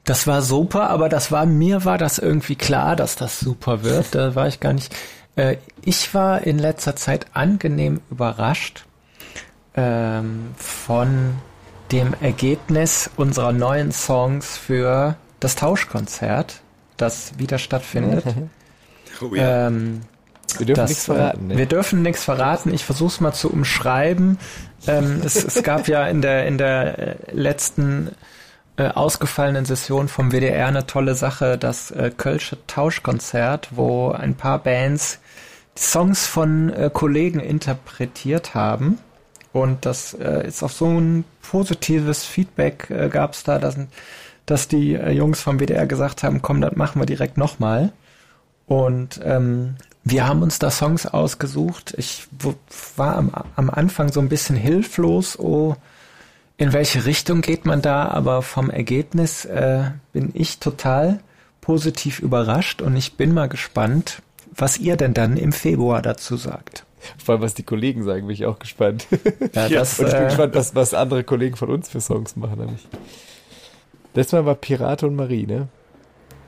Das 0.05 0.27
war 0.27 0.43
super, 0.43 0.91
aber 0.91 1.09
das 1.09 1.31
war, 1.31 1.47
mir 1.47 1.85
war 1.85 1.99
das 1.99 2.19
irgendwie 2.19 2.57
klar, 2.57 2.97
dass 2.97 3.15
das 3.17 3.39
super 3.39 3.85
wird. 3.85 4.15
Da 4.15 4.35
war 4.35 4.49
ich 4.49 4.59
gar 4.61 4.73
nicht. 4.73 4.95
Äh, 5.37 5.57
ich 5.85 6.15
war 6.15 6.43
in 6.45 6.59
letzter 6.59 6.97
Zeit 6.97 7.27
angenehm 7.33 8.01
überrascht 8.11 8.87
ähm, 9.77 10.47
von 10.57 11.35
dem 11.93 12.15
Ergebnis 12.21 13.11
unserer 13.17 13.53
neuen 13.53 13.93
Songs 13.93 14.57
für 14.57 15.17
das 15.41 15.57
Tauschkonzert, 15.57 16.61
das 16.97 17.39
wieder 17.39 17.59
stattfindet. 17.59 18.25
Oh 19.21 19.35
ja. 19.35 19.69
ähm, 19.69 20.03
Wir 20.59 20.67
dürfen 20.67 20.81
das, 20.81 20.91
nichts 20.91 21.05
verraten, 21.07 21.51
äh, 21.51 21.53
ne? 21.55 21.59
Wir 21.59 21.67
dürfen 21.67 22.03
nichts 22.03 22.25
verraten. 22.25 22.75
Ich 22.75 22.85
versuche 22.85 23.09
es 23.09 23.21
mal 23.21 23.33
zu 23.33 23.51
umschreiben. 23.51 24.39
Ähm, 24.87 25.23
es, 25.25 25.43
es 25.43 25.63
gab 25.63 25.89
ja 25.89 26.07
in 26.07 26.23
der 26.23 26.47
in 26.47 26.59
der 26.59 26.99
äh, 26.99 27.17
letzten 27.33 28.11
äh, 28.77 28.89
ausgefallenen 28.89 29.65
Session 29.65 30.09
vom 30.09 30.33
WDR 30.33 30.67
eine 30.67 30.87
tolle 30.87 31.15
Sache, 31.15 31.57
das 31.57 31.91
äh, 31.91 32.11
Kölsche 32.15 32.59
Tauschkonzert, 32.67 33.71
wo 33.73 34.11
ein 34.11 34.35
paar 34.35 34.59
Bands 34.59 35.19
die 35.79 35.83
Songs 35.83 36.27
von 36.27 36.73
äh, 36.73 36.91
Kollegen 36.93 37.41
interpretiert 37.41 38.55
haben. 38.55 38.99
Und 39.53 39.87
das 39.87 40.13
äh, 40.13 40.47
ist 40.47 40.63
auch 40.63 40.71
so 40.71 40.87
ein 40.87 41.25
positives 41.41 42.25
Feedback 42.25 42.91
äh, 42.91 43.09
gab 43.09 43.33
es 43.33 43.43
da, 43.43 43.59
dass, 43.59 43.79
dass 44.47 44.69
die 44.69 44.95
äh, 44.95 45.11
Jungs 45.11 45.41
vom 45.41 45.59
WDR 45.59 45.87
gesagt 45.87 46.23
haben, 46.23 46.41
komm, 46.41 46.61
das 46.61 46.77
machen 46.77 47.01
wir 47.01 47.07
direkt 47.07 47.37
nochmal. 47.37 47.93
Und 48.67 49.21
ähm, 49.25 49.77
wir 50.05 50.27
haben 50.27 50.43
uns 50.43 50.59
da 50.59 50.71
Songs 50.71 51.07
ausgesucht. 51.07 51.95
Ich 51.99 52.27
war 52.97 53.17
am, 53.17 53.33
am 53.57 53.71
Anfang 53.71 54.13
so 54.13 54.21
ein 54.21 54.29
bisschen 54.29 54.57
hilflos, 54.57 55.39
oh, 55.39 55.77
in 56.59 56.73
welche 56.73 57.05
Richtung 57.05 57.43
geht 57.43 57.67
man 57.67 57.83
da, 57.83 58.09
aber 58.09 58.41
vom 58.43 58.71
Ergebnis 58.71 59.45
äh, 59.45 59.91
bin 60.13 60.31
ich 60.33 60.59
total 60.59 61.21
positiv 61.61 62.21
überrascht 62.21 62.81
und 62.81 62.97
ich 62.97 63.15
bin 63.15 63.35
mal 63.35 63.49
gespannt, 63.49 64.23
was 64.55 64.79
ihr 64.79 64.97
denn 64.97 65.13
dann 65.13 65.37
im 65.37 65.53
Februar 65.53 66.01
dazu 66.01 66.37
sagt. 66.37 66.87
Vor 67.23 67.35
allem, 67.35 67.43
was 67.43 67.55
die 67.55 67.63
Kollegen 67.63 68.05
sagen, 68.05 68.27
bin 68.27 68.35
ich 68.35 68.47
auch 68.47 68.59
gespannt. 68.59 69.07
Ja, 69.53 69.69
das, 69.69 69.99
und 69.99 70.07
ich 70.07 70.15
bin 70.15 70.23
äh, 70.23 70.27
gespannt, 70.27 70.55
was, 70.55 70.75
was 70.75 70.95
andere 70.95 71.25
Kollegen 71.25 71.57
von 71.57 71.69
uns 71.69 71.89
für 71.89 72.01
Songs 72.01 72.37
machen. 72.37 72.59
Nämlich. 72.61 72.89
Letztes 74.17 74.33
Mal 74.33 74.47
war 74.47 74.55
Pirate 74.57 75.07
und 75.07 75.15
Marie, 75.15 75.47
ne? 75.47 75.69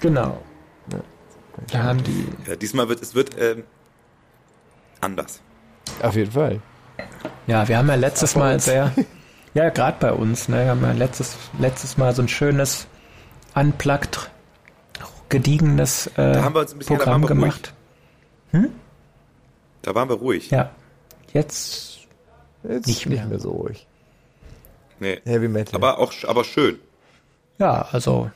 Genau. 0.01 0.41
Da 1.73 1.83
haben 1.83 2.03
die 2.05 2.27
ja. 2.47 2.57
Diesmal 2.57 2.89
wird 2.89 3.03
es 3.03 3.15
wird 3.15 3.31
ähm, 3.39 3.65
anders. 5.01 5.41
Auf 6.03 6.15
jeden 6.17 6.31
Fall. 6.33 6.61
Ja, 7.47 7.67
wir 7.69 7.79
haben 7.79 7.89
ja 7.89 7.95
letztes 7.97 8.37
Mal 8.37 8.59
sehr, 8.61 8.93
ja, 9.55 9.69
gerade 9.71 9.97
bei 10.01 10.13
uns, 10.13 10.49
ne, 10.49 10.65
wir 10.65 10.71
haben 10.71 10.83
ja 10.83 10.93
letztes, 10.93 11.37
letztes 11.59 11.97
Mal 11.97 12.15
so 12.15 12.23
ein 12.23 12.29
schönes, 12.29 12.87
unplugged, 13.55 14.31
gediegenes 15.29 16.07
äh, 16.17 16.33
Da 16.35 16.43
haben 16.45 16.55
wir 16.55 16.61
uns 16.61 16.73
ein 16.73 16.79
bisschen- 16.79 16.97
da 16.99 17.05
Programm 17.05 17.23
waren 17.25 17.39
wir 17.39 17.45
ruhig. 17.45 17.63
gemacht. 18.53 18.73
Da 19.83 19.95
waren 19.95 20.09
wir 20.09 20.17
ruhig. 20.17 20.51
Ja, 20.51 20.71
jetzt, 21.33 21.99
Jetzt 22.65 22.87
Nicht 22.87 23.07
mehr. 23.07 23.21
nicht 23.21 23.29
mehr 23.31 23.39
so 23.39 23.51
ruhig. 23.53 23.87
Nee. 25.01 25.21
Heavy 25.25 25.49
Metal. 25.49 25.75
Aber 25.77 25.99
auch 25.99 26.13
aber 26.27 26.45
schön. 26.45 26.79
Ja, 27.59 27.89
also 27.93 28.31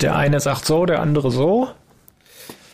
der 0.00 0.16
eine 0.16 0.40
sagt 0.40 0.64
so, 0.64 0.86
der 0.86 1.00
andere 1.00 1.30
so. 1.30 1.68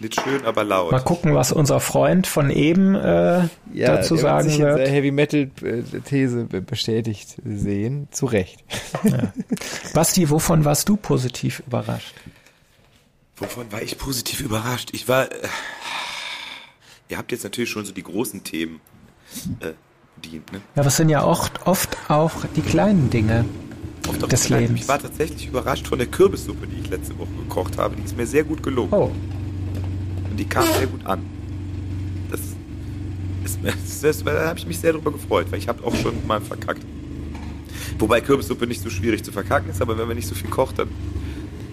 Nicht 0.01 0.21
schön, 0.21 0.45
aber 0.45 0.65
laut. 0.65 0.91
Mal 0.93 1.01
gucken, 1.01 1.35
was 1.35 1.53
unser 1.53 1.79
Freund 1.81 2.27
von 2.27 2.51
eben 2.51 2.95
äh, 2.97 3.49
ja, 3.73 3.97
dazu 3.97 4.17
sagen 4.17 4.47
wird 4.47 4.53
sich 4.53 4.61
wird. 4.63 4.79
der 4.81 4.89
Heavy 4.91 5.11
Metal 5.13 5.51
äh, 5.63 5.83
These 6.05 6.45
be- 6.45 6.61
bestätigt 6.61 7.37
sehen. 7.45 8.09
Zu 8.11 8.27
Recht. 8.27 8.63
Basti, 9.95 10.29
wovon 10.29 10.65
warst 10.65 10.89
du 10.89 10.97
positiv 10.97 11.63
überrascht? 11.67 12.15
Wovon 13.37 13.71
war 13.73 13.83
ich 13.83 13.97
positiv 13.97 14.41
überrascht? 14.41 14.91
Ich 14.93 15.09
war. 15.09 15.31
Äh, 15.33 15.47
ihr 17.09 17.17
habt 17.17 17.31
jetzt 17.33 17.45
natürlich 17.45 17.71
schon 17.71 17.85
so 17.85 17.93
die 17.93 18.03
großen 18.03 18.43
Themen 18.45 18.81
äh, 19.61 19.73
bedient, 20.17 20.53
ne? 20.53 20.61
Ja, 20.75 20.85
was 20.85 20.97
sind 20.97 21.09
ja 21.09 21.25
oft, 21.25 21.67
oft 21.67 21.97
auch 22.09 22.45
die 22.57 22.63
kleinen 22.63 23.11
Dinge. 23.11 23.45
Oft 24.15 24.25
auch 24.25 24.29
Des 24.29 24.45
kleinen- 24.45 24.63
Lebens. 24.63 24.81
Ich 24.83 24.89
war 24.89 24.99
tatsächlich 24.99 25.47
überrascht 25.49 25.87
von 25.87 25.99
der 25.99 26.07
Kürbissuppe, 26.09 26.67
die 26.67 26.81
ich 26.81 26.91
letzte 26.91 27.19
Woche 27.19 27.29
gekocht 27.49 27.79
habe. 27.79 27.97
Die 27.97 28.03
ist 28.05 28.17
mir 28.17 28.27
sehr 28.27 28.45
gut 28.45 28.63
gelungen. 28.63 28.93
Oh, 28.93 29.11
Und 30.31 30.37
die 30.39 30.45
kam 30.45 30.65
sehr 30.79 30.87
gut 30.87 31.05
an. 31.07 31.21
Das 32.31 32.41
ist, 32.41 33.59
das, 33.63 34.01
das, 34.01 34.25
da 34.25 34.47
habe 34.47 34.59
ich 34.59 34.67
mich 34.67 34.79
sehr 34.79 34.93
drüber 34.93 35.13
gefreut, 35.13 35.47
weil 35.51 35.59
ich 35.59 35.69
habe 35.69 35.85
auch 35.85 35.95
schon 35.97 36.15
mal 36.27 36.41
verkackt. 36.41 36.83
Wobei 37.99 38.21
Kürbissuppe 38.21 38.67
nicht 38.67 38.81
so 38.83 38.91
schwierig 38.91 39.23
zu 39.25 39.31
verkacken 39.33 39.71
ist, 39.71 39.81
aber 39.81 39.97
wenn 39.99 40.07
man 40.09 40.17
nicht 40.17 40.27
so 40.29 40.35
viel 40.35 40.51
kocht, 40.51 40.79
dann 40.79 40.89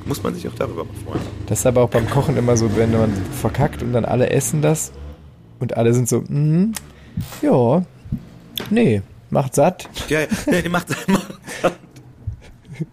muss 0.05 0.21
man 0.23 0.33
sich 0.35 0.47
auch 0.47 0.55
darüber 0.55 0.83
mal 0.83 0.93
freuen. 1.05 1.21
Das 1.47 1.59
ist 1.59 1.65
aber 1.65 1.81
auch 1.81 1.89
beim 1.89 2.09
Kochen 2.09 2.37
immer 2.37 2.57
so, 2.57 2.75
wenn 2.75 2.91
man 2.91 3.11
verkackt 3.39 3.81
und 3.81 3.93
dann 3.93 4.05
alle 4.05 4.29
essen 4.29 4.61
das 4.61 4.91
und 5.59 5.77
alle 5.77 5.93
sind 5.93 6.07
so, 6.09 6.23
mhm, 6.27 6.73
ja, 7.41 7.83
nee, 8.69 9.01
macht 9.29 9.55
satt. 9.55 9.89
Ja, 10.09 10.21
ja 10.21 10.61
die 10.61 10.69
macht, 10.69 10.87
macht 11.07 11.20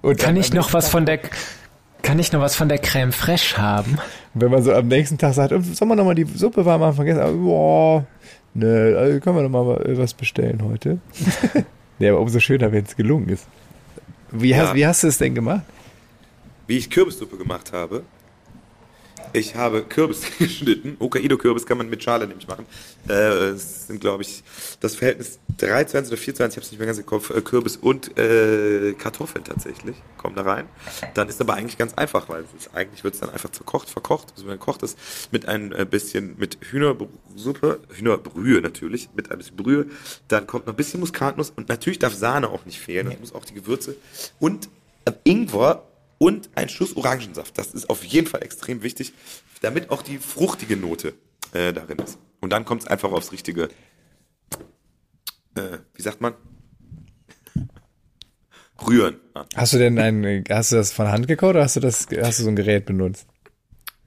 Und 0.03 0.18
kann 0.18 0.37
ich 0.37 0.53
noch 0.53 0.72
was 0.72 0.88
von 0.88 1.07
der, 1.07 1.20
kann 2.03 2.18
ich 2.18 2.33
noch 2.33 2.40
was 2.40 2.55
von 2.57 2.68
der 2.68 2.79
Creme 2.79 3.12
Fraiche 3.12 3.59
haben? 3.59 3.98
Wenn 4.35 4.51
man 4.51 4.62
so 4.62 4.72
am 4.72 4.88
nächsten 4.88 5.18
Tag 5.18 5.35
sagt, 5.35 5.53
oh, 5.53 5.61
sollen 5.61 5.90
wir 5.90 5.96
nochmal 5.96 6.14
die 6.14 6.24
Suppe 6.24 6.64
warm 6.64 6.81
machen 6.81 6.94
vergessen? 6.94 7.20
Aber, 7.20 7.33
boah, 7.33 8.07
ne, 8.55 8.94
also 8.98 9.20
können 9.20 9.37
wir 9.37 9.42
nochmal 9.42 9.81
was 9.98 10.14
bestellen 10.14 10.62
heute. 10.64 10.98
ja, 11.98 12.11
aber 12.12 12.20
umso 12.20 12.38
schöner, 12.40 12.70
wenn 12.72 12.85
es 12.85 12.96
gelungen 12.96 13.29
ist. 13.29 13.46
Wie, 14.31 14.51
Ja. 14.51 14.59
hast, 14.59 14.74
wie 14.74 14.87
hast 14.87 15.03
du 15.03 15.09
es 15.09 15.18
denn 15.18 15.35
gemacht? 15.35 15.62
wie 16.66 16.77
ich 16.77 16.90
Kürbissuppe 16.90 17.38
gemacht 17.38 17.72
habe. 17.72 18.03
Ich 19.33 19.55
habe 19.55 19.83
Kürbis 19.83 20.23
geschnitten. 20.38 20.97
Hokkaido-Kürbis 21.01 21.66
kann 21.66 21.79
man 21.79 21.89
mit 21.89 22.03
Schale 22.03 22.26
nämlich 22.26 22.49
machen. 22.49 22.66
Äh, 23.09 23.12
es 23.51 23.87
sind, 23.87 24.01
glaube 24.01 24.22
ich, 24.22 24.43
das 24.81 24.95
Verhältnis 24.95 25.39
23 25.59 26.12
oder 26.12 26.20
24, 26.20 26.53
ich 26.53 26.57
habe 26.57 26.64
es 26.64 26.70
nicht 26.70 26.79
mehr 26.79 26.87
ganz 26.87 26.99
im 26.99 27.07
Kopf, 27.07 27.31
äh, 27.31 27.41
Kürbis 27.41 27.76
und 27.76 28.16
äh, 28.18 28.95
Kartoffeln 28.95 29.45
tatsächlich 29.45 29.97
kommen 30.16 30.37
da 30.37 30.43
rein. 30.43 30.66
Dann 31.14 31.29
ist 31.29 31.41
aber 31.41 31.55
eigentlich 31.55 31.79
ganz 31.79 31.95
einfach, 31.95 32.29
weil 32.29 32.45
ist, 32.57 32.74
eigentlich 32.74 33.05
wird 33.05 33.14
es 33.14 33.20
dann 33.20 33.31
einfach 33.31 33.51
zerkocht, 33.51 33.91
verkocht, 33.91 34.33
also 34.37 34.47
wenn 34.47 34.59
kocht 34.59 34.83
es 34.83 34.97
mit 35.33 35.47
ein 35.47 35.72
äh, 35.72 35.85
bisschen 35.85 36.37
mit 36.39 36.59
Hühnersuppe, 36.61 37.81
Hühnerbrühe 37.91 38.61
natürlich, 38.61 39.09
mit 39.14 39.31
ein 39.31 39.39
bisschen 39.39 39.57
Brühe. 39.57 39.87
Dann 40.29 40.47
kommt 40.47 40.66
noch 40.66 40.74
ein 40.74 40.76
bisschen 40.76 41.01
Muskatnuss 41.01 41.51
und 41.51 41.68
natürlich 41.68 41.99
darf 41.99 42.14
Sahne 42.14 42.49
auch 42.49 42.64
nicht 42.64 42.79
fehlen. 42.79 43.11
Das 43.11 43.20
muss 43.20 43.35
auch 43.35 43.45
die 43.45 43.55
Gewürze 43.55 43.97
und 44.39 44.68
äh, 45.05 45.12
Ingwer 45.24 45.85
und 46.19 46.51
ein 46.55 46.69
Schuss 46.69 46.97
Orangensaft. 46.97 47.57
Das 47.57 47.69
ist 47.69 47.89
auf 47.89 48.05
jeden 48.05 48.27
Fall 48.27 48.43
extrem 48.43 48.83
wichtig, 48.83 49.12
damit 49.62 49.91
auch 49.91 50.03
die 50.03 50.19
fruchtige 50.19 50.77
Note 50.77 51.14
äh, 51.53 51.73
darin 51.73 51.99
ist. 51.99 52.19
Und 52.41 52.51
dann 52.51 52.64
kommt 52.64 52.83
es 52.83 52.89
einfach 52.89 53.11
aufs 53.12 53.33
richtige, 53.33 53.69
äh, 55.55 55.79
wie 55.95 56.03
sagt 56.03 56.21
man? 56.21 56.35
Rühren. 58.87 59.16
an. 59.35 59.47
Hast 59.57 59.73
du 59.73 59.79
denn 59.79 59.99
ein, 59.99 60.45
hast 60.49 60.71
du 60.71 60.77
das 60.77 60.93
von 60.93 61.09
Hand 61.09 61.27
gekocht 61.27 61.51
oder 61.51 61.64
hast 61.64 61.77
du 61.77 61.81
das, 61.81 62.07
hast 62.21 62.39
du 62.39 62.45
so 62.45 62.49
ein 62.49 62.57
Gerät 62.57 62.87
benutzt? 62.87 63.27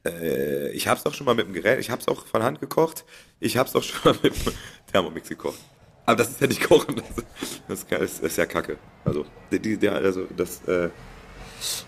Äh, 0.06 0.72
ich 0.72 0.88
habe 0.88 1.00
es 1.00 1.06
auch 1.06 1.14
schon 1.14 1.26
mal 1.26 1.36
mit 1.36 1.48
dem 1.48 1.54
Gerät, 1.54 1.80
ich 1.80 1.90
habe 1.90 2.02
es 2.02 2.08
auch 2.08 2.26
von 2.26 2.42
Hand 2.42 2.60
gekocht, 2.60 3.06
ich 3.40 3.58
habe 3.58 3.68
es 3.68 3.76
auch 3.76 3.84
schon 3.84 4.14
mal 4.14 4.20
mit 4.24 4.34
dem 4.34 4.54
Thermomix 4.92 5.30
gekocht. 5.30 5.60
Aber 6.06 6.16
das 6.16 6.30
ist 6.30 6.42
ja 6.42 6.48
nicht 6.48 6.64
kochen, 6.64 7.02
das, 7.68 7.86
das 7.86 8.02
ist, 8.02 8.24
ist 8.24 8.38
ja 8.38 8.46
Kacke. 8.46 8.78
Also, 9.06 9.26
die, 9.52 9.78
die, 9.78 9.90
also 9.90 10.26
das, 10.36 10.64
äh, 10.68 10.90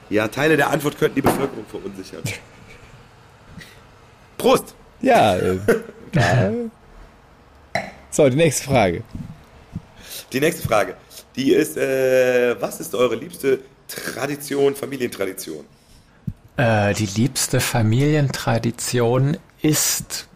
ja, 0.09 0.27
Teile 0.27 0.57
der 0.57 0.69
Antwort 0.69 0.97
könnten 0.97 1.15
die 1.15 1.21
Bevölkerung 1.21 1.65
verunsichern. 1.65 2.23
Prost! 4.37 4.75
Ja, 5.01 5.35
äh, 5.35 5.57
da 6.11 6.51
So, 8.09 8.29
die 8.29 8.37
nächste 8.37 8.65
Frage. 8.65 9.03
Die 10.31 10.39
nächste 10.39 10.67
Frage, 10.67 10.95
die 11.35 11.51
ist, 11.51 11.77
äh, 11.77 12.59
was 12.59 12.79
ist 12.79 12.95
eure 12.95 13.15
liebste 13.15 13.59
Tradition, 13.87 14.75
Familientradition? 14.75 15.65
Äh, 16.57 16.93
die 16.93 17.05
liebste 17.05 17.59
Familientradition 17.59 19.37
ist 19.61 20.27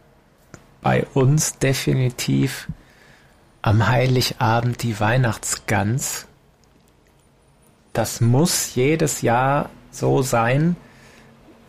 bei 0.82 1.06
uns 1.14 1.58
definitiv 1.58 2.68
am 3.62 3.88
Heiligabend 3.88 4.84
die 4.84 5.00
Weihnachtsgans. 5.00 6.27
Das 7.98 8.22
muss 8.22 8.76
jedes 8.76 9.24
Jahr 9.24 9.72
so 9.90 10.22
sein. 10.22 10.76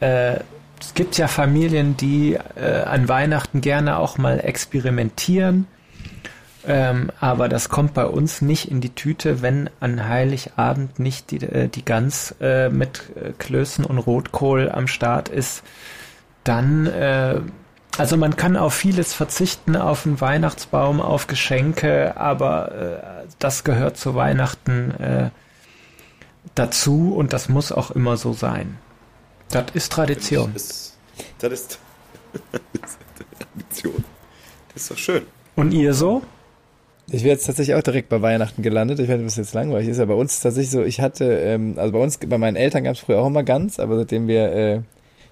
Äh, 0.00 0.40
es 0.78 0.92
gibt 0.92 1.16
ja 1.16 1.26
Familien, 1.26 1.96
die 1.96 2.34
äh, 2.34 2.82
an 2.82 3.08
Weihnachten 3.08 3.62
gerne 3.62 3.96
auch 3.96 4.18
mal 4.18 4.38
experimentieren. 4.40 5.66
Ähm, 6.66 7.10
aber 7.18 7.48
das 7.48 7.70
kommt 7.70 7.94
bei 7.94 8.04
uns 8.04 8.42
nicht 8.42 8.70
in 8.70 8.82
die 8.82 8.94
Tüte, 8.94 9.40
wenn 9.40 9.70
an 9.80 10.06
Heiligabend 10.06 10.98
nicht 10.98 11.30
die, 11.30 11.38
äh, 11.38 11.68
die 11.68 11.82
Gans 11.82 12.34
äh, 12.42 12.68
mit 12.68 13.04
Klößen 13.38 13.86
und 13.86 13.96
Rotkohl 13.96 14.70
am 14.70 14.86
Start 14.86 15.30
ist. 15.30 15.62
Dann, 16.44 16.84
äh, 16.88 17.40
also 17.96 18.18
man 18.18 18.36
kann 18.36 18.58
auf 18.58 18.74
vieles 18.74 19.14
verzichten, 19.14 19.76
auf 19.76 20.04
einen 20.04 20.20
Weihnachtsbaum, 20.20 21.00
auf 21.00 21.26
Geschenke, 21.26 22.18
aber 22.18 22.72
äh, 22.72 23.26
das 23.38 23.64
gehört 23.64 23.96
zu 23.96 24.14
Weihnachten 24.14 24.90
äh, 25.00 25.30
dazu 26.54 27.14
und 27.14 27.32
das 27.32 27.48
muss 27.48 27.72
auch 27.72 27.90
immer 27.90 28.16
so 28.16 28.32
sein. 28.32 28.78
Das 29.50 29.66
ist 29.74 29.92
Tradition. 29.92 30.50
Das 30.52 30.62
ist, 30.62 30.98
das 31.38 31.52
ist, 31.52 31.78
Tradition. 33.38 34.04
Das 34.74 34.82
ist 34.82 34.90
doch 34.90 34.98
schön. 34.98 35.22
Und 35.56 35.72
ihr 35.72 35.94
so? 35.94 36.22
Ich 37.10 37.24
wäre 37.24 37.32
jetzt 37.32 37.46
tatsächlich 37.46 37.74
auch 37.74 37.82
direkt 37.82 38.10
bei 38.10 38.20
Weihnachten 38.20 38.62
gelandet. 38.62 38.98
Ich 38.98 39.08
werde 39.08 39.22
ein 39.22 39.26
bisschen 39.26 39.44
jetzt 39.44 39.54
langweilig. 39.54 39.88
Ist 39.88 39.98
ja 39.98 40.04
bei 40.04 40.14
uns 40.14 40.40
tatsächlich 40.40 40.70
so, 40.70 40.82
ich 40.82 41.00
hatte, 41.00 41.24
ähm, 41.24 41.74
also 41.78 41.92
bei 41.92 41.98
uns, 41.98 42.18
bei 42.18 42.36
meinen 42.36 42.56
Eltern 42.56 42.84
gab 42.84 42.94
es 42.94 43.00
früher 43.00 43.18
auch 43.20 43.26
immer 43.26 43.42
Gans, 43.42 43.80
aber 43.80 43.96
seitdem 43.96 44.28
wir 44.28 44.52
äh, 44.52 44.80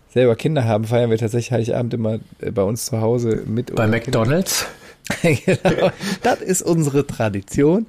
selber 0.08 0.34
Kinder 0.36 0.64
haben, 0.64 0.84
feiern 0.84 1.10
wir 1.10 1.18
tatsächlich 1.18 1.52
Heiligabend 1.52 1.92
immer 1.92 2.18
äh, 2.40 2.50
bei 2.50 2.62
uns 2.62 2.86
zu 2.86 3.02
Hause 3.02 3.42
mit. 3.44 3.74
Bei 3.74 3.86
McDonalds? 3.86 4.66
genau. 5.22 5.90
Das 6.22 6.40
ist 6.40 6.62
unsere 6.62 7.06
Tradition. 7.06 7.86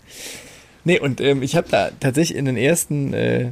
Nee, 0.88 1.02
und 1.02 1.20
ähm, 1.20 1.44
ich 1.44 1.58
habe 1.58 1.68
da 1.70 1.90
tatsächlich 2.00 2.38
in 2.38 2.46
den 2.46 2.56
ersten 2.56 3.14
äh, 3.14 3.52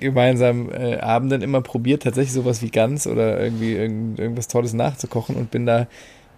gemeinsamen 0.00 0.72
äh, 0.72 1.00
Abenden 1.02 1.42
immer 1.42 1.60
probiert, 1.60 2.02
tatsächlich 2.02 2.32
sowas 2.32 2.62
wie 2.62 2.70
Gans 2.70 3.06
oder 3.06 3.38
irgendwie 3.38 3.74
irgend, 3.74 4.18
irgendwas 4.18 4.48
Tolles 4.48 4.72
nachzukochen 4.72 5.36
und 5.36 5.50
bin 5.50 5.66
da 5.66 5.86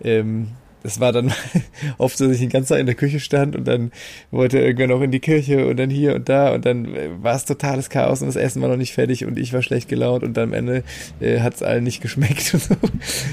ähm, 0.03 0.49
das 0.85 1.01
war 1.01 1.13
dann 1.13 1.33
oft 1.99 2.21
dass 2.21 2.31
ich 2.31 2.39
den 2.39 2.51
ganzen 2.51 2.75
Tag 2.75 2.79
in 2.79 2.87
der 2.87 2.95
Küche 2.95 3.19
stand 3.19 3.57
und 3.57 3.67
dann 3.67 3.91
wollte 4.31 4.59
irgendwer 4.59 4.87
noch 4.87 5.01
in 5.01 5.11
die 5.11 5.19
Kirche 5.19 5.67
und 5.67 5.79
dann 5.79 5.91
hier 5.91 6.15
und 6.15 6.29
da 6.29 6.55
und 6.55 6.65
dann 6.65 6.95
äh, 6.95 7.09
war 7.21 7.35
es 7.35 7.47
totales 7.47 7.89
Chaos 7.89 8.21
und 8.21 8.29
das 8.29 8.37
Essen 8.37 8.63
war 8.63 8.69
noch 8.69 8.77
nicht 8.77 8.93
fertig 8.93 9.25
und 9.25 9.39
ich 9.39 9.53
war 9.53 9.63
schlecht 9.63 9.89
gelaunt 9.89 10.23
und 10.23 10.39
am 10.39 10.53
Ende 10.53 10.85
äh, 11.21 11.41
hat 11.41 11.55
es 11.55 11.63
allen 11.63 11.85
nicht 11.85 12.01
geschmeckt 12.03 12.53
und 12.53 12.63
so. 12.63 12.77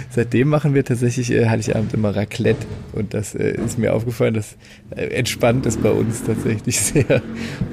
Seitdem 0.10 0.48
machen 0.48 0.74
wir 0.74 0.86
tatsächlich 0.86 1.30
äh, 1.32 1.48
Heiligabend 1.48 1.94
immer 1.94 2.16
Raclette 2.16 2.66
und 2.94 3.14
das 3.14 3.36
äh, 3.36 3.52
ist 3.52 3.78
mir 3.78 3.94
aufgefallen, 3.94 4.34
das 4.34 4.56
äh, 4.96 5.08
entspannt 5.08 5.66
ist 5.66 5.84
bei 5.84 5.92
uns 5.92 6.24
tatsächlich 6.24 6.80
sehr 6.80 7.22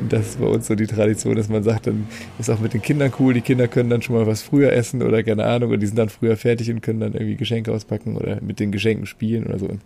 und 0.01 0.13
das 0.13 0.31
ist 0.31 0.41
bei 0.41 0.47
uns 0.47 0.67
so 0.67 0.75
die 0.75 0.89
Tradition, 0.89 1.37
dass 1.37 1.49
man 1.49 1.63
sagt, 1.63 1.87
dann 1.87 2.09
ist 2.41 2.51
auch 2.51 2.59
mit 2.59 2.75
den 2.75 2.83
Kindern 2.83 3.13
cool, 3.21 3.33
die 3.33 3.43
Kinder 3.43 3.69
können 3.69 3.91
dann 3.91 4.03
schon 4.03 4.17
mal 4.17 4.27
was 4.27 4.43
früher 4.43 4.73
essen 4.73 5.03
oder 5.03 5.23
keine 5.23 5.45
Ahnung 5.45 5.71
und 5.71 5.79
die 5.79 5.87
sind 5.87 5.97
dann 5.97 6.09
früher 6.09 6.37
fertig 6.37 6.69
und 6.73 6.81
können 6.81 6.99
dann 6.99 7.13
irgendwie 7.13 7.37
Geschenke 7.37 7.73
auspacken 7.73 8.17
oder 8.17 8.41
mit 8.41 8.59
den 8.59 8.73
Geschenken 8.73 9.07
spielen 9.07 9.47
oder 9.47 9.61
so 9.61 9.68
und, 9.69 9.81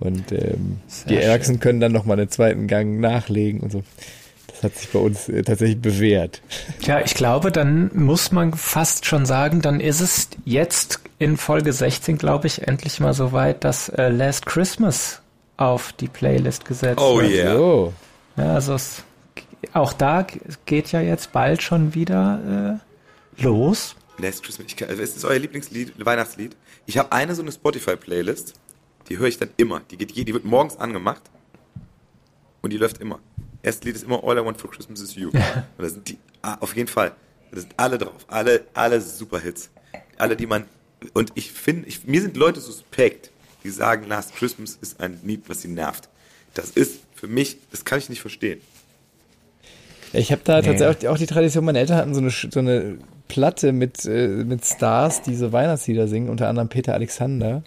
und 0.00 0.32
ähm, 0.32 0.78
die 1.08 1.16
Erwachsenen 1.16 1.60
können 1.60 1.80
dann 1.80 1.92
nochmal 1.92 2.18
einen 2.18 2.28
zweiten 2.30 2.66
Gang 2.66 3.00
nachlegen 3.00 3.60
und 3.60 3.72
so. 3.72 3.82
Das 4.48 4.62
hat 4.62 4.76
sich 4.76 4.88
bei 4.88 4.98
uns 4.98 5.28
äh, 5.28 5.42
tatsächlich 5.42 5.80
bewährt. 5.80 6.42
Ja, 6.80 7.00
ich 7.00 7.14
glaube, 7.14 7.52
dann 7.52 7.90
muss 7.94 8.32
man 8.32 8.54
fast 8.54 9.06
schon 9.06 9.24
sagen, 9.26 9.60
dann 9.62 9.78
ist 9.80 10.00
es 10.00 10.28
jetzt 10.44 11.00
in 11.18 11.36
Folge 11.36 11.72
16, 11.72 12.18
glaube 12.18 12.46
ich, 12.48 12.66
endlich 12.66 12.98
mal 12.98 13.12
so 13.12 13.32
weit, 13.32 13.62
dass 13.64 13.88
äh, 13.90 14.08
Last 14.08 14.46
Christmas 14.46 15.20
auf 15.56 15.92
die 15.92 16.08
Playlist 16.08 16.64
gesetzt 16.64 17.00
Oh 17.00 17.20
wird. 17.20 17.30
yeah. 17.32 17.54
So. 17.56 17.92
Ja, 18.36 18.54
also 18.54 18.74
es, 18.74 19.02
auch 19.72 19.92
da 19.92 20.26
geht 20.66 20.92
ja 20.92 21.00
jetzt 21.00 21.32
bald 21.32 21.62
schon 21.62 21.94
wieder 21.94 22.80
äh, 23.38 23.42
los. 23.42 23.94
Last 24.18 24.42
Christmas. 24.44 24.66
Ich 24.72 24.88
also 24.88 25.02
es 25.02 25.16
ist 25.16 25.24
euer 25.24 25.38
Lieblingslied, 25.38 25.92
Weihnachtslied. 26.04 26.56
Ich 26.86 26.98
habe 26.98 27.12
eine 27.12 27.34
so 27.36 27.42
eine 27.42 27.52
Spotify-Playlist, 27.52 28.54
die 29.08 29.18
höre 29.18 29.28
ich 29.28 29.38
dann 29.38 29.50
immer. 29.56 29.80
Die, 29.90 29.96
geht, 29.96 30.16
die 30.16 30.32
wird 30.32 30.44
morgens 30.44 30.76
angemacht 30.76 31.22
und 32.62 32.72
die 32.72 32.76
läuft 32.76 32.98
immer. 33.00 33.18
Erstes 33.62 33.84
Lied 33.84 33.96
ist 33.96 34.04
immer 34.04 34.22
All 34.22 34.38
I 34.38 34.44
Want 34.44 34.60
for 34.60 34.70
Christmas 34.70 35.00
is 35.00 35.14
You. 35.14 35.28
Und 35.30 35.42
da 35.78 35.88
sind 35.88 36.08
die, 36.08 36.18
ah, 36.42 36.56
auf 36.60 36.76
jeden 36.76 36.88
Fall. 36.88 37.12
Da 37.50 37.60
sind 37.60 37.72
alle 37.76 37.98
drauf. 37.98 38.24
Alle, 38.28 38.64
alle 38.74 39.00
Superhits. 39.00 39.70
Alle, 40.18 40.36
die 40.36 40.46
man, 40.46 40.64
und 41.14 41.32
ich 41.34 41.52
finde, 41.52 41.88
ich, 41.88 42.06
mir 42.06 42.20
sind 42.20 42.36
Leute 42.36 42.60
suspekt, 42.60 43.30
die 43.64 43.70
sagen, 43.70 44.06
Last 44.06 44.34
Christmas 44.36 44.78
ist 44.80 45.00
ein 45.00 45.18
Lied, 45.24 45.44
was 45.48 45.62
sie 45.62 45.68
nervt. 45.68 46.08
Das 46.54 46.70
ist 46.70 47.00
für 47.14 47.26
mich, 47.26 47.58
das 47.70 47.84
kann 47.84 47.98
ich 47.98 48.08
nicht 48.08 48.20
verstehen. 48.20 48.60
Ja, 50.12 50.20
ich 50.20 50.32
habe 50.32 50.42
da 50.44 50.60
Nee. 50.60 50.66
tatsächlich 50.66 51.08
auch 51.08 51.18
die 51.18 51.26
Tradition, 51.26 51.64
meine 51.64 51.78
Eltern 51.80 51.96
hatten 51.96 52.14
so 52.14 52.20
eine, 52.20 52.30
so 52.30 52.58
eine 52.58 52.98
Platte 53.28 53.72
mit, 53.72 54.04
äh, 54.06 54.28
mit 54.28 54.64
Stars, 54.64 55.22
die 55.22 55.34
so 55.34 55.52
Weihnachtslieder 55.52 56.08
singen, 56.08 56.30
unter 56.30 56.48
anderem 56.48 56.68
Peter 56.68 56.94
Alexander. 56.94 57.62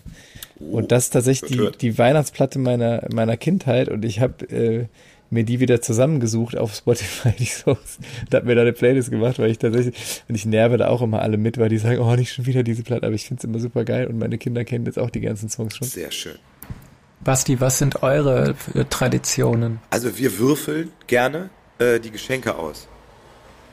Und 0.71 0.91
das 0.91 1.05
ist 1.05 1.09
tatsächlich 1.11 1.51
die, 1.51 1.69
die 1.79 1.97
Weihnachtsplatte 1.97 2.59
meiner, 2.59 3.07
meiner 3.13 3.37
Kindheit 3.37 3.89
und 3.89 4.05
ich 4.05 4.19
habe 4.19 4.45
äh, 4.49 4.85
mir 5.31 5.43
die 5.43 5.59
wieder 5.59 5.81
zusammengesucht 5.81 6.57
auf 6.57 6.75
Spotify, 6.75 7.31
die 7.39 7.45
Songs, 7.45 7.97
und 8.21 8.33
habe 8.35 8.45
mir 8.45 8.55
da 8.55 8.61
eine 8.61 8.73
Playlist 8.73 9.09
gemacht, 9.09 9.39
weil 9.39 9.49
ich 9.49 9.57
tatsächlich, 9.57 10.23
und 10.27 10.35
ich 10.35 10.45
nerve 10.45 10.77
da 10.77 10.89
auch 10.89 11.01
immer 11.01 11.21
alle 11.21 11.37
mit, 11.37 11.57
weil 11.57 11.69
die 11.69 11.77
sagen, 11.77 11.99
oh, 11.99 12.15
nicht 12.15 12.33
schon 12.33 12.45
wieder 12.45 12.63
diese 12.63 12.83
Platte, 12.83 13.05
aber 13.05 13.15
ich 13.15 13.25
finde 13.25 13.39
es 13.39 13.43
immer 13.45 13.59
super 13.59 13.85
geil 13.85 14.07
und 14.07 14.19
meine 14.19 14.37
Kinder 14.37 14.63
kennen 14.65 14.85
jetzt 14.85 14.99
auch 14.99 15.09
die 15.09 15.21
ganzen 15.21 15.49
Songs 15.49 15.77
schon. 15.77 15.87
Sehr 15.87 16.11
schön. 16.11 16.35
Basti, 17.23 17.59
was 17.59 17.77
sind 17.77 18.03
eure 18.03 18.55
äh, 18.73 18.83
Traditionen? 18.89 19.79
Also 19.89 20.17
wir 20.17 20.37
würfeln 20.37 20.91
gerne 21.07 21.49
äh, 21.79 21.99
die 21.99 22.11
Geschenke 22.11 22.55
aus. 22.55 22.87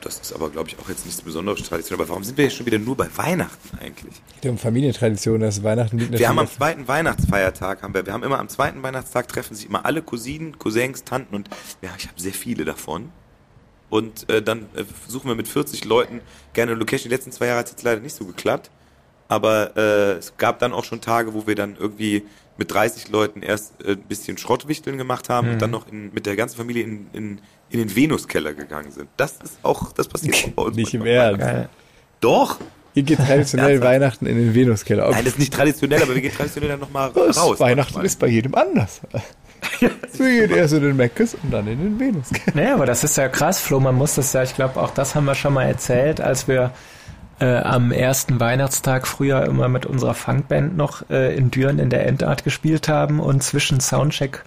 Das 0.01 0.19
ist 0.19 0.33
aber, 0.33 0.49
glaube 0.49 0.69
ich, 0.69 0.79
auch 0.79 0.87
jetzt 0.89 1.05
nichts 1.05 1.21
Besonderes 1.21 1.63
Tradition. 1.63 1.99
Aber 1.99 2.09
warum 2.09 2.23
sind 2.23 2.37
wir 2.37 2.45
jetzt 2.45 2.55
schon 2.55 2.65
wieder 2.65 2.79
nur 2.79 2.95
bei 2.95 3.07
Weihnachten 3.15 3.77
eigentlich? 3.79 4.15
Die 4.43 4.47
haben 4.47 4.57
Familientradition, 4.57 5.41
das 5.41 5.63
Weihnachten 5.63 5.97
liegt 5.97 6.17
Wir 6.17 6.29
haben 6.29 6.39
am 6.39 6.49
zweiten 6.49 6.87
Weihnachtsfeiertag, 6.87 7.83
haben 7.83 7.93
wir, 7.93 8.05
wir 8.05 8.13
haben 8.13 8.23
immer 8.23 8.39
am 8.39 8.49
zweiten 8.49 8.81
Weihnachtstag 8.81 9.27
treffen 9.27 9.55
sich 9.55 9.67
immer 9.67 9.85
alle 9.85 10.01
Cousinen, 10.01 10.57
Cousins, 10.57 11.03
Tanten 11.03 11.35
und 11.35 11.49
ja, 11.81 11.89
ich 11.97 12.07
habe 12.07 12.19
sehr 12.19 12.33
viele 12.33 12.65
davon. 12.65 13.11
Und 13.89 14.29
äh, 14.29 14.41
dann 14.41 14.63
äh, 14.75 14.83
suchen 15.07 15.27
wir 15.29 15.35
mit 15.35 15.47
40 15.47 15.83
Leuten 15.85 16.21
gerne 16.53 16.71
eine 16.71 16.79
Location. 16.79 17.09
Die 17.09 17.15
letzten 17.15 17.31
zwei 17.31 17.47
Jahre 17.47 17.59
hat 17.59 17.65
es 17.65 17.71
jetzt 17.71 17.83
leider 17.83 18.01
nicht 18.01 18.15
so 18.15 18.25
geklappt. 18.25 18.69
Aber 19.27 19.77
äh, 19.77 20.17
es 20.17 20.37
gab 20.37 20.59
dann 20.59 20.73
auch 20.73 20.83
schon 20.83 21.01
Tage, 21.01 21.33
wo 21.33 21.45
wir 21.45 21.55
dann 21.55 21.75
irgendwie 21.77 22.23
mit 22.57 22.71
30 22.71 23.09
Leuten 23.09 23.41
erst 23.41 23.81
äh, 23.83 23.91
ein 23.91 24.01
bisschen 24.01 24.37
Schrottwichteln 24.37 24.97
gemacht 24.97 25.29
haben 25.29 25.49
und 25.49 25.61
dann 25.61 25.71
noch 25.71 25.87
in, 25.87 26.13
mit 26.13 26.25
der 26.25 26.35
ganzen 26.35 26.57
Familie 26.57 26.83
in, 26.83 27.07
in, 27.13 27.41
in 27.69 27.79
den 27.79 27.95
Venuskeller 27.95 28.53
gegangen 28.53 28.91
sind. 28.91 29.09
Das 29.17 29.33
ist 29.43 29.59
auch, 29.63 29.91
das 29.93 30.07
passiert 30.07 30.35
auch 30.35 30.49
bei 30.51 30.63
uns. 30.63 30.75
nicht 30.75 30.93
im. 30.93 31.05
Ernst. 31.05 31.69
Doch! 32.19 32.59
Ihr 32.95 33.03
geht 33.03 33.19
traditionell? 33.19 33.81
Weihnachten 33.81 34.25
in 34.25 34.35
den 34.35 34.55
Venuskeller. 34.55 35.03
Okay. 35.05 35.15
Nein, 35.15 35.25
das 35.25 35.33
ist 35.33 35.39
nicht 35.39 35.53
traditionell, 35.53 36.01
aber 36.01 36.15
wir 36.15 36.21
gehen 36.21 36.33
traditionell 36.33 36.69
dann 36.69 36.79
nochmal 36.79 37.09
raus. 37.09 37.59
Weihnachten 37.59 37.93
manchmal. 37.93 38.05
ist 38.05 38.19
bei 38.19 38.27
jedem 38.27 38.55
anders. 38.55 39.01
Wir 40.17 40.47
gehen 40.47 40.57
erst 40.57 40.73
in 40.73 40.81
den 40.81 40.95
Meckes 40.95 41.35
und 41.35 41.51
dann 41.51 41.67
in 41.67 41.79
den 41.79 41.99
Venus. 41.99 42.27
Naja, 42.53 42.73
aber 42.73 42.85
das 42.85 43.03
ist 43.03 43.17
ja 43.17 43.27
krass, 43.27 43.59
Flo. 43.59 43.79
Man 43.79 43.95
muss 43.95 44.15
das 44.15 44.33
ja, 44.33 44.43
ich 44.43 44.55
glaube, 44.55 44.81
auch 44.81 44.91
das 44.91 45.15
haben 45.15 45.25
wir 45.25 45.35
schon 45.35 45.53
mal 45.53 45.65
erzählt, 45.65 46.21
als 46.21 46.47
wir 46.47 46.71
äh, 47.39 47.57
am 47.57 47.91
ersten 47.91 48.39
Weihnachtstag 48.39 49.07
früher 49.07 49.45
immer 49.45 49.67
mit 49.67 49.85
unserer 49.85 50.13
Funkband 50.13 50.75
noch 50.75 51.09
äh, 51.09 51.35
in 51.35 51.51
Düren 51.51 51.79
in 51.79 51.89
der 51.89 52.05
Endart 52.05 52.43
gespielt 52.43 52.87
haben 52.87 53.19
und 53.19 53.43
zwischen 53.43 53.79
Soundcheck 53.79 54.43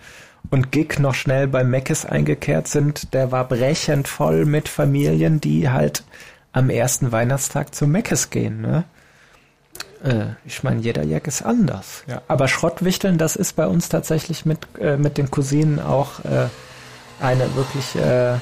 und 0.50 0.72
Gig 0.72 0.98
noch 0.98 1.14
schnell 1.14 1.48
bei 1.48 1.64
Meckes 1.64 2.04
eingekehrt 2.04 2.68
sind. 2.68 3.14
Der 3.14 3.32
war 3.32 3.48
brechend 3.48 4.08
voll 4.08 4.44
mit 4.44 4.68
Familien, 4.68 5.40
die 5.40 5.70
halt 5.70 6.04
am 6.52 6.70
ersten 6.70 7.12
Weihnachtstag 7.12 7.74
zu 7.74 7.86
Meckes 7.86 8.30
gehen. 8.30 8.60
Ne? 8.60 8.84
Äh, 10.04 10.34
ich 10.44 10.62
meine, 10.62 10.80
jeder 10.80 11.04
Jack 11.04 11.26
ist 11.26 11.42
anders. 11.42 12.04
Ja. 12.06 12.22
Aber 12.28 12.48
Schrottwichteln, 12.48 13.18
das 13.18 13.36
ist 13.36 13.54
bei 13.54 13.66
uns 13.66 13.88
tatsächlich 13.88 14.44
mit, 14.44 14.66
äh, 14.78 14.96
mit 14.96 15.16
den 15.18 15.30
Cousinen 15.30 15.80
auch 15.80 16.24
äh, 16.24 16.48
eine 17.20 17.54
wirklich 17.54 17.96
äh, 17.96 18.36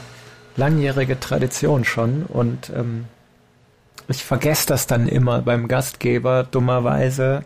langjährige 0.57 1.21
Tradition 1.21 1.85
schon. 1.85 2.25
Und 2.25 2.71
ähm, 2.75 3.05
ich 4.09 4.25
vergesse 4.25 4.67
das 4.67 4.87
dann 4.87 5.07
immer 5.07 5.43
beim 5.43 5.69
Gastgeber, 5.69 6.45
dummerweise. 6.45 7.45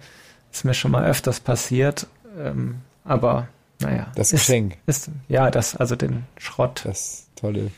Ist 0.52 0.64
mir 0.64 0.74
schon 0.74 0.92
mal 0.92 1.04
öfters 1.04 1.40
passiert. 1.40 2.06
Ähm, 2.38 2.76
aber 3.04 3.48
naja. 3.84 4.06
Das 4.14 4.32
ist, 4.32 4.46
Geschenk. 4.46 4.76
Ist, 4.86 5.10
ja, 5.28 5.50
das, 5.50 5.76
also 5.76 5.96
den 5.96 6.24
Schrott. 6.38 6.82
Das 6.84 7.26
tolle. 7.36 7.70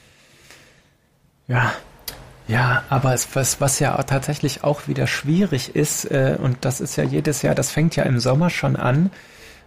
Ja, 1.49 1.73
ja, 2.49 2.85
aber 2.89 3.13
es, 3.13 3.35
was, 3.35 3.61
was 3.61 3.81
ja 3.81 4.01
tatsächlich 4.05 4.63
auch 4.63 4.87
wieder 4.87 5.07
schwierig 5.07 5.75
ist, 5.75 6.05
äh, 6.11 6.39
und 6.41 6.59
das 6.65 6.81
ist 6.81 6.97
ja 6.97 7.05
jedes 7.05 7.43
Jahr, 7.43 7.55
das 7.55 7.71
fängt 7.73 7.97
ja 7.97 8.05
im 8.05 8.21
Sommer 8.21 8.51
schon 8.51 8.77
an, 8.77 9.11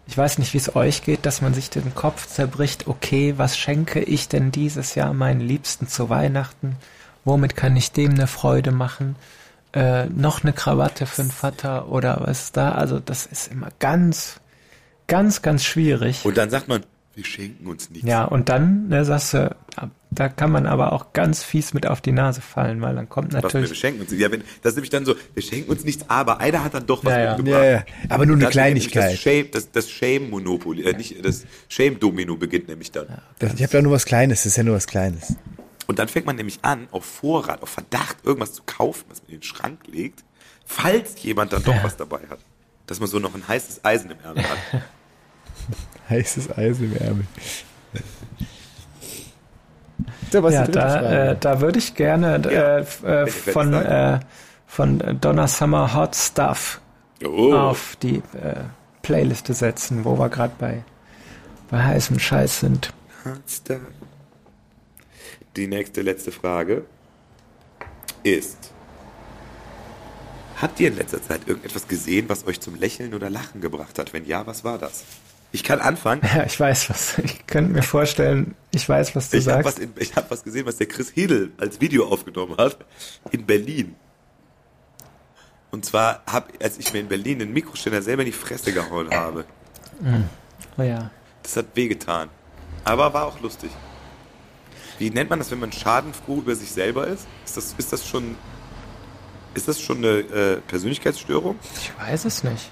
ich 0.08 0.18
weiß 0.18 0.40
nicht, 0.40 0.54
wie 0.54 0.58
es 0.58 0.76
euch 0.76 1.04
geht, 1.04 1.26
dass 1.26 1.42
man 1.42 1.54
sich 1.54 1.70
den 1.70 1.94
Kopf 1.94 2.26
zerbricht, 2.26 2.88
okay, 2.88 3.36
was 3.38 3.58
schenke 3.58 4.00
ich 4.00 4.28
denn 4.28 4.52
dieses 4.52 4.96
Jahr 4.96 5.14
meinen 5.14 5.42
Liebsten 5.42 5.88
zu 5.88 6.10
Weihnachten? 6.10 6.78
Womit 7.26 7.56
kann 7.56 7.76
ich 7.78 7.92
dem 7.92 8.14
eine 8.14 8.26
Freude 8.26 8.72
machen? 8.72 9.18
Äh, 9.72 10.06
noch 10.06 10.42
eine 10.42 10.54
Krawatte 10.54 11.06
für 11.06 11.22
den 11.22 11.32
Vater 11.32 11.90
oder 11.90 12.22
was 12.22 12.46
ist 12.46 12.58
da? 12.58 12.72
Also 12.72 13.00
das 13.00 13.28
ist 13.28 13.52
immer 13.52 13.70
ganz, 13.78 14.40
ganz, 15.10 15.42
ganz 15.42 15.66
schwierig. 15.66 16.24
Und 16.24 16.38
dann 16.38 16.50
sagt 16.50 16.70
man, 16.70 16.84
wir 17.16 17.26
schenken 17.26 17.68
uns 17.68 17.90
nichts. 17.90 18.08
Ja, 18.08 18.24
und 18.24 18.48
dann, 18.48 18.88
ne, 18.88 19.04
sagst 19.04 19.34
du, 19.34 19.54
da 20.12 20.30
kann 20.30 20.52
man 20.52 20.66
aber 20.66 20.94
auch 20.94 21.12
ganz 21.14 21.44
fies 21.44 21.74
mit 21.74 21.86
auf 21.86 22.00
die 22.02 22.12
Nase 22.14 22.40
fallen, 22.42 22.82
weil 22.82 22.96
dann 22.96 23.10
kommt 23.10 23.34
Was, 23.34 23.44
natürlich. 23.44 23.70
wir 23.70 23.76
schenken 23.76 24.02
uns 24.02 24.12
Ja, 24.12 24.32
wenn, 24.32 24.42
das 24.62 24.72
ist 24.72 24.76
nämlich 24.78 24.90
dann 24.90 25.06
so, 25.06 25.16
wir 25.34 25.44
schenken 25.44 25.70
uns 25.70 25.84
nichts, 25.84 26.06
aber 26.08 26.40
einer 26.40 26.64
hat 26.64 26.74
dann 26.74 26.86
doch 26.88 27.04
was 27.04 27.12
Ja, 27.12 27.20
ja. 27.20 27.36
mitgebracht. 27.38 27.64
Ja, 27.64 27.72
ja. 27.72 27.84
Aber 28.08 28.26
nur 28.26 28.36
eine 28.38 28.46
Das 28.46 28.52
Kleinigkeit. 28.54 29.12
Das 29.14 29.20
Shame, 29.20 29.52
das, 29.52 29.72
das 29.72 29.90
Shame-Monopoly, 29.90 30.84
äh, 30.84 30.94
nicht, 30.98 31.24
das 31.26 31.46
Shame-Domino 31.68 32.38
beginnt 32.38 32.70
nämlich 32.70 32.92
dann. 32.92 33.08
Das, 33.40 33.54
ich 33.54 33.62
habe 33.64 33.72
da 33.74 33.82
nur 33.82 33.92
was 33.92 34.06
Kleines, 34.06 34.40
das 34.40 34.48
ist 34.54 34.58
ja 34.58 34.64
nur 34.64 34.76
was 34.76 34.88
Kleines. 34.88 35.36
Und 35.88 36.00
dann 36.00 36.08
fängt 36.08 36.26
man 36.26 36.36
nämlich 36.38 36.60
an, 36.62 36.88
auf 36.92 37.04
Vorrat, 37.04 37.62
auf 37.62 37.70
Verdacht, 37.70 38.18
irgendwas 38.24 38.54
zu 38.54 38.62
kaufen, 38.66 39.06
was 39.10 39.22
man 39.24 39.30
in 39.34 39.38
den 39.40 39.44
Schrank 39.44 39.80
legt, 39.92 40.24
falls 40.66 41.22
jemand 41.24 41.52
dann 41.52 41.64
doch 41.64 41.76
Ja. 41.76 41.84
was 41.84 41.98
dabei 41.98 42.20
hat. 42.30 42.40
Dass 42.88 43.00
man 43.00 43.10
so 43.10 43.20
noch 43.20 43.36
ein 43.36 43.48
heißes 43.48 43.84
Eisen 43.84 44.10
im 44.12 44.18
Ärmel 44.24 44.44
hat. 44.44 44.58
Heißes 46.10 46.58
Eis 46.58 46.80
im 46.80 46.96
Ärmel. 46.96 47.26
So, 50.32 50.44
was 50.44 50.54
ja, 50.54 50.68
da, 50.68 51.32
äh, 51.32 51.38
da 51.40 51.60
würde 51.62 51.80
ich 51.80 51.96
gerne 51.96 52.40
Ja. 52.46 52.78
äh, 52.78 52.80
f- 52.82 53.04
äh, 53.04 53.26
Welche 53.26 53.52
von, 53.52 53.74
äh, 53.74 54.20
von 54.68 55.18
Donna 55.20 55.48
Summer 55.48 55.94
Hot 55.96 56.16
Stuff 56.16 56.82
Oh, 57.26 57.54
auf 57.54 57.98
die 58.02 58.18
äh, 58.18 58.64
Playliste 59.02 59.54
setzen, 59.54 60.06
wo 60.06 60.18
wir 60.20 60.30
gerade 60.30 60.54
bei, 60.60 60.84
bei 61.70 61.84
heißem 61.84 62.20
Scheiß 62.20 62.60
sind. 62.62 62.94
Hardstyle. 63.26 63.82
Die 65.56 65.68
nächste, 65.68 66.02
letzte 66.02 66.32
Frage 66.32 66.86
ist, 68.24 68.72
habt 70.62 70.80
ihr 70.80 70.90
in 70.90 70.96
letzter 70.98 71.22
Zeit 71.22 71.42
irgendetwas 71.48 71.88
gesehen, 71.88 72.30
was 72.30 72.46
euch 72.46 72.62
zum 72.62 72.76
Lächeln 72.76 73.14
oder 73.16 73.30
Lachen 73.30 73.60
gebracht 73.62 73.98
hat? 74.00 74.14
Wenn 74.14 74.26
ja, 74.26 74.46
was 74.48 74.64
war 74.64 74.78
das? 74.78 75.04
Ich 75.52 75.64
kann 75.64 75.80
anfangen. 75.80 76.22
Ja, 76.24 76.44
ich 76.46 76.60
weiß 76.60 76.90
was. 76.92 77.18
Ich 77.20 77.48
könnte 77.48 77.72
mir 77.72 77.82
vorstellen, 77.82 78.56
ich 78.72 78.88
weiß, 78.88 79.16
was 79.16 79.30
du 79.32 79.38
Ich 79.38 79.48
habe 79.48 79.64
was, 79.66 79.76
sagst. 79.78 79.80
in- 79.80 79.94
ich 79.98 80.16
hab 80.16 80.30
was 80.30 80.44
gesehen, 80.44 80.66
was 80.68 80.78
der 80.78 80.88
Chris 80.88 81.12
Hedel 81.16 81.52
als 81.58 81.82
Video 81.82 82.08
aufgenommen 82.08 82.56
hat 82.58 82.78
in 83.32 83.46
Berlin. 83.46 83.96
Und 85.72 85.86
zwar, 85.86 86.22
hab, 86.32 86.52
als 86.64 86.78
ich 86.78 86.94
mir 86.94 87.00
in 87.00 87.08
Berlin 87.08 87.40
den 87.40 87.54
Mikroständer 87.54 88.02
selber 88.02 88.22
in 88.24 88.28
die 88.28 88.32
Fresse 88.32 88.74
gehauen 88.74 89.10
habe. 89.12 89.46
Oh 90.78 90.82
ja. 90.84 91.10
Das 91.44 91.58
hat 91.58 91.66
wehgetan. 91.76 92.30
Aber 92.84 93.14
war 93.14 93.26
auch 93.26 93.40
lustig. 93.42 93.70
Wie 94.98 95.10
nennt 95.12 95.30
man 95.30 95.40
das, 95.40 95.50
wenn 95.52 95.60
man 95.60 95.72
schadenfroh 95.72 96.38
über 96.40 96.56
sich 96.56 96.72
selber 96.72 97.08
ist? 97.08 97.26
Ist 97.46 97.58
das, 97.58 97.76
ist 97.78 97.94
das 97.94 98.06
schon, 98.08 98.36
ist 99.54 99.68
das 99.68 99.80
schon 99.82 99.98
eine 100.00 100.10
äh, 100.20 100.58
Persönlichkeitsstörung? 100.68 101.58
Ich 101.76 101.92
weiß 102.00 102.26
es 102.26 102.44
nicht. 102.44 102.70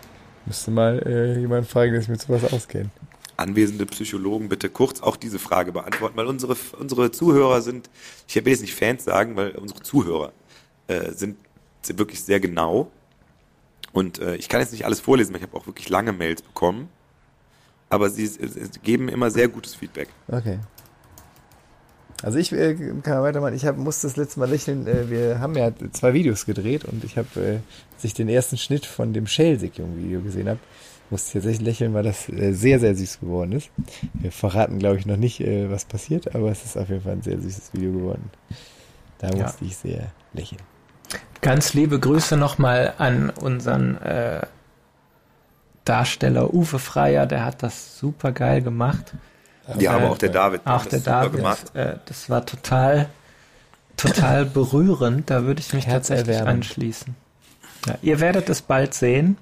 Müsste 0.47 0.71
mal 0.71 1.03
äh, 1.05 1.39
jemand 1.39 1.67
fragen, 1.67 1.91
der 1.91 2.01
sich 2.01 2.09
mit 2.09 2.21
sowas 2.21 2.51
auskennt. 2.53 2.89
Anwesende 3.35 3.85
Psychologen 3.85 4.47
bitte 4.47 4.69
kurz 4.69 5.01
auch 5.01 5.17
diese 5.17 5.39
Frage 5.39 5.73
beantworten, 5.73 6.15
weil 6.15 6.25
unsere, 6.25 6.55
unsere 6.79 7.11
Zuhörer 7.11 7.61
sind, 7.61 7.89
ich 8.27 8.35
will 8.35 8.47
jetzt 8.47 8.61
nicht 8.61 8.73
Fans 8.73 9.03
sagen, 9.03 9.35
weil 9.35 9.51
unsere 9.51 9.81
Zuhörer 9.81 10.31
äh, 10.87 11.11
sind, 11.11 11.37
sind 11.81 11.99
wirklich 11.99 12.23
sehr 12.23 12.39
genau. 12.39 12.89
Und 13.91 14.19
äh, 14.19 14.37
ich 14.37 14.47
kann 14.47 14.61
jetzt 14.61 14.71
nicht 14.71 14.85
alles 14.85 15.01
vorlesen, 15.01 15.33
weil 15.33 15.41
ich 15.41 15.47
habe 15.47 15.57
auch 15.57 15.67
wirklich 15.67 15.89
lange 15.89 16.13
Mails 16.13 16.41
bekommen. 16.41 16.89
Aber 17.89 18.09
sie, 18.09 18.25
sie 18.25 18.69
geben 18.83 19.09
immer 19.09 19.29
sehr 19.29 19.49
gutes 19.49 19.75
Feedback. 19.75 20.09
Okay. 20.29 20.59
Also 22.23 22.39
ich 22.39 22.51
äh, 22.51 22.75
kann 23.03 23.21
weitermachen. 23.21 23.53
Ich 23.53 23.65
hab, 23.65 23.77
musste 23.77 24.07
das 24.07 24.17
letzte 24.17 24.39
Mal 24.39 24.49
lächeln. 24.49 24.87
Äh, 24.87 25.09
wir 25.09 25.39
haben 25.39 25.55
ja 25.55 25.71
zwei 25.91 26.13
Videos 26.13 26.45
gedreht 26.45 26.83
und 26.85 27.03
ich 27.03 27.17
habe, 27.17 27.27
äh, 27.39 27.59
als 27.95 28.03
ich 28.03 28.13
den 28.13 28.27
ersten 28.29 28.57
Schnitt 28.57 28.85
von 28.85 29.13
dem 29.13 29.27
Shell-Sickjung-Video 29.27 30.21
gesehen 30.21 30.49
habe, 30.49 30.59
musste 31.09 31.27
ich 31.27 31.33
tatsächlich 31.33 31.65
lächeln, 31.67 31.93
weil 31.93 32.03
das 32.03 32.27
äh, 32.29 32.53
sehr, 32.53 32.79
sehr 32.79 32.95
süß 32.95 33.19
geworden 33.19 33.51
ist. 33.53 33.69
Wir 34.13 34.31
verraten, 34.31 34.79
glaube 34.79 34.97
ich, 34.97 35.05
noch 35.05 35.15
nicht, 35.17 35.39
äh, 35.41 35.69
was 35.69 35.85
passiert, 35.85 36.33
aber 36.35 36.49
es 36.51 36.65
ist 36.65 36.75
auf 36.77 36.89
jeden 36.89 37.01
Fall 37.03 37.13
ein 37.13 37.21
sehr 37.21 37.39
süßes 37.39 37.73
Video 37.73 37.91
geworden. 37.91 38.31
Da 39.19 39.29
Ja. 39.29 39.43
musste 39.43 39.63
ich 39.65 39.77
sehr 39.77 40.11
lächeln. 40.33 40.61
Ganz 41.41 41.73
liebe 41.75 41.99
Grüße 41.99 42.35
nochmal 42.35 42.95
an 42.97 43.29
unseren 43.29 43.95
äh, 44.01 44.41
Darsteller 45.85 46.53
Uwe 46.53 46.79
Freier, 46.79 47.25
der 47.27 47.45
hat 47.45 47.63
das 47.63 47.97
super 47.97 48.31
geil 48.31 48.61
gemacht. 48.61 49.13
Ja, 49.79 49.91
aber 49.91 50.05
Äh, 50.05 50.09
auch 50.09 50.17
der 50.17 50.29
David. 50.29 50.61
Auch 50.65 50.85
der 50.85 50.99
David, 50.99 51.33
gemacht. 51.33 51.75
äh, 51.75 51.95
das 52.05 52.29
war 52.29 52.45
total, 52.45 53.09
total 53.97 54.45
berührend. 54.53 55.29
Da 55.29 55.43
würde 55.43 55.59
ich 55.61 55.73
mich 55.73 55.85
tatsächlich 55.85 56.37
anschließen. 56.41 57.15
Ja, 57.85 57.97
ihr 58.01 58.19
werdet 58.19 58.49
es 58.49 58.61
bald 58.61 58.93
sehen. 58.93 59.37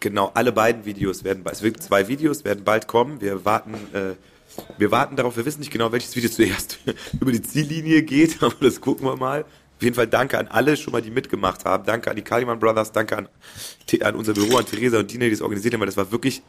Genau, 0.00 0.30
alle 0.34 0.52
beiden 0.52 0.84
Videos 0.84 1.24
werden 1.24 1.42
bald, 1.42 1.56
es 1.56 1.62
wird 1.62 1.82
zwei 1.82 2.06
Videos 2.08 2.44
werden 2.44 2.64
bald 2.64 2.86
kommen. 2.86 3.20
Wir 3.22 3.44
warten, 3.46 3.74
äh, 3.94 4.14
wir 4.76 4.90
warten 4.90 5.16
darauf, 5.16 5.36
wir 5.38 5.46
wissen 5.46 5.60
nicht 5.60 5.72
genau, 5.72 5.90
welches 5.92 6.14
Video 6.16 6.28
zuerst 6.28 6.78
über 7.20 7.32
die 7.32 7.40
Ziellinie 7.42 8.02
geht, 8.02 8.42
aber 8.42 8.54
das 8.60 8.80
gucken 8.80 9.06
wir 9.06 9.16
mal. 9.16 9.40
Auf 9.42 9.82
jeden 9.82 9.94
Fall 9.94 10.06
danke 10.06 10.38
an 10.38 10.48
alle 10.48 10.76
schon 10.76 10.92
mal, 10.92 11.02
die 11.02 11.10
mitgemacht 11.10 11.64
haben. 11.66 11.84
Danke 11.84 12.10
an 12.10 12.16
die 12.16 12.22
Kalimann 12.22 12.58
Brothers, 12.58 12.92
danke 12.92 13.16
an, 13.16 13.28
an 14.02 14.14
unser 14.14 14.32
Büro, 14.34 14.56
an 14.56 14.64
Theresa 14.66 14.98
und 14.98 15.10
Dina, 15.12 15.26
die 15.26 15.32
es 15.32 15.42
organisiert 15.42 15.74
haben, 15.74 15.80
weil 15.80 15.86
das 15.86 15.96
war 15.98 16.10
wirklich, 16.12 16.42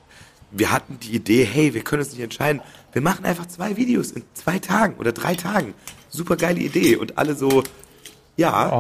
wir 0.51 0.71
hatten 0.71 0.99
die 0.99 1.15
Idee, 1.15 1.43
hey, 1.45 1.73
wir 1.73 1.83
können 1.83 2.01
uns 2.01 2.11
nicht 2.11 2.21
entscheiden. 2.21 2.61
Wir 2.93 3.01
machen 3.01 3.25
einfach 3.25 3.45
zwei 3.47 3.75
Videos 3.77 4.11
in 4.11 4.23
zwei 4.33 4.59
Tagen 4.59 4.95
oder 4.95 5.11
drei 5.11 5.35
Tagen. 5.35 5.73
Super 6.09 6.35
geile 6.37 6.59
Idee. 6.59 6.95
Und 6.95 7.17
alle 7.17 7.35
so, 7.35 7.63
ja, 8.37 8.71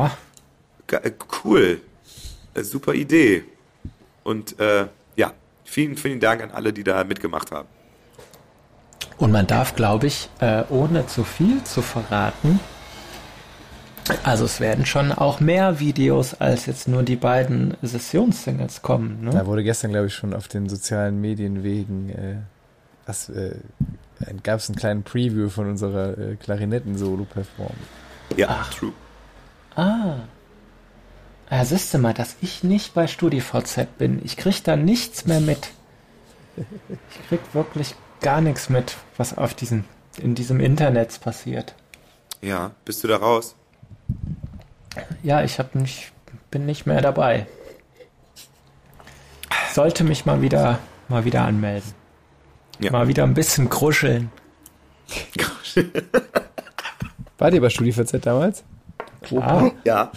Oh, 0.89 0.95
äh, 0.95 1.11
Cool. 1.43 1.81
Äh, 2.53 2.63
Super 2.63 2.93
Idee. 2.93 3.43
Und 4.23 4.59
äh, 4.59 4.87
ja, 5.15 5.33
vielen, 5.63 5.97
vielen 5.97 6.19
Dank 6.19 6.41
an 6.41 6.51
alle, 6.51 6.73
die 6.73 6.83
da 6.83 7.03
mitgemacht 7.03 7.51
haben. 7.51 7.67
Und 9.17 9.31
man 9.31 9.47
darf, 9.47 9.75
glaube 9.75 10.07
ich, 10.07 10.29
äh, 10.39 10.63
ohne 10.69 11.07
zu 11.07 11.23
viel 11.23 11.63
zu 11.63 11.81
verraten, 11.81 12.59
also 14.23 14.45
es 14.45 14.59
werden 14.59 14.85
schon 14.85 15.11
auch 15.11 15.39
mehr 15.39 15.79
Videos 15.79 16.33
als 16.35 16.65
jetzt 16.65 16.87
nur 16.87 17.03
die 17.03 17.15
beiden 17.15 17.75
Sessionssingles 17.81 18.81
kommen. 18.81 19.23
Ne? 19.23 19.31
Da 19.31 19.45
wurde 19.45 19.63
gestern, 19.63 19.91
glaube 19.91 20.07
ich, 20.07 20.13
schon 20.13 20.33
auf 20.33 20.47
den 20.47 20.69
sozialen 20.69 21.19
Medienwegen 21.21 22.09
äh, 22.09 22.35
was, 23.05 23.29
äh, 23.29 23.55
gab 24.43 24.59
es 24.59 24.69
einen 24.69 24.77
kleinen 24.77 25.03
Preview 25.03 25.49
von 25.49 25.69
unserer 25.69 26.17
äh, 26.17 26.35
Klarinetten-Solo-Performance. 26.35 27.77
Ja, 28.35 28.65
true. 28.77 28.93
Ah. 29.75 30.17
Ja, 31.49 31.63
siehst 31.63 31.93
du 31.93 31.97
mal, 31.97 32.13
dass 32.13 32.35
ich 32.41 32.63
nicht 32.63 32.93
bei 32.93 33.07
StudiVZ 33.07 33.97
bin. 33.97 34.21
Ich 34.25 34.35
krieg 34.35 34.63
da 34.63 34.75
nichts 34.75 35.25
mehr 35.25 35.39
mit. 35.39 35.69
Ich 37.11 37.27
krieg 37.27 37.39
wirklich 37.53 37.93
gar 38.19 38.41
nichts 38.41 38.69
mit, 38.69 38.97
was 39.15 39.37
auf 39.37 39.53
diesen, 39.53 39.85
in 40.17 40.33
diesem 40.33 40.59
Internet 40.59 41.21
passiert. 41.21 41.75
Ja, 42.41 42.71
bist 42.83 43.03
du 43.03 43.07
da 43.07 43.17
raus? 43.17 43.55
Ja, 45.23 45.43
ich 45.43 45.59
hab 45.59 45.75
nicht, 45.75 46.11
bin 46.51 46.65
nicht 46.65 46.85
mehr 46.85 47.01
dabei. 47.01 47.47
Sollte 49.73 50.03
mich 50.03 50.25
mal 50.25 50.41
wieder, 50.41 50.79
mal 51.07 51.25
wieder 51.25 51.41
anmelden. 51.43 51.93
Ja. 52.79 52.91
Mal 52.91 53.07
wieder 53.07 53.23
ein 53.23 53.33
bisschen 53.33 53.69
kruscheln. 53.69 54.31
Wart 57.37 57.53
ihr 57.53 57.61
bei 57.61 57.69
StudiVZ 57.69 58.25
damals? 58.25 58.63
Klar. 59.21 59.71
ja. 59.83 60.11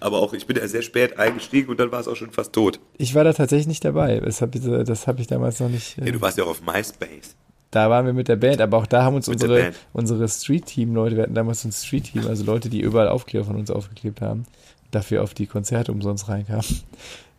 Aber 0.00 0.18
auch, 0.18 0.32
ich 0.34 0.46
bin 0.46 0.56
ja 0.56 0.66
sehr 0.68 0.82
spät 0.82 1.18
eingestiegen 1.18 1.70
und 1.70 1.80
dann 1.80 1.90
war 1.90 2.00
es 2.00 2.08
auch 2.08 2.16
schon 2.16 2.30
fast 2.30 2.52
tot. 2.52 2.80
Ich 2.98 3.14
war 3.14 3.24
da 3.24 3.32
tatsächlich 3.32 3.66
nicht 3.66 3.84
dabei. 3.84 4.20
Das 4.20 4.42
habe 4.42 4.58
ich, 4.58 4.64
das 4.86 5.06
hab 5.06 5.18
ich 5.18 5.26
damals 5.26 5.60
noch 5.60 5.68
nicht. 5.68 5.96
Nee, 5.98 6.08
Äh, 6.08 6.12
du 6.12 6.20
warst 6.20 6.36
ja 6.38 6.44
auch 6.44 6.48
auf 6.48 6.62
MySpace. 6.62 7.34
Da 7.76 7.90
waren 7.90 8.06
wir 8.06 8.14
mit 8.14 8.28
der 8.28 8.36
Band, 8.36 8.62
aber 8.62 8.78
auch 8.78 8.86
da 8.86 9.02
haben 9.02 9.16
uns 9.16 9.28
Mit 9.28 9.42
unsere, 9.42 9.72
unsere 9.92 10.26
Street-Team-Leute, 10.26 11.16
wir 11.16 11.24
hatten 11.24 11.34
damals 11.34 11.60
so 11.60 11.68
ein 11.68 11.72
Street-Team, 11.72 12.26
also 12.26 12.42
Leute, 12.42 12.70
die 12.70 12.80
überall 12.80 13.08
Aufkleber 13.08 13.44
von 13.44 13.56
uns 13.56 13.70
aufgeklebt 13.70 14.22
haben, 14.22 14.46
dafür 14.92 15.22
auf 15.22 15.34
die 15.34 15.46
Konzerte 15.46 15.92
umsonst 15.92 16.26
reinkamen. 16.30 16.64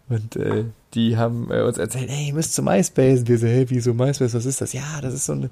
Und 0.09 0.35
äh, 0.35 0.65
die 0.93 1.17
haben 1.17 1.51
äh, 1.51 1.63
uns 1.63 1.79
erzählt, 1.79 2.09
hey, 2.09 2.27
ihr 2.27 2.33
müsst 2.35 2.53
zu 2.53 2.61
MySpace. 2.61 3.21
Und 3.21 3.27
wir 3.27 3.39
so, 3.39 3.47
hey, 3.47 3.65
wieso 3.69 3.95
MySpace, 3.95 4.35
was 4.35 4.45
ist 4.45 4.61
das? 4.61 4.73
Ja, 4.73 5.01
das 5.01 5.13
ist 5.13 5.25
so 5.25 5.33
ein, 5.33 5.49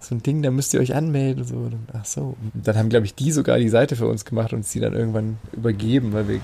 so 0.00 0.14
ein 0.14 0.22
Ding, 0.22 0.40
da 0.40 0.50
müsst 0.50 0.72
ihr 0.72 0.80
euch 0.80 0.94
anmelden. 0.94 1.42
Und 1.42 1.48
so. 1.48 1.56
Und, 1.56 1.88
ach 1.92 2.04
so. 2.04 2.36
Und 2.54 2.66
dann 2.66 2.76
haben, 2.78 2.88
glaube 2.88 3.06
ich, 3.06 3.14
die 3.14 3.32
sogar 3.32 3.58
die 3.58 3.68
Seite 3.68 3.96
für 3.96 4.06
uns 4.06 4.24
gemacht 4.24 4.52
und 4.52 4.60
uns 4.60 4.70
die 4.70 4.80
dann 4.80 4.94
irgendwann 4.94 5.36
übergeben, 5.52 6.12
weil 6.12 6.28
wir, 6.28 6.40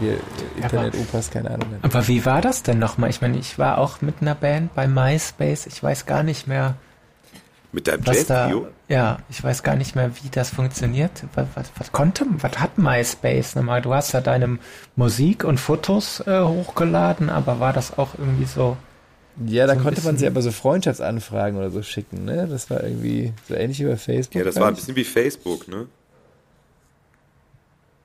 wir 0.00 0.18
Internet-Opas 0.62 1.30
keine 1.30 1.52
Ahnung 1.52 1.68
hatten. 1.70 1.84
Aber 1.84 2.06
wie 2.08 2.26
war 2.26 2.42
das 2.42 2.64
denn 2.64 2.80
nochmal? 2.80 3.08
Ich 3.08 3.22
meine, 3.22 3.38
ich 3.38 3.58
war 3.58 3.78
auch 3.78 4.02
mit 4.02 4.16
einer 4.20 4.34
Band 4.34 4.74
bei 4.74 4.86
MySpace. 4.86 5.66
Ich 5.66 5.82
weiß 5.82 6.04
gar 6.04 6.22
nicht 6.22 6.48
mehr, 6.48 6.74
Mit 7.74 7.88
deinem. 7.88 8.04
Jazz-Trio? 8.04 8.68
Ja, 8.88 9.18
ich 9.28 9.42
weiß 9.42 9.64
gar 9.64 9.74
nicht 9.74 9.96
mehr, 9.96 10.12
wie 10.22 10.28
das 10.30 10.50
funktioniert. 10.50 11.24
Was, 11.34 11.48
was, 11.54 11.72
was 11.76 11.90
konnte, 11.90 12.24
was 12.38 12.60
hat 12.60 12.78
MySpace 12.78 13.56
nochmal? 13.56 13.82
Du 13.82 13.92
hast 13.92 14.14
da 14.14 14.20
deine 14.20 14.58
Musik 14.94 15.42
und 15.42 15.58
Fotos 15.58 16.20
äh, 16.20 16.40
hochgeladen, 16.40 17.30
aber 17.30 17.58
war 17.58 17.72
das 17.72 17.98
auch 17.98 18.10
irgendwie 18.16 18.44
so? 18.44 18.76
Ja, 19.44 19.66
da 19.66 19.74
So 19.74 19.80
konnte 19.80 20.02
man 20.02 20.16
sich 20.16 20.28
aber 20.28 20.40
so 20.40 20.52
Freundschaftsanfragen 20.52 21.58
oder 21.58 21.70
so 21.70 21.82
schicken, 21.82 22.24
ne? 22.24 22.46
Das 22.46 22.70
war 22.70 22.84
irgendwie 22.84 23.32
so 23.48 23.54
ähnlich 23.54 23.80
wie 23.80 23.86
bei 23.86 23.96
Facebook. 23.96 24.36
Ja, 24.36 24.44
das 24.44 24.54
war 24.54 24.68
ein 24.68 24.76
bisschen 24.76 24.94
wie 24.94 25.02
Facebook, 25.02 25.66
ne? 25.66 25.86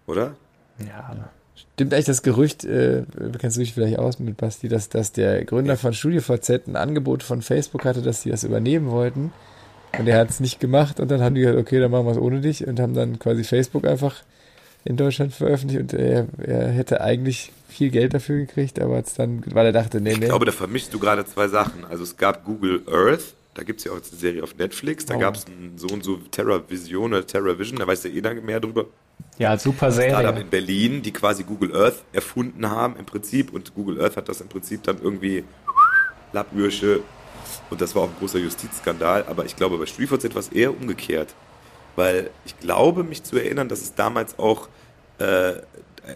Oder? 0.07 0.36
Ja, 0.80 1.15
Stimmt 1.74 1.93
eigentlich 1.93 2.05
das 2.05 2.24
Gerücht, 2.24 2.65
äh, 2.65 3.03
kennst 3.38 3.57
du 3.57 3.61
dich 3.61 3.74
vielleicht 3.74 3.99
aus 3.99 4.17
mit 4.17 4.38
Basti, 4.38 4.67
dass, 4.67 4.89
dass 4.89 5.11
der 5.11 5.45
Gründer 5.45 5.78
von 5.78 5.93
StudioVZ 5.93 6.67
ein 6.67 6.76
Angebot 6.76 7.22
von 7.22 7.43
Facebook 7.43 7.86
hatte, 7.86 8.01
dass 8.01 8.24
die 8.24 8.32
das 8.32 8.43
übernehmen 8.43 8.89
wollten. 8.89 9.32
Und 9.98 10.08
er 10.08 10.20
hat 10.20 10.30
es 10.30 10.40
nicht 10.40 10.60
gemacht 10.60 11.00
und 11.00 11.10
dann 11.12 11.22
haben 11.22 11.36
die 11.36 11.42
gesagt, 11.42 11.58
okay, 11.60 11.80
dann 11.80 11.92
machen 11.92 12.06
wir 12.06 12.12
es 12.12 12.18
ohne 12.18 12.42
dich 12.42 12.66
und 12.66 12.80
haben 12.80 12.94
dann 12.94 13.20
quasi 13.20 13.44
Facebook 13.44 13.86
einfach 13.88 14.16
in 14.86 14.96
Deutschland 14.98 15.34
veröffentlicht 15.34 15.82
und 15.82 15.94
er, 15.94 16.26
er 16.42 16.68
hätte 16.70 17.02
eigentlich 17.02 17.52
viel 17.68 17.90
Geld 17.90 18.14
dafür 18.14 18.38
gekriegt, 18.38 18.80
aber 18.80 18.98
hat's 18.98 19.14
dann, 19.16 19.44
weil 19.54 19.66
er 19.66 19.72
dachte, 19.74 20.00
nee, 20.00 20.12
Ich 20.14 20.20
nee. 20.20 20.28
glaube, 20.28 20.46
da 20.46 20.52
vermischst 20.52 20.94
du 20.94 21.00
gerade 21.00 21.26
zwei 21.26 21.48
Sachen. 21.48 21.84
Also 21.86 22.04
es 22.04 22.16
gab 22.18 22.46
Google 22.46 22.82
Earth, 22.90 23.34
da 23.56 23.64
gibt 23.64 23.80
es 23.80 23.86
ja 23.86 23.92
auch 23.92 23.98
jetzt 23.98 24.12
eine 24.14 24.20
Serie 24.22 24.44
auf 24.44 24.56
Netflix, 24.58 25.06
da 25.06 25.16
Oh. 25.16 25.20
gab 25.20 25.36
es 25.36 25.46
so 25.76 25.88
und 25.88 26.04
so 26.04 26.18
TerraVision 26.18 27.12
oder 27.14 27.26
TerraVision, 27.28 27.80
da 27.80 27.88
weiß 27.88 28.04
ja 28.06 28.10
eh 28.12 28.22
dann 28.22 28.44
mehr 28.46 28.60
drüber. 28.62 28.86
ja 29.38 29.58
super 29.58 29.92
Startup 29.92 30.16
Serie. 30.22 30.42
in 30.42 30.50
Berlin, 30.50 31.02
die 31.02 31.12
quasi 31.12 31.44
Google 31.44 31.76
Earth 31.76 32.04
erfunden 32.14 32.70
haben 32.70 32.96
im 32.98 33.06
Prinzip 33.06 33.52
und 33.54 33.74
Google 33.76 34.00
Earth 34.02 34.16
hat 34.18 34.30
das 34.30 34.40
im 34.40 34.48
Prinzip 34.48 34.84
dann 34.84 34.98
irgendwie 35.02 35.44
Lappürsche 36.32 37.02
und 37.70 37.82
das 37.82 37.95
war 37.95 38.04
auch 38.04 38.10
ein 38.10 38.16
großer 38.20 38.39
Justizskandal, 38.39 39.26
aber 39.28 39.45
ich 39.45 39.56
glaube 39.56 39.78
bei 39.78 39.86
StudiVZ 39.86 40.26
etwas 40.26 40.50
eher 40.50 40.76
umgekehrt, 40.76 41.34
weil 41.95 42.30
ich 42.45 42.58
glaube 42.60 43.04
mich 43.04 43.24
zu 43.24 43.38
erinnern, 43.38 43.70
dass 43.70 43.82
es 43.82 43.95
damals 43.95 44.38
auch 44.39 44.68
äh, 45.20 45.54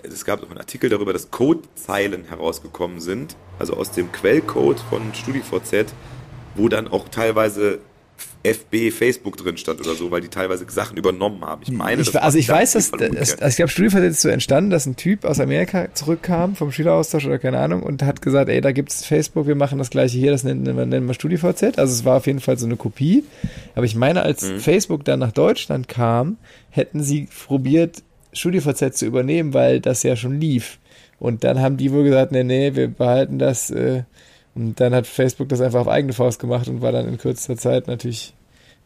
es 0.03 0.25
gab 0.25 0.41
auch 0.41 0.49
einen 0.49 0.57
Artikel 0.57 0.89
darüber, 0.89 1.13
dass 1.13 1.31
Codezeilen 1.31 2.25
herausgekommen 2.25 2.99
sind, 2.99 3.35
also 3.59 3.75
aus 3.75 3.91
dem 3.91 4.11
Quellcode 4.11 4.79
von 4.79 5.13
StudiVZ, 5.13 5.93
wo 6.55 6.67
dann 6.69 6.87
auch 6.87 7.09
teilweise 7.09 7.79
FB 8.43 8.91
Facebook 8.91 9.37
drin 9.37 9.55
stand 9.57 9.79
oder 9.79 9.95
so, 9.95 10.11
weil 10.11 10.19
die 10.21 10.27
teilweise 10.27 10.65
Sachen 10.69 10.97
übernommen 10.97 11.43
haben. 11.45 11.61
Ich 11.63 11.71
meine, 11.71 12.01
ich, 12.01 12.07
das 12.07 12.15
war 12.15 12.23
also 12.23 12.37
ich 12.37 12.49
weiß, 12.49 12.73
dass, 12.73 12.91
das, 12.91 13.39
also 13.39 13.47
ich 13.47 13.55
glaube, 13.55 13.71
StudioVZ 13.71 14.03
ist 14.03 14.21
so 14.21 14.29
entstanden, 14.29 14.69
dass 14.69 14.85
ein 14.85 14.97
Typ 14.97 15.23
aus 15.23 15.39
Amerika 15.39 15.87
zurückkam 15.93 16.55
vom 16.55 16.71
Schüleraustausch 16.71 17.25
oder 17.25 17.39
keine 17.39 17.59
Ahnung 17.59 17.83
und 17.83 18.03
hat 18.03 18.21
gesagt, 18.21 18.49
ey, 18.49 18.59
da 18.59 18.71
gibt's 18.73 19.05
Facebook, 19.05 19.47
wir 19.47 19.55
machen 19.55 19.77
das 19.77 19.89
gleiche 19.89 20.17
hier, 20.17 20.31
das 20.31 20.43
nennen 20.43 20.65
wir, 20.65 20.85
nennen 20.85 21.07
wir 21.07 21.13
StudiVZ. 21.13 21.79
Also 21.79 21.93
es 21.93 22.03
war 22.05 22.17
auf 22.17 22.27
jeden 22.27 22.41
Fall 22.41 22.57
so 22.57 22.65
eine 22.65 22.75
Kopie. 22.75 23.23
Aber 23.75 23.85
ich 23.85 23.95
meine, 23.95 24.23
als 24.23 24.43
Mhm. 24.43 24.59
Facebook 24.59 25.05
dann 25.05 25.19
nach 25.19 25.31
Deutschland 25.31 25.87
kam, 25.87 26.37
hätten 26.69 27.01
sie 27.01 27.29
probiert, 27.47 28.03
StudiVZ 28.33 28.97
zu 28.97 29.05
übernehmen, 29.05 29.53
weil 29.53 29.79
das 29.79 30.03
ja 30.03 30.15
schon 30.15 30.39
lief. 30.39 30.79
Und 31.19 31.45
dann 31.45 31.61
haben 31.61 31.77
die 31.77 31.91
wohl 31.93 32.03
gesagt, 32.03 32.33
nee, 32.33 32.43
nee, 32.43 32.75
wir 32.75 32.89
behalten 32.89 33.39
das. 33.39 33.69
Äh, 33.69 34.03
und 34.55 34.79
dann 34.79 34.93
hat 34.93 35.07
Facebook 35.07 35.49
das 35.49 35.61
einfach 35.61 35.81
auf 35.81 35.87
eigene 35.87 36.13
Faust 36.13 36.39
gemacht 36.39 36.67
und 36.67 36.81
war 36.81 36.91
dann 36.91 37.07
in 37.07 37.17
kürzester 37.17 37.57
Zeit 37.57 37.87
natürlich 37.87 38.33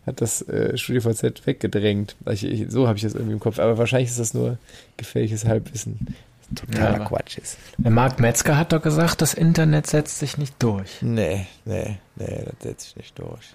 hat 0.07 0.21
das 0.21 0.41
äh, 0.43 0.77
StudioVZ 0.77 1.45
weggedrängt. 1.45 2.15
Ich, 2.31 2.45
ich, 2.45 2.71
so 2.71 2.87
habe 2.87 2.97
ich 2.97 3.03
das 3.03 3.13
irgendwie 3.13 3.33
im 3.33 3.41
Kopf. 3.41 3.59
Aber 3.59 3.77
wahrscheinlich 3.77 4.09
ist 4.09 4.19
das 4.19 4.33
nur 4.33 4.57
gefährliches 4.95 5.45
Halbwissen. 5.45 6.15
Totaler 6.55 6.99
Ja, 6.99 7.05
Quatsch 7.05 7.37
ist. 7.37 7.57
Der 7.77 7.91
Mark 7.91 8.21
Metzger 8.21 8.57
hat 8.57 8.71
doch 8.71 8.81
gesagt, 8.81 9.21
das 9.21 9.33
Internet 9.33 9.85
setzt 9.85 10.19
sich 10.19 10.37
nicht 10.37 10.55
durch. 10.59 11.01
Nee, 11.01 11.45
nee, 11.65 11.97
nee, 12.15 12.43
das 12.45 12.55
setzt 12.61 12.85
sich 12.85 12.95
nicht 12.95 13.19
durch. 13.19 13.53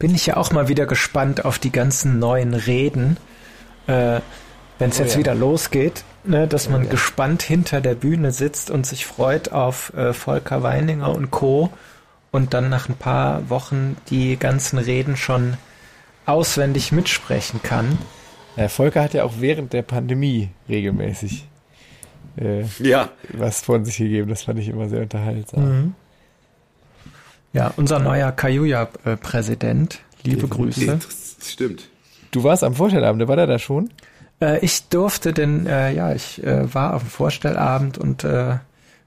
Bin 0.00 0.12
ich 0.12 0.26
ja 0.26 0.36
auch 0.36 0.50
mal 0.50 0.66
wieder 0.66 0.86
gespannt 0.86 1.44
auf 1.44 1.60
die 1.60 1.70
ganzen 1.70 2.18
neuen 2.18 2.54
Reden, 2.54 3.16
äh, 3.86 4.20
wenn 4.82 4.90
es 4.90 4.98
Oh 4.98 5.02
jetzt 5.02 5.12
ja. 5.12 5.18
wieder 5.20 5.34
losgeht, 5.34 6.04
ne, 6.24 6.48
dass 6.48 6.68
man 6.68 6.84
ja. 6.84 6.90
gespannt 6.90 7.42
hinter 7.42 7.80
der 7.80 7.94
Bühne 7.94 8.32
sitzt 8.32 8.68
und 8.68 8.84
sich 8.84 9.06
freut 9.06 9.52
auf 9.52 9.94
äh, 9.94 10.12
Volker 10.12 10.64
Weininger 10.64 11.14
und 11.14 11.30
Co. 11.30 11.70
und 12.32 12.52
dann 12.52 12.68
nach 12.68 12.88
ein 12.88 12.96
paar 12.96 13.48
Wochen 13.48 13.96
die 14.10 14.36
ganzen 14.36 14.78
Reden 14.78 15.16
schon 15.16 15.56
auswendig 16.26 16.90
mitsprechen 16.90 17.62
kann. 17.62 17.96
Ja, 18.56 18.68
Volker 18.68 19.02
hat 19.02 19.14
ja 19.14 19.22
auch 19.22 19.34
während 19.38 19.72
der 19.72 19.82
Pandemie 19.82 20.50
regelmäßig 20.68 21.46
äh, 22.36 22.64
Ja, 22.80 23.10
was 23.32 23.62
von 23.62 23.84
sich 23.84 23.98
gegeben. 23.98 24.30
Das 24.30 24.42
fand 24.42 24.58
ich 24.58 24.68
immer 24.68 24.88
sehr 24.88 25.02
unterhaltsam. 25.02 25.94
Ja, 27.52 27.72
unser 27.76 28.00
neuer 28.00 28.32
Kajuja-Präsident. 28.32 30.00
Liebe 30.24 30.48
Grüße. 30.48 30.86
das 30.86 31.36
stimmt. 31.52 31.88
Du 32.32 32.42
warst 32.42 32.64
am 32.64 32.74
Vorstellabend, 32.74 33.28
war 33.28 33.36
der 33.36 33.46
da 33.46 33.58
schon? 33.58 33.90
Äh, 34.42 34.58
ich 34.58 34.88
durfte 34.88 35.32
denn, 35.32 35.66
äh, 35.66 35.92
ja, 35.92 36.12
ich 36.12 36.42
äh, 36.44 36.74
war 36.74 36.94
auf 36.94 37.02
dem 37.02 37.10
Vorstellabend 37.10 37.96
und 37.96 38.24
äh, 38.24 38.58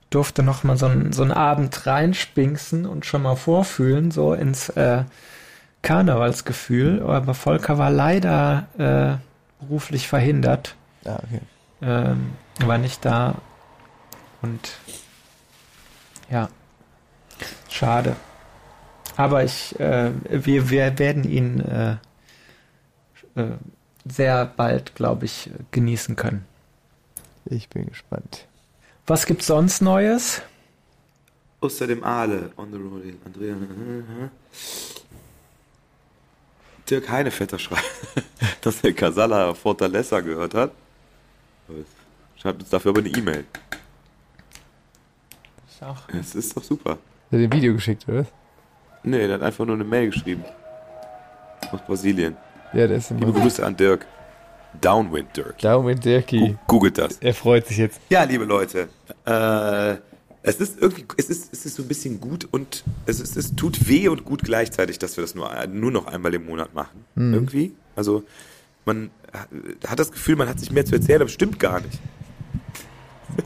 durfte 0.09 0.43
noch 0.43 0.63
mal 0.63 0.77
so, 0.77 0.87
ein, 0.87 1.11
so 1.11 1.23
einen 1.23 1.33
Abend 1.33 1.85
reinspinksen 1.85 2.85
und 2.85 3.05
schon 3.05 3.21
mal 3.21 3.35
vorfühlen, 3.35 4.11
so 4.11 4.33
ins 4.33 4.69
äh, 4.69 5.03
Karnevalsgefühl. 5.81 7.03
Aber 7.03 7.33
Volker 7.33 7.77
war 7.77 7.91
leider 7.91 8.67
äh, 8.77 9.63
beruflich 9.63 10.07
verhindert, 10.07 10.75
Ja, 11.03 11.17
okay. 11.17 11.41
ähm, 11.81 12.33
war 12.59 12.77
nicht 12.77 13.03
da 13.03 13.35
und 14.41 14.77
ja, 16.29 16.49
schade. 17.69 18.15
Aber 19.17 19.43
ich, 19.43 19.77
äh, 19.79 20.11
wir, 20.29 20.69
wir 20.69 20.99
werden 20.99 21.23
ihn 21.23 21.59
äh, 21.61 21.91
äh, 23.35 23.57
sehr 24.05 24.45
bald, 24.45 24.95
glaube 24.95 25.25
ich, 25.25 25.49
genießen 25.71 26.15
können. 26.15 26.45
Ich 27.45 27.69
bin 27.69 27.87
gespannt. 27.87 28.47
Was 29.07 29.25
gibt's 29.25 29.47
sonst 29.47 29.81
Neues? 29.81 30.41
Außerdem 31.61 32.03
Aale, 32.03 32.51
on 32.57 32.71
the 32.71 32.77
road, 32.77 33.03
Andrea. 33.25 33.55
Dirk 36.89 37.09
Heinevetter 37.09 37.57
schreibt, 37.57 37.83
dass 38.61 38.83
er 38.83 38.93
Casala 38.93 39.53
Fortaleza 39.53 40.19
gehört 40.21 40.53
hat. 40.53 40.71
Schreibt 42.37 42.61
uns 42.61 42.69
dafür 42.69 42.91
aber 42.91 42.99
eine 42.99 43.09
E-Mail. 43.09 43.45
Es 46.19 46.35
ist 46.35 46.55
doch 46.55 46.63
super. 46.63 46.91
Hat 46.91 46.99
er 47.31 47.39
dir 47.39 47.47
ein 47.47 47.53
Video 47.53 47.73
geschickt, 47.73 48.07
oder? 48.07 48.19
was? 48.19 48.27
Nee, 49.03 49.27
der 49.27 49.35
hat 49.35 49.41
einfach 49.41 49.65
nur 49.65 49.75
eine 49.75 49.83
Mail 49.83 50.07
geschrieben. 50.09 50.43
Aus 51.71 51.81
Brasilien. 51.85 52.37
Ja, 52.73 52.87
der 52.87 52.97
ist 52.97 53.11
Liebe 53.11 53.31
Grüße 53.31 53.65
an 53.65 53.75
Dirk. 53.77 54.05
Downwind 54.81 55.35
Dirk. 55.37 55.57
Dirki. 55.59 56.39
Gu- 56.39 56.55
Googelt 56.67 56.97
das. 56.97 57.17
Er 57.21 57.33
freut 57.33 57.65
sich 57.67 57.77
jetzt. 57.77 57.99
Ja, 58.09 58.23
liebe 58.23 58.43
Leute, 58.43 58.89
äh, 59.25 59.95
es 60.43 60.57
ist 60.57 60.81
irgendwie, 60.81 61.05
es 61.17 61.29
ist, 61.29 61.53
es 61.53 61.65
ist 61.65 61.75
so 61.75 61.83
ein 61.83 61.87
bisschen 61.87 62.19
gut 62.19 62.47
und 62.51 62.83
es, 63.05 63.19
ist, 63.21 63.37
es 63.37 63.55
tut 63.55 63.87
weh 63.87 64.09
und 64.09 64.25
gut 64.25 64.43
gleichzeitig, 64.43 64.99
dass 64.99 65.15
wir 65.17 65.21
das 65.23 65.33
nur, 65.33 65.49
nur 65.67 65.91
noch 65.91 66.07
einmal 66.07 66.33
im 66.33 66.45
Monat 66.45 66.73
machen. 66.73 67.05
Irgendwie. 67.15 67.73
Also 67.95 68.23
man 68.83 69.09
hat 69.87 69.97
das 69.99 70.11
Gefühl, 70.11 70.35
man 70.35 70.49
hat 70.49 70.59
sich 70.59 70.71
mehr 70.71 70.85
zu 70.85 70.95
erzählen, 70.95 71.21
aber 71.21 71.29
stimmt 71.29 71.59
gar 71.59 71.79
nicht. 71.79 71.99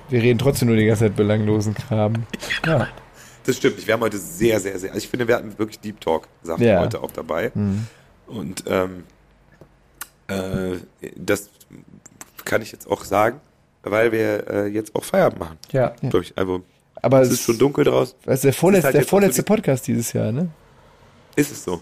Wir 0.10 0.22
reden 0.22 0.40
trotzdem 0.40 0.68
nur 0.68 0.78
die 0.78 0.86
ganze 0.86 1.06
Zeit 1.06 1.16
belanglosen 1.16 1.74
Kram. 1.76 2.14
ja. 2.66 2.88
Das 3.46 3.56
stimmt 3.58 3.78
nicht. 3.78 3.88
Wir 3.88 3.94
haben 3.94 4.02
heute 4.02 4.18
sehr, 4.20 4.60
sehr, 4.60 4.78
sehr, 4.78 4.90
also 4.92 4.98
ich 5.04 5.08
finde, 5.08 5.28
wir 5.28 5.36
hatten 5.36 5.58
wirklich 5.58 5.80
Deep 5.80 6.02
Talk 6.02 6.28
Sachen 6.44 6.64
Ja. 6.64 6.82
heute 6.82 7.02
auch 7.02 7.10
dabei. 7.12 7.52
Und 8.30 8.64
ähm, 8.68 9.04
äh, 10.28 10.78
das 11.16 11.50
kann 12.46 12.62
ich 12.62 12.72
jetzt 12.72 12.90
auch 12.90 13.04
sagen, 13.04 13.40
weil 13.84 14.12
wir 14.12 14.48
äh, 14.50 14.68
jetzt 14.68 14.96
auch 14.96 15.04
Feierabend 15.04 15.40
machen. 15.40 15.58
ja. 15.72 15.94
Ich. 16.02 16.38
Also, 16.38 16.62
Aber 17.02 17.22
es 17.22 17.32
ist 17.32 17.42
schon 17.42 17.58
dunkel 17.58 17.84
draußen. 17.86 18.16
Das 18.26 18.36
ist 18.36 18.44
der 18.46 18.54
vorletzte, 18.54 18.86
halt 18.86 18.96
der 18.96 19.06
vorletzte 19.06 19.42
so 19.42 19.46
Podcast 19.46 19.88
dieses 19.88 20.14
Jahr, 20.14 20.32
ne? 20.32 20.50
Ist 21.36 21.52
es 21.52 21.64
so? 21.64 21.82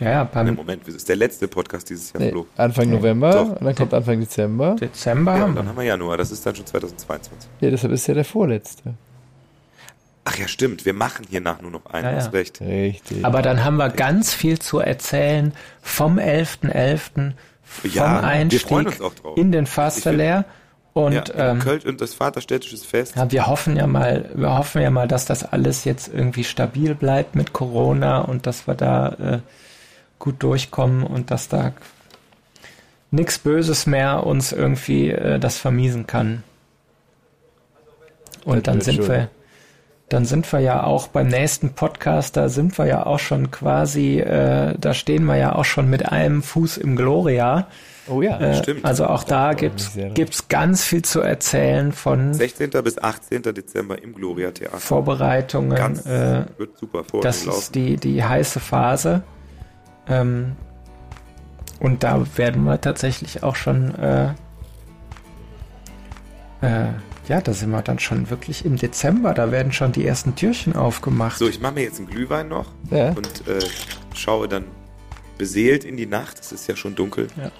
Ja, 0.00 0.10
ja, 0.10 0.22
Nee, 0.24 0.28
beim 0.32 0.54
Moment, 0.54 0.88
es 0.88 0.94
ist 0.96 1.08
der 1.08 1.16
letzte 1.16 1.46
Podcast 1.46 1.88
dieses 1.88 2.12
Jahr, 2.12 2.22
Nee, 2.22 2.30
Flo. 2.30 2.46
Anfang 2.56 2.88
Nee, 2.88 2.96
November 2.96 3.30
doch. 3.32 3.60
und 3.60 3.64
dann 3.64 3.74
kommt 3.74 3.94
Anfang 3.94 4.18
Dezember. 4.20 4.74
Dezember 4.74 5.32
Ja, 5.34 5.38
haben 5.40 5.50
und 5.50 5.56
dann 5.56 5.64
wir. 5.66 5.68
haben 5.70 5.76
wir 5.76 5.84
Januar, 5.84 6.16
das 6.16 6.32
ist 6.32 6.44
dann 6.44 6.56
schon 6.56 6.66
2022. 6.66 7.48
Ja, 7.60 7.70
deshalb 7.70 7.92
ist 7.92 8.06
ja 8.06 8.14
der 8.14 8.24
vorletzte. 8.24 8.94
Ach 10.24 10.36
ja, 10.38 10.46
stimmt, 10.46 10.84
wir 10.84 10.94
machen 10.94 11.26
hier 11.28 11.40
nach 11.40 11.60
nur 11.60 11.70
noch 11.72 11.86
einen, 11.86 12.16
Ja, 12.16 12.22
ja. 12.22 12.26
recht. 12.30 12.60
Richtig. 12.60 13.24
Aber 13.24 13.42
dann 13.42 13.64
haben 13.64 13.76
wir 13.76 13.88
ganz 13.90 14.32
viel 14.32 14.58
zu 14.60 14.78
erzählen 14.78 15.52
vom 15.80 16.18
11.11., 16.18 17.32
vom 17.64 17.90
Ja, 17.90 18.20
Einstieg 18.20 18.62
freuen 18.68 18.86
uns 18.86 19.00
auch 19.00 19.14
drauf. 19.14 19.36
in 19.36 19.50
den 19.50 19.66
Fasterlehr. 19.66 20.44
Und 20.92 21.14
ja, 21.14 21.24
ähm, 21.52 21.58
Köln 21.58 21.80
und 21.86 22.00
das 22.02 22.12
Vaterstädtisches 22.14 22.84
Fest. 22.84 23.16
ja, 23.16 23.32
wir 23.32 23.46
hoffen 23.46 23.76
ja 23.76 23.86
mal, 23.86 24.28
wir 24.34 24.54
hoffen 24.56 24.82
ja 24.82 24.90
mal, 24.90 25.08
dass 25.08 25.24
das 25.24 25.42
alles 25.42 25.84
jetzt 25.84 26.08
irgendwie 26.12 26.44
stabil 26.44 26.94
bleibt 26.94 27.34
mit 27.34 27.54
Corona 27.54 28.20
und 28.20 28.46
dass 28.46 28.66
wir 28.66 28.74
da 28.74 29.08
äh, 29.14 29.38
gut 30.18 30.42
durchkommen 30.42 31.02
und 31.02 31.30
dass 31.30 31.48
da 31.48 31.72
nichts 33.10 33.38
Böses 33.38 33.86
mehr 33.86 34.24
uns 34.26 34.52
irgendwie 34.52 35.10
äh, 35.10 35.38
das 35.38 35.56
vermiesen 35.56 36.06
kann. 36.06 36.42
Und 38.44 38.66
Das 38.66 38.74
dann 38.74 38.80
sind 38.82 38.96
schon. 38.96 39.08
wir, 39.08 39.30
dann 40.12 40.24
sind 40.26 40.52
wir 40.52 40.60
ja 40.60 40.84
auch 40.84 41.08
beim 41.08 41.28
nächsten 41.28 41.72
Podcast, 41.72 42.36
da 42.36 42.48
sind 42.48 42.76
wir 42.76 42.86
ja 42.86 43.06
auch 43.06 43.18
schon 43.18 43.50
quasi, 43.50 44.18
äh, 44.18 44.74
da 44.78 44.92
stehen 44.94 45.24
wir 45.24 45.36
ja 45.36 45.54
auch 45.54 45.64
schon 45.64 45.88
mit 45.88 46.10
einem 46.10 46.42
Fuß 46.42 46.76
im 46.76 46.96
Gloria. 46.96 47.66
Oh 48.08 48.20
ja, 48.20 48.38
Äh, 48.38 48.56
stimmt. 48.56 48.84
Also 48.84 49.06
auch 49.06 49.24
da 49.24 49.54
gibt's 49.54 49.94
drauf. 49.94 50.12
gibt's 50.14 50.48
ganz 50.48 50.84
viel 50.84 51.02
zu 51.02 51.20
erzählen 51.20 51.92
von 51.92 52.34
16. 52.34 52.70
bis 52.82 52.98
18. 52.98 53.42
Dezember 53.42 54.02
im 54.02 54.14
Gloria 54.14 54.50
Theater. 54.50 54.76
Vorbereitungen. 54.78 55.76
Ganz, 55.76 56.04
äh, 56.04 56.44
wird 56.58 56.76
super 56.76 57.04
vor 57.04 57.22
das 57.22 57.46
ist 57.46 57.74
die, 57.74 57.96
die 57.96 58.22
heiße 58.22 58.60
Phase. 58.60 59.22
Ähm, 60.08 60.56
und 61.80 62.02
da 62.02 62.24
werden 62.36 62.64
wir 62.64 62.80
tatsächlich 62.80 63.42
auch 63.42 63.56
schon, 63.56 63.94
äh, 63.94 64.26
äh, 66.60 66.86
ja, 67.28 67.40
da 67.40 67.52
sind 67.52 67.70
wir 67.70 67.82
dann 67.82 67.98
schon 67.98 68.30
wirklich 68.30 68.64
im 68.64 68.76
Dezember. 68.76 69.32
Da 69.34 69.50
werden 69.52 69.72
schon 69.72 69.92
die 69.92 70.06
ersten 70.06 70.34
Türchen 70.34 70.74
aufgemacht. 70.76 71.38
So, 71.38 71.48
ich 71.48 71.60
mache 71.60 71.74
mir 71.74 71.82
jetzt 71.84 71.98
einen 71.98 72.08
Glühwein 72.08 72.48
noch 72.48 72.66
Ja. 72.90 73.10
und 73.10 73.46
äh, 73.48 73.60
schaue 74.14 74.48
dann 74.48 74.64
beseelt 75.38 75.84
in 75.84 75.96
die 75.96 76.06
Nacht. 76.06 76.38
Es 76.40 76.52
ist 76.52 76.66
ja 76.68 76.76
schon 76.76 76.94
dunkel. 76.94 77.28
Ja. 77.36 77.50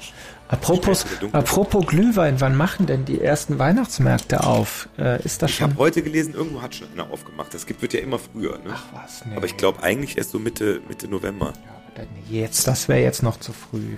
Apropos, 0.49 1.07
dunkel. 1.21 1.39
apropos 1.41 1.87
Glühwein, 1.87 2.41
wann 2.41 2.55
machen 2.57 2.85
denn 2.87 3.05
die 3.07 3.21
ersten 3.23 3.59
Weihnachtsmärkte 3.59 4.45
auf? 4.45 4.89
Äh, 4.99 5.23
ist 5.25 5.41
das 5.43 5.51
Ich 5.51 5.57
schon? 5.57 5.71
habe 5.71 5.79
heute 5.79 6.03
gelesen, 6.03 6.35
irgendwo 6.35 6.61
hat 6.61 6.75
schon 6.75 6.89
einer 6.93 7.11
aufgemacht. 7.11 7.55
Das 7.55 7.65
gibt 7.65 7.81
wird 7.81 7.95
ja 7.95 8.01
immer 8.01 8.19
früher. 8.19 8.59
Ne? 8.59 8.71
Ach 8.75 8.85
was, 8.93 9.25
nee. 9.25 9.35
Aber 9.35 9.47
ich 9.47 9.57
glaube 9.57 9.83
eigentlich 9.83 10.19
erst 10.19 10.33
so 10.33 10.39
Mitte, 10.39 10.81
Mitte 10.89 11.09
November. 11.09 11.55
Ja, 11.97 12.03
jetzt, 12.41 12.67
das 12.67 12.89
wäre 12.89 13.01
jetzt 13.01 13.23
noch 13.23 13.39
zu 13.41 13.53
früh. 13.53 13.97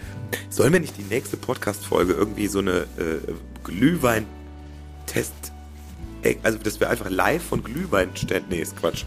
Sollen 0.51 0.73
wir 0.73 0.81
nicht 0.81 0.97
die 0.97 1.03
nächste 1.05 1.37
Podcast-Folge 1.37 2.13
irgendwie 2.13 2.47
so 2.47 2.61
eine 2.61 2.81
äh, 2.99 3.19
Glühwein-Test... 3.65 5.33
Also, 6.43 6.59
dass 6.59 6.81
wir 6.81 6.91
einfach 6.91 7.11
live 7.11 7.43
von 7.43 7.63
Glühwein 7.63 8.11
stellen. 8.15 8.45
Nee, 8.49 8.61
ist 8.61 8.77
Quatsch. 8.77 9.05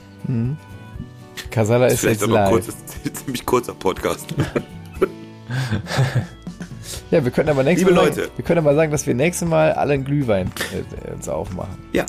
Kasala 1.52 1.86
Das 1.86 1.94
ist 1.94 1.96
ist 1.96 2.02
vielleicht 2.02 2.22
jetzt 2.22 2.30
aber 2.30 2.40
ein 2.40 2.54
live. 2.54 2.66
kurzes, 2.66 2.76
ziemlich 3.24 3.46
kurzer 3.46 3.74
Podcast. 3.74 4.34
Ja, 7.12 7.24
wir 7.24 7.32
können 7.32 7.50
aber 7.50 7.64
nächstes 7.64 7.88
Liebe 7.88 7.98
Mal, 8.00 8.08
Leute. 8.08 8.30
wir 8.36 8.44
können 8.46 8.60
aber 8.60 8.76
sagen, 8.76 8.92
dass 8.92 9.06
wir 9.08 9.14
nächstes 9.14 9.48
Mal 9.48 9.72
alle 9.74 9.94
einen 9.94 10.04
Glühwein 10.06 10.52
äh, 11.08 11.12
uns 11.14 11.28
aufmachen. 11.30 11.78
ja. 11.94 12.06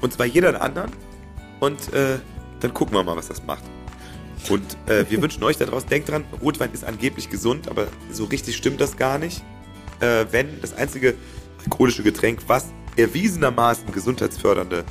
Und 0.00 0.12
zwar 0.12 0.26
jeder 0.26 0.48
einen 0.48 0.56
anderen. 0.58 0.92
Und 1.60 1.92
äh, 1.92 2.18
dann 2.60 2.72
gucken 2.72 2.94
wir 2.94 3.02
mal, 3.02 3.16
was 3.16 3.26
das 3.28 3.42
macht. 3.44 3.64
Und 4.48 4.62
äh, 4.86 5.04
wir 5.10 5.20
wünschen 5.22 5.42
euch 5.42 5.56
da 5.56 5.64
draußen, 5.66 5.88
denkt 5.88 6.08
dran, 6.08 6.24
Rotwein 6.40 6.70
ist 6.72 6.84
angeblich 6.84 7.30
gesund, 7.30 7.68
aber 7.68 7.88
so 8.12 8.24
richtig 8.26 8.56
stimmt 8.56 8.80
das 8.80 8.96
gar 8.96 9.18
nicht. 9.18 9.42
Äh, 10.00 10.26
wenn 10.30 10.60
das 10.60 10.74
einzige 10.74 11.14
alkoholische 11.64 12.02
Getränk, 12.04 12.40
was 12.46 12.66
erwiesenermaßen 12.98 13.90
gesundheitsfördernde 13.92 14.84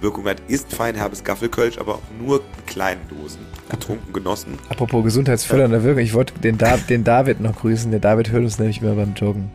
Wirkung 0.00 0.26
hat, 0.26 0.36
ist 0.48 0.72
feinherbes 0.72 1.24
Gaffelkölsch, 1.24 1.78
aber 1.78 1.94
auch 1.96 2.02
nur 2.20 2.40
in 2.40 2.66
kleinen 2.66 3.00
Dosen. 3.08 3.40
Getrunken, 3.70 4.12
genossen. 4.12 4.58
Apropos 4.68 5.02
gesundheitsfördernder 5.02 5.82
Wirkung, 5.82 6.02
ich 6.02 6.14
wollte 6.14 6.38
den, 6.38 6.58
da 6.58 6.76
den 6.76 7.04
David 7.04 7.40
noch 7.40 7.56
grüßen. 7.56 7.90
Der 7.90 8.00
David 8.00 8.30
hört 8.30 8.44
uns 8.44 8.58
nämlich 8.58 8.82
immer 8.82 8.94
beim 8.94 9.14
Joggen. 9.14 9.50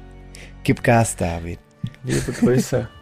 Gib 0.64 0.84
Gas, 0.84 1.16
David. 1.16 1.60
Liebe 2.04 2.32
Grüße. 2.32 2.90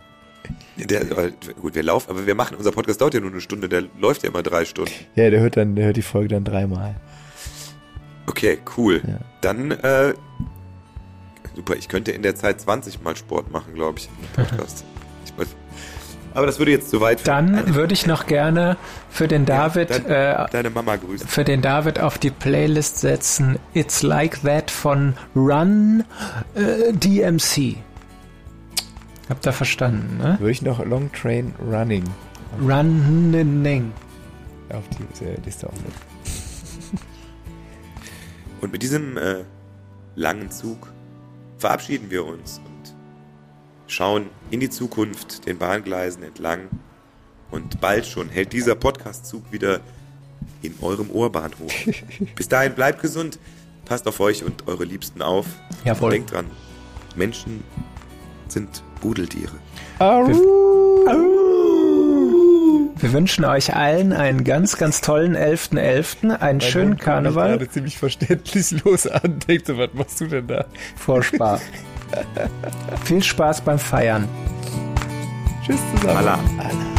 Der, 0.77 1.01
äh, 1.01 1.31
gut, 1.59 1.75
wir 1.75 1.83
laufen, 1.83 2.09
aber 2.09 2.25
wir 2.25 2.35
machen, 2.35 2.55
unser 2.55 2.71
Podcast 2.71 3.01
dauert 3.01 3.13
ja 3.13 3.19
nur 3.19 3.31
eine 3.31 3.41
Stunde, 3.41 3.67
der 3.67 3.83
läuft 3.99 4.23
ja 4.23 4.29
immer 4.29 4.43
drei 4.43 4.63
Stunden. 4.63 4.91
Ja, 5.15 5.29
der 5.29 5.41
hört 5.41 5.57
dann, 5.57 5.75
der 5.75 5.87
hört 5.87 5.97
die 5.97 6.01
Folge 6.01 6.29
dann 6.29 6.45
dreimal. 6.45 6.95
Okay, 8.27 8.59
cool. 8.77 9.01
Ja. 9.05 9.19
Dann, 9.41 9.71
äh, 9.71 10.13
super, 11.53 11.75
ich 11.75 11.89
könnte 11.89 12.11
in 12.11 12.21
der 12.21 12.35
Zeit 12.35 12.61
20 12.61 13.01
Mal 13.01 13.17
Sport 13.17 13.51
machen, 13.51 13.73
glaube 13.73 13.99
ich, 13.99 14.07
im 14.07 14.43
Podcast. 14.45 14.85
aber 16.37 16.45
das 16.45 16.59
würde 16.59 16.69
jetzt 16.69 16.91
zu 16.91 17.01
weit 17.01 17.21
führen. 17.21 17.55
Dann 17.55 17.73
würde 17.73 17.95
ich 17.95 18.05
noch 18.05 18.27
gerne 18.27 18.77
für 19.09 19.27
den 19.27 19.47
David, 19.47 19.89
dann, 19.89 20.05
äh, 20.05 20.45
deine 20.51 20.69
Mama 20.69 20.95
grüßen. 20.95 21.27
für 21.27 21.43
den 21.43 21.63
David 21.63 21.99
auf 21.99 22.19
die 22.19 22.29
Playlist 22.29 22.99
setzen 22.99 23.57
It's 23.73 24.03
Like 24.03 24.43
That 24.43 24.69
von 24.69 25.15
Run 25.35 26.03
äh, 26.53 26.93
DMC. 26.93 27.77
Habt 29.29 29.47
ihr 29.47 29.51
verstanden, 29.51 30.19
ne? 30.19 30.37
Würde 30.39 30.51
ich 30.51 30.61
noch 30.61 30.85
Long 30.85 31.11
Train 31.11 31.55
Running 31.59 32.03
Running. 32.61 33.91
auf 34.69 34.83
die 34.89 35.25
äh, 35.25 35.37
Liste 35.43 35.65
aufnehmen. 35.67 35.93
Und 38.61 38.71
mit 38.71 38.83
diesem 38.83 39.17
äh, 39.17 39.37
langen 40.15 40.51
Zug 40.51 40.87
verabschieden 41.57 42.11
wir 42.11 42.23
uns 42.23 42.61
schauen 43.87 44.27
in 44.51 44.59
die 44.59 44.69
Zukunft 44.69 45.45
den 45.47 45.57
Bahngleisen 45.57 46.23
entlang. 46.23 46.69
Und 47.49 47.79
bald 47.79 48.05
schon 48.05 48.29
hält 48.29 48.51
dieser 48.53 48.75
Podcast-Zug 48.75 49.51
wieder 49.51 49.79
in 50.61 50.75
eurem 50.81 51.09
Ohrbahnhof. 51.09 51.71
Bis 52.35 52.47
dahin 52.49 52.73
bleibt 52.73 53.01
gesund, 53.01 53.39
passt 53.85 54.07
auf 54.07 54.19
euch 54.19 54.43
und 54.43 54.67
eure 54.67 54.83
Liebsten 54.83 55.21
auf. 55.21 55.45
Jawohl. 55.85 56.05
Und 56.05 56.11
denkt 56.13 56.31
dran, 56.31 56.45
Menschen 57.15 57.63
sind 58.47 58.83
Budeltiere. 59.01 59.55
Wir 62.99 63.13
wünschen 63.13 63.45
euch 63.45 63.75
allen 63.75 64.11
einen 64.11 64.43
ganz, 64.43 64.77
ganz 64.77 65.01
tollen 65.01 65.37
11.11., 65.37 66.31
einen 66.39 66.61
schönen 66.61 66.97
Karneval. 66.97 67.51
gerade 67.51 67.69
ziemlich 67.69 67.97
verständlich 67.97 68.83
los 68.83 69.07
an. 69.07 69.39
Denkt 69.47 69.67
so, 69.67 69.77
was 69.77 69.93
machst 69.93 70.19
du 70.19 70.27
denn 70.27 70.47
da? 70.47 70.65
Vorspaß. 70.95 71.61
Viel 73.03 73.23
Spaß 73.23 73.61
beim 73.61 73.79
Feiern. 73.79 74.27
Tschüss 75.65 75.79
zusammen. 75.95 76.17
Allah. 76.17 76.39
Allah. 76.57 76.96